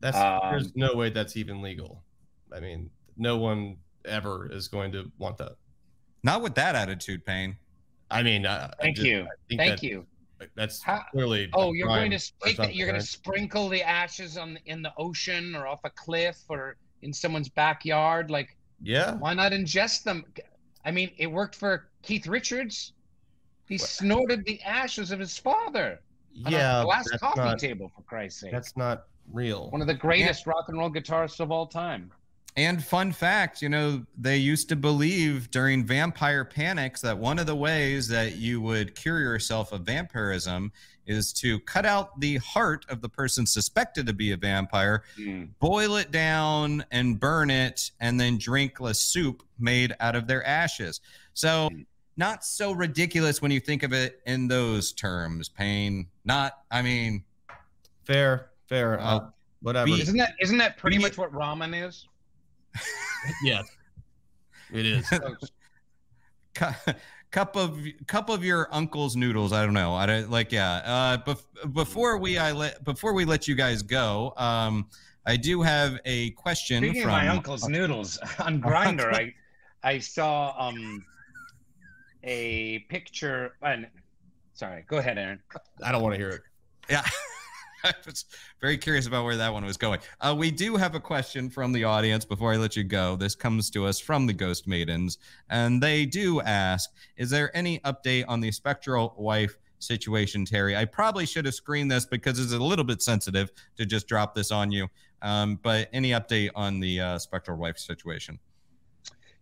That's 0.00 0.16
Um, 0.16 0.40
there's 0.50 0.76
no 0.76 0.94
way 0.94 1.10
that's 1.10 1.36
even 1.36 1.62
legal. 1.62 2.02
I 2.54 2.60
mean, 2.60 2.90
no 3.16 3.38
one 3.38 3.76
ever 4.04 4.50
is 4.52 4.68
going 4.68 4.92
to 4.92 5.10
want 5.18 5.38
that. 5.38 5.52
not 6.22 6.42
with 6.42 6.54
that 6.56 6.74
attitude 6.74 7.24
Payne. 7.24 7.56
I 8.10 8.22
mean, 8.22 8.46
I, 8.46 8.66
I 8.66 8.72
Thank 8.80 8.96
just- 8.96 9.06
you. 9.08 9.22
I 9.22 9.28
think 9.48 9.60
Thank 9.60 9.80
that- 9.80 9.86
you. 9.86 10.06
That's 10.54 10.80
How- 10.80 11.04
clearly. 11.10 11.48
Oh, 11.52 11.72
you're 11.72 11.88
going 11.88 12.12
to 12.12 12.32
take 12.44 12.56
that. 12.58 12.74
You're 12.76 12.86
going 12.86 13.00
to 13.00 13.04
sprinkle 13.06 13.68
the 13.68 13.82
ashes 13.82 14.36
on 14.38 14.56
in 14.66 14.82
the 14.82 14.92
ocean 14.96 15.56
or 15.56 15.66
off 15.66 15.80
a 15.84 15.90
cliff 15.90 16.38
or 16.48 16.76
in 17.02 17.12
someone's 17.12 17.48
backyard. 17.48 18.30
Like 18.30 18.56
Yeah. 18.80 19.14
Why 19.14 19.34
not 19.34 19.50
ingest 19.52 20.04
them? 20.04 20.24
I 20.84 20.92
mean, 20.92 21.10
it 21.18 21.26
worked 21.26 21.56
for 21.56 21.88
Keith 22.02 22.28
Richards. 22.28 22.92
He 23.68 23.78
snorted 23.78 24.44
the 24.44 24.60
ashes 24.62 25.10
of 25.10 25.20
his 25.20 25.36
father 25.36 26.00
on 26.44 26.52
Yeah. 26.52 26.80
a 26.80 26.84
glass 26.84 27.06
that's 27.10 27.22
coffee 27.22 27.40
not, 27.40 27.58
table, 27.58 27.92
for 27.94 28.02
Christ's 28.02 28.40
sake. 28.40 28.52
That's 28.52 28.76
not 28.76 29.06
real. 29.32 29.70
One 29.70 29.80
of 29.80 29.86
the 29.86 29.94
greatest 29.94 30.46
rock 30.46 30.68
and 30.68 30.78
roll 30.78 30.90
guitarists 30.90 31.40
of 31.40 31.50
all 31.50 31.66
time. 31.66 32.10
And 32.56 32.82
fun 32.82 33.12
fact, 33.12 33.62
you 33.62 33.68
know, 33.68 34.04
they 34.16 34.36
used 34.36 34.68
to 34.70 34.76
believe 34.76 35.48
during 35.52 35.84
vampire 35.84 36.44
panics 36.44 37.00
that 37.02 37.16
one 37.16 37.38
of 37.38 37.46
the 37.46 37.54
ways 37.54 38.08
that 38.08 38.36
you 38.36 38.60
would 38.60 38.96
cure 38.96 39.20
yourself 39.20 39.70
of 39.70 39.82
vampirism 39.82 40.72
is 41.06 41.32
to 41.34 41.60
cut 41.60 41.86
out 41.86 42.18
the 42.18 42.36
heart 42.38 42.84
of 42.88 43.00
the 43.00 43.08
person 43.08 43.46
suspected 43.46 44.06
to 44.06 44.12
be 44.12 44.32
a 44.32 44.36
vampire, 44.36 45.04
hmm. 45.16 45.44
boil 45.60 45.96
it 45.96 46.10
down 46.10 46.84
and 46.90 47.20
burn 47.20 47.48
it, 47.48 47.92
and 48.00 48.18
then 48.18 48.38
drink 48.38 48.80
a 48.80 48.92
soup 48.92 49.44
made 49.60 49.94
out 50.00 50.16
of 50.16 50.26
their 50.26 50.44
ashes. 50.44 51.00
So, 51.34 51.68
hmm. 51.72 51.82
Not 52.18 52.44
so 52.44 52.72
ridiculous 52.72 53.40
when 53.40 53.50
you 53.52 53.60
think 53.60 53.82
of 53.84 53.92
it 53.94 54.20
in 54.26 54.48
those 54.48 54.92
terms. 54.92 55.48
Payne, 55.48 56.08
not, 56.24 56.58
I 56.70 56.82
mean, 56.82 57.22
Fair. 58.04 58.50
Fair. 58.68 58.98
Uh, 59.00 59.04
Uh, 59.04 59.30
whatever. 59.62 59.86
be- 59.86 60.00
Isn't 60.02 60.16
that 60.16 60.32
isn't 60.40 60.58
that 60.58 60.76
pretty 60.78 60.96
Be- 60.96 61.02
much 61.04 61.16
what 61.16 61.30
ramen 61.32 61.86
is? 61.86 62.06
yes. 63.44 63.64
It 64.72 64.84
is. 64.84 65.08
cup 67.30 67.56
of 67.56 67.78
cup 68.06 68.28
of 68.30 68.44
your 68.44 68.68
uncle's 68.72 69.14
noodles. 69.16 69.52
I 69.52 69.64
don't 69.64 69.74
know. 69.74 69.94
I 69.94 70.06
don't 70.06 70.30
like. 70.30 70.50
Yeah. 70.52 70.72
Uh, 70.84 71.18
bef- 71.18 71.72
before 71.74 72.18
we 72.18 72.38
I 72.38 72.52
let 72.52 72.82
before 72.84 73.12
we 73.12 73.24
let 73.24 73.46
you 73.46 73.54
guys 73.54 73.82
go, 73.82 74.32
um, 74.36 74.88
I 75.26 75.36
do 75.36 75.62
have 75.62 76.00
a 76.04 76.30
question 76.30 76.82
Speaking 76.82 77.02
from 77.02 77.10
of 77.10 77.16
my 77.16 77.28
uncle's 77.28 77.68
noodles 77.68 78.18
on 78.40 78.60
Grindr, 78.68 79.12
I 79.14 79.34
I 79.84 79.98
saw 79.98 80.54
um 80.58 81.04
a 82.22 82.80
picture. 82.90 83.54
And 83.62 83.86
sorry, 84.54 84.84
go 84.88 84.98
ahead, 84.98 85.18
Aaron. 85.18 85.40
I 85.82 85.92
don't 85.92 86.02
want 86.02 86.14
to 86.14 86.20
hear 86.20 86.30
it. 86.30 86.42
Yeah. 86.88 87.04
I 87.84 87.92
was 88.06 88.24
very 88.60 88.76
curious 88.76 89.06
about 89.06 89.24
where 89.24 89.36
that 89.36 89.52
one 89.52 89.64
was 89.64 89.76
going. 89.76 90.00
Uh, 90.20 90.34
we 90.36 90.50
do 90.50 90.76
have 90.76 90.94
a 90.94 91.00
question 91.00 91.48
from 91.48 91.72
the 91.72 91.84
audience 91.84 92.24
before 92.24 92.52
I 92.52 92.56
let 92.56 92.76
you 92.76 92.84
go. 92.84 93.16
This 93.16 93.34
comes 93.34 93.70
to 93.70 93.86
us 93.86 94.00
from 94.00 94.26
the 94.26 94.32
Ghost 94.32 94.66
Maidens, 94.66 95.18
and 95.48 95.82
they 95.82 96.04
do 96.04 96.40
ask 96.40 96.90
Is 97.16 97.30
there 97.30 97.56
any 97.56 97.78
update 97.80 98.24
on 98.26 98.40
the 98.40 98.50
spectral 98.50 99.14
wife 99.16 99.56
situation, 99.78 100.44
Terry? 100.44 100.76
I 100.76 100.86
probably 100.86 101.24
should 101.24 101.44
have 101.44 101.54
screened 101.54 101.90
this 101.90 102.04
because 102.04 102.38
it's 102.40 102.52
a 102.52 102.58
little 102.58 102.84
bit 102.84 103.00
sensitive 103.00 103.52
to 103.76 103.86
just 103.86 104.08
drop 104.08 104.34
this 104.34 104.50
on 104.50 104.72
you. 104.72 104.88
Um, 105.22 105.58
but 105.62 105.88
any 105.92 106.10
update 106.10 106.50
on 106.54 106.80
the 106.80 107.00
uh, 107.00 107.18
spectral 107.18 107.58
wife 107.58 107.78
situation? 107.78 108.38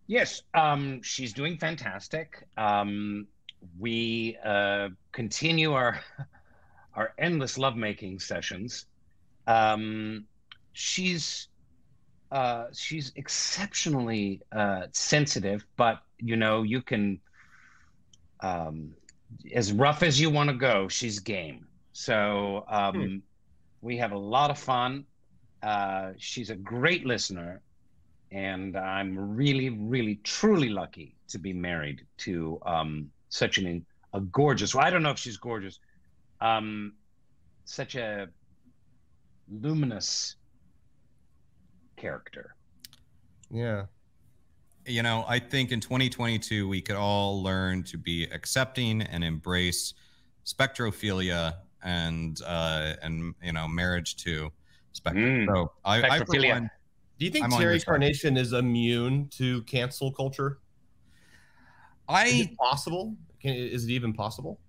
Yes, 0.07 0.41
um, 0.53 1.01
she's 1.03 1.33
doing 1.33 1.57
fantastic. 1.57 2.47
Um, 2.57 3.27
we 3.77 4.37
uh, 4.43 4.89
continue 5.11 5.73
our 5.73 5.99
our 6.95 7.13
endless 7.17 7.57
lovemaking 7.57 8.19
sessions. 8.19 8.85
Um, 9.45 10.25
she's 10.73 11.49
uh, 12.31 12.65
she's 12.73 13.11
exceptionally 13.15 14.41
uh, 14.51 14.87
sensitive, 14.93 15.65
but 15.75 15.99
you 16.19 16.37
know 16.37 16.63
you 16.63 16.81
can 16.81 17.19
um, 18.39 18.95
as 19.53 19.73
rough 19.73 20.03
as 20.03 20.19
you 20.19 20.29
want 20.29 20.49
to 20.49 20.55
go. 20.55 20.87
She's 20.87 21.19
game. 21.19 21.67
So 21.91 22.63
um, 22.69 23.23
we 23.81 23.97
have 23.97 24.13
a 24.13 24.17
lot 24.17 24.51
of 24.51 24.57
fun. 24.57 25.05
Uh, 25.61 26.11
she's 26.17 26.49
a 26.49 26.55
great 26.55 27.05
listener 27.05 27.61
and 28.31 28.77
I'm 28.77 29.17
really, 29.35 29.69
really, 29.69 30.15
truly 30.23 30.69
lucky 30.69 31.15
to 31.29 31.37
be 31.37 31.53
married 31.53 32.05
to 32.17 32.59
um, 32.65 33.11
such 33.29 33.57
an 33.57 33.85
a 34.13 34.21
gorgeous. 34.21 34.73
Well, 34.73 34.85
I 34.85 34.89
don't 34.89 35.03
know 35.03 35.11
if 35.11 35.19
she's 35.19 35.37
gorgeous. 35.37 35.79
Um, 36.41 36.93
such 37.65 37.95
a 37.95 38.27
luminous 39.49 40.35
character. 41.95 42.55
Yeah. 43.49 43.85
you 44.85 45.03
know, 45.03 45.25
I 45.27 45.39
think 45.39 45.71
in 45.71 45.79
2022 45.79 46.67
we 46.67 46.81
could 46.81 46.95
all 46.95 47.41
learn 47.43 47.83
to 47.83 47.97
be 47.97 48.23
accepting 48.25 49.01
and 49.01 49.23
embrace 49.23 49.93
spectrophilia 50.45 51.55
and 51.83 52.41
uh 52.45 52.93
and 53.03 53.35
you 53.43 53.51
know 53.51 53.67
marriage 53.67 54.15
to 54.17 54.49
spectrum. 54.93 55.45
Mm. 55.45 55.47
So 55.47 55.71
I, 55.85 56.01
I 56.01 56.19
for 56.19 56.25
Spectrophilia. 56.25 56.53
one, 56.53 56.69
Do 57.19 57.25
you 57.25 57.31
think 57.31 57.45
I'm 57.45 57.51
Terry 57.51 57.73
your 57.73 57.79
side. 57.79 57.85
Carnation 57.85 58.37
is 58.37 58.53
immune 58.53 59.27
to 59.37 59.63
cancel 59.63 60.11
culture? 60.11 60.59
Is 62.09 62.15
I 62.15 62.25
it 62.27 62.57
possible? 62.57 63.15
Can, 63.41 63.55
is 63.55 63.85
it 63.85 63.91
even 63.91 64.13
possible? 64.13 64.59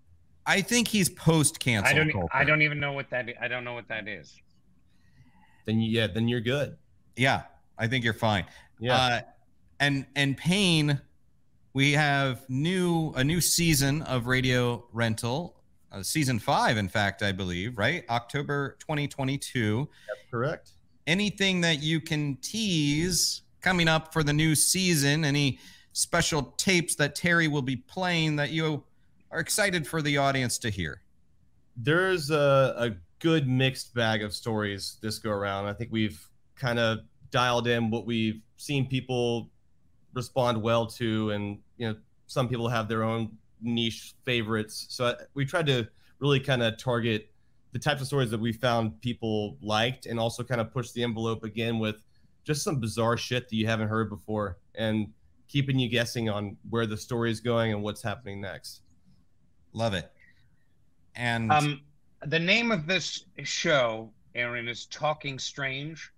I 0.46 0.62
think 0.62 0.88
he's 0.88 1.08
post 1.10 1.60
cancel. 1.60 1.90
I 1.90 1.92
don't. 1.92 2.08
e, 2.10 2.14
I 2.32 2.44
don't 2.44 2.62
even 2.62 2.80
know 2.80 2.92
what 2.92 3.10
that. 3.10 3.28
I 3.40 3.48
don't 3.48 3.64
know 3.64 3.74
what 3.74 3.86
that 3.88 4.08
is. 4.08 4.34
Then 5.66 5.80
you- 5.80 5.90
yeah, 5.90 6.06
then 6.06 6.26
you're 6.26 6.40
good. 6.40 6.76
Yeah, 7.16 7.42
I 7.78 7.86
think 7.86 8.02
you're 8.04 8.14
fine. 8.14 8.46
Yeah. 8.80 8.94
Uh, 8.96 9.20
and 9.80 10.06
and 10.16 10.36
Payne, 10.36 11.00
we 11.74 11.92
have 11.92 12.48
new 12.48 13.12
a 13.14 13.22
new 13.22 13.40
season 13.42 14.02
of 14.02 14.26
Radio 14.26 14.86
Rental, 14.92 15.60
uh, 15.92 16.02
season 16.02 16.38
five, 16.38 16.78
in 16.78 16.88
fact, 16.88 17.22
I 17.22 17.32
believe, 17.32 17.76
right? 17.76 18.04
October 18.08 18.76
2022. 18.80 19.88
That's 20.08 20.30
correct. 20.30 20.70
Anything 21.08 21.60
that 21.62 21.82
you 21.82 22.00
can 22.00 22.36
tease 22.36 23.42
coming 23.60 23.88
up 23.88 24.12
for 24.12 24.22
the 24.22 24.32
new 24.32 24.54
season 24.54 25.24
any 25.24 25.58
special 25.92 26.54
tapes 26.56 26.94
that 26.94 27.16
terry 27.16 27.48
will 27.48 27.62
be 27.62 27.74
playing 27.74 28.36
that 28.36 28.50
you 28.50 28.84
are 29.32 29.40
excited 29.40 29.86
for 29.86 30.00
the 30.00 30.16
audience 30.16 30.58
to 30.58 30.70
hear 30.70 31.00
There's 31.76 32.30
a, 32.30 32.74
a 32.78 32.90
good 33.18 33.48
mixed 33.48 33.94
bag 33.94 34.22
of 34.22 34.32
stories 34.32 34.96
this 35.00 35.18
go 35.18 35.30
around. 35.30 35.66
I 35.66 35.72
think 35.72 35.90
we've 35.92 36.20
kind 36.56 36.78
of 36.78 37.00
dialed 37.30 37.66
in 37.66 37.90
what 37.90 38.06
we've 38.06 38.40
seen 38.56 38.86
people 38.86 39.50
respond 40.14 40.60
well 40.60 40.86
to, 40.86 41.30
and 41.30 41.58
you 41.76 41.88
know, 41.88 41.96
some 42.26 42.48
people 42.48 42.68
have 42.68 42.88
their 42.88 43.02
own 43.02 43.30
niche 43.60 44.14
favorites. 44.24 44.86
So 44.88 45.06
I, 45.08 45.14
we 45.34 45.44
tried 45.44 45.66
to 45.66 45.88
really 46.20 46.40
kind 46.40 46.62
of 46.62 46.78
target 46.78 47.30
the 47.72 47.78
types 47.78 48.00
of 48.00 48.06
stories 48.06 48.30
that 48.30 48.40
we 48.40 48.52
found 48.52 49.00
people 49.00 49.56
liked, 49.60 50.06
and 50.06 50.18
also 50.18 50.42
kind 50.42 50.60
of 50.60 50.72
push 50.72 50.90
the 50.92 51.02
envelope 51.02 51.44
again 51.44 51.78
with 51.78 52.02
just 52.44 52.62
some 52.62 52.80
bizarre 52.80 53.16
shit 53.16 53.48
that 53.48 53.56
you 53.56 53.66
haven't 53.66 53.88
heard 53.88 54.08
before, 54.08 54.58
and 54.74 55.08
keeping 55.48 55.78
you 55.78 55.88
guessing 55.88 56.28
on 56.28 56.56
where 56.70 56.86
the 56.86 56.96
story 56.96 57.30
is 57.30 57.40
going 57.40 57.72
and 57.72 57.82
what's 57.82 58.02
happening 58.02 58.40
next. 58.40 58.82
love 59.72 59.94
it 59.94 60.10
and 61.14 61.50
Um, 61.52 61.82
the 62.26 62.38
name 62.38 62.70
of 62.70 62.86
this 62.86 63.24
show, 63.44 64.10
Aaron, 64.34 64.68
is 64.68 64.86
Talking 64.86 65.38
Strange. 65.38 66.10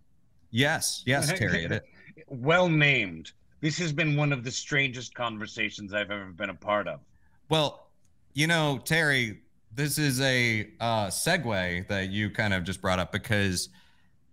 yes 0.51 1.03
yes 1.07 1.32
terry 1.38 1.64
it, 1.64 1.84
well 2.28 2.68
named. 2.68 3.32
This 3.61 3.78
has 3.78 3.92
been 3.92 4.16
one 4.16 4.32
of 4.32 4.42
the 4.42 4.51
strangest 4.51 5.14
conversations 5.14 5.92
I've 5.92 6.11
ever 6.11 6.26
been 6.32 6.51
a 6.51 6.55
part 6.55 6.86
of. 6.88 7.01
well 7.48 7.88
you 8.34 8.46
know 8.46 8.78
terry 8.84 9.42
this 9.74 9.98
is 9.98 10.20
a 10.20 10.68
uh 10.80 11.06
segue 11.06 11.88
that 11.88 12.10
you 12.10 12.30
kind 12.30 12.52
of 12.54 12.64
just 12.64 12.80
brought 12.80 12.98
up 12.98 13.12
because 13.12 13.68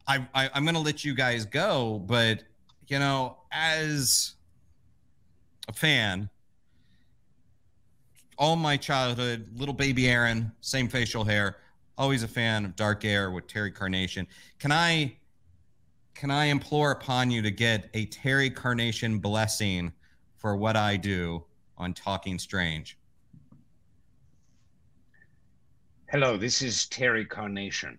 I, 0.07 0.25
I 0.33 0.49
i'm 0.53 0.65
gonna 0.65 0.79
let 0.79 1.03
you 1.05 1.13
guys 1.13 1.45
go 1.45 2.03
but 2.05 2.43
you 2.88 2.99
know 2.99 3.38
as 3.51 4.35
a 5.67 5.73
fan 5.73 6.29
all 8.38 8.55
my 8.55 8.77
childhood, 8.77 9.47
little 9.55 9.73
baby 9.73 10.07
Aaron, 10.07 10.51
same 10.61 10.88
facial 10.88 11.23
hair, 11.23 11.57
always 11.97 12.23
a 12.23 12.27
fan 12.27 12.65
of 12.65 12.75
Dark 12.75 13.03
Air 13.03 13.31
with 13.31 13.47
Terry 13.47 13.71
Carnation. 13.71 14.27
Can 14.59 14.71
I 14.71 15.17
can 16.13 16.31
I 16.31 16.45
implore 16.45 16.91
upon 16.91 17.29
you 17.29 17.43
to 17.43 17.51
get 17.51 17.89
a 17.93 18.05
Terry 18.07 18.49
Carnation 18.49 19.19
blessing 19.19 19.93
for 20.38 20.55
what 20.55 20.75
I 20.75 20.97
do 20.97 21.43
on 21.77 21.93
Talking 21.93 22.39
Strange? 22.39 22.97
Hello, 26.10 26.38
this 26.38 26.62
is 26.62 26.88
Terry 26.88 27.26
Carnation, 27.26 27.97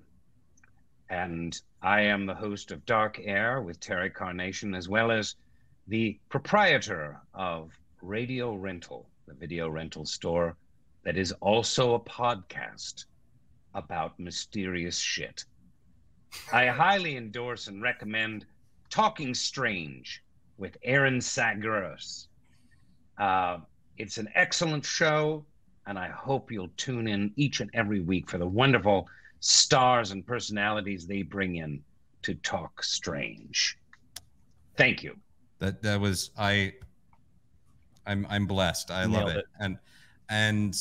and 1.10 1.60
I 1.82 2.00
am 2.00 2.24
the 2.24 2.34
host 2.34 2.70
of 2.70 2.86
Dark 2.86 3.20
Air 3.22 3.60
with 3.60 3.80
Terry 3.80 4.08
Carnation, 4.08 4.74
as 4.74 4.88
well 4.88 5.10
as 5.10 5.34
the 5.88 6.18
proprietor 6.30 7.20
of 7.34 7.70
Radio 8.00 8.54
Rental, 8.54 9.10
the 9.26 9.34
video 9.34 9.68
rental 9.68 10.06
store 10.06 10.56
that 11.04 11.18
is 11.18 11.32
also 11.42 11.92
a 11.92 12.00
podcast 12.00 13.04
about 13.74 14.18
mysterious 14.18 14.98
shit. 14.98 15.44
I 16.50 16.68
highly 16.68 17.18
endorse 17.18 17.66
and 17.66 17.82
recommend 17.82 18.46
Talking 18.88 19.34
Strange 19.34 20.24
with 20.56 20.78
Aaron 20.82 21.18
Sagers. 21.18 22.28
Uh, 23.18 23.58
it's 23.98 24.16
an 24.16 24.30
excellent 24.34 24.86
show, 24.86 25.44
and 25.88 25.98
I 25.98 26.08
hope 26.08 26.52
you'll 26.52 26.70
tune 26.76 27.08
in 27.08 27.32
each 27.36 27.60
and 27.60 27.70
every 27.72 28.00
week 28.00 28.28
for 28.30 28.36
the 28.36 28.46
wonderful 28.46 29.08
stars 29.40 30.10
and 30.10 30.24
personalities 30.24 31.06
they 31.06 31.22
bring 31.22 31.56
in 31.56 31.82
to 32.22 32.34
talk 32.34 32.84
strange. 32.84 33.78
Thank 34.76 35.02
you. 35.02 35.16
That 35.58 35.82
that 35.82 35.98
was 35.98 36.30
I. 36.38 36.74
I'm 38.06 38.26
I'm 38.28 38.46
blessed. 38.46 38.90
I 38.90 39.06
love 39.06 39.30
it. 39.30 39.38
it. 39.38 39.44
And 39.60 39.78
and 40.28 40.76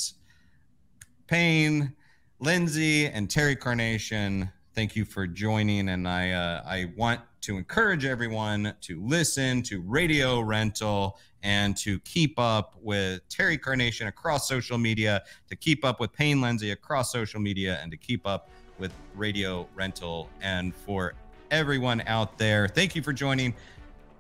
Payne, 1.28 1.94
Lindsey, 2.40 3.08
and 3.08 3.30
Terry 3.30 3.56
Carnation, 3.56 4.52
thank 4.78 4.96
you 4.96 5.06
for 5.06 5.26
joining. 5.26 5.90
And 5.90 6.08
I 6.08 6.34
uh, 6.34 6.62
I 6.64 6.94
want 6.96 7.20
to 7.42 7.58
encourage 7.58 8.06
everyone 8.06 8.76
to 8.82 9.02
listen 9.04 9.64
to 9.64 9.82
Radio 9.82 10.40
Rental 10.42 11.18
and 11.42 11.76
to 11.78 11.98
keep 12.02 12.38
up 12.38 12.76
with 12.80 13.28
Terry 13.28 13.58
Carnation 13.58 14.06
across 14.06 14.48
social 14.48 14.78
media, 14.78 15.24
to 15.50 15.56
keep 15.56 15.84
up 15.84 16.00
with 16.00 16.14
Payne 16.14 16.42
Lindsey 16.42 16.70
across 16.70 17.12
social 17.12 17.40
media, 17.40 17.80
and 17.82 17.90
to 17.90 17.98
keep 17.98 18.28
up 18.28 18.52
with 18.78 18.94
Radio 19.16 19.68
Rental. 19.74 20.30
And 20.42 20.76
for 20.76 21.16
everyone 21.50 22.04
out 22.06 22.38
there, 22.38 22.68
thank 22.68 22.96
you 22.96 23.02
for 23.02 23.14
joining. 23.14 23.56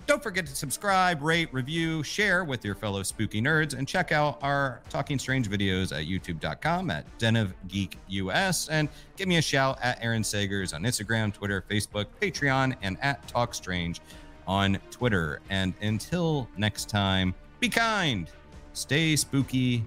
Don't 0.07 0.23
forget 0.23 0.45
to 0.45 0.55
subscribe, 0.55 1.21
rate, 1.21 1.49
review, 1.51 2.01
share 2.01 2.45
with 2.45 2.63
your 2.63 2.75
fellow 2.75 3.03
spooky 3.03 3.41
nerds, 3.41 3.77
and 3.77 3.85
check 3.85 4.13
out 4.13 4.39
our 4.41 4.79
Talking 4.89 5.19
Strange 5.19 5.49
videos 5.49 5.91
at 5.91 6.07
youtube.com 6.07 6.89
at 6.89 7.05
Den 7.17 7.35
of 7.35 7.53
Geek 7.67 7.97
US. 8.07 8.69
And 8.69 8.87
give 9.17 9.27
me 9.27 9.35
a 9.35 9.41
shout 9.41 9.77
at 9.81 10.01
Aaron 10.01 10.21
Sagers 10.21 10.73
on 10.73 10.83
Instagram, 10.83 11.33
Twitter, 11.33 11.61
Facebook, 11.69 12.05
Patreon, 12.21 12.77
and 12.81 12.97
at 13.01 13.27
Talk 13.27 13.53
Strange 13.53 13.99
on 14.47 14.79
Twitter. 14.91 15.41
And 15.49 15.73
until 15.81 16.47
next 16.55 16.87
time, 16.87 17.35
be 17.59 17.67
kind, 17.67 18.29
stay 18.71 19.17
spooky, 19.17 19.83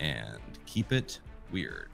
and 0.00 0.40
keep 0.66 0.90
it 0.90 1.20
weird. 1.52 1.90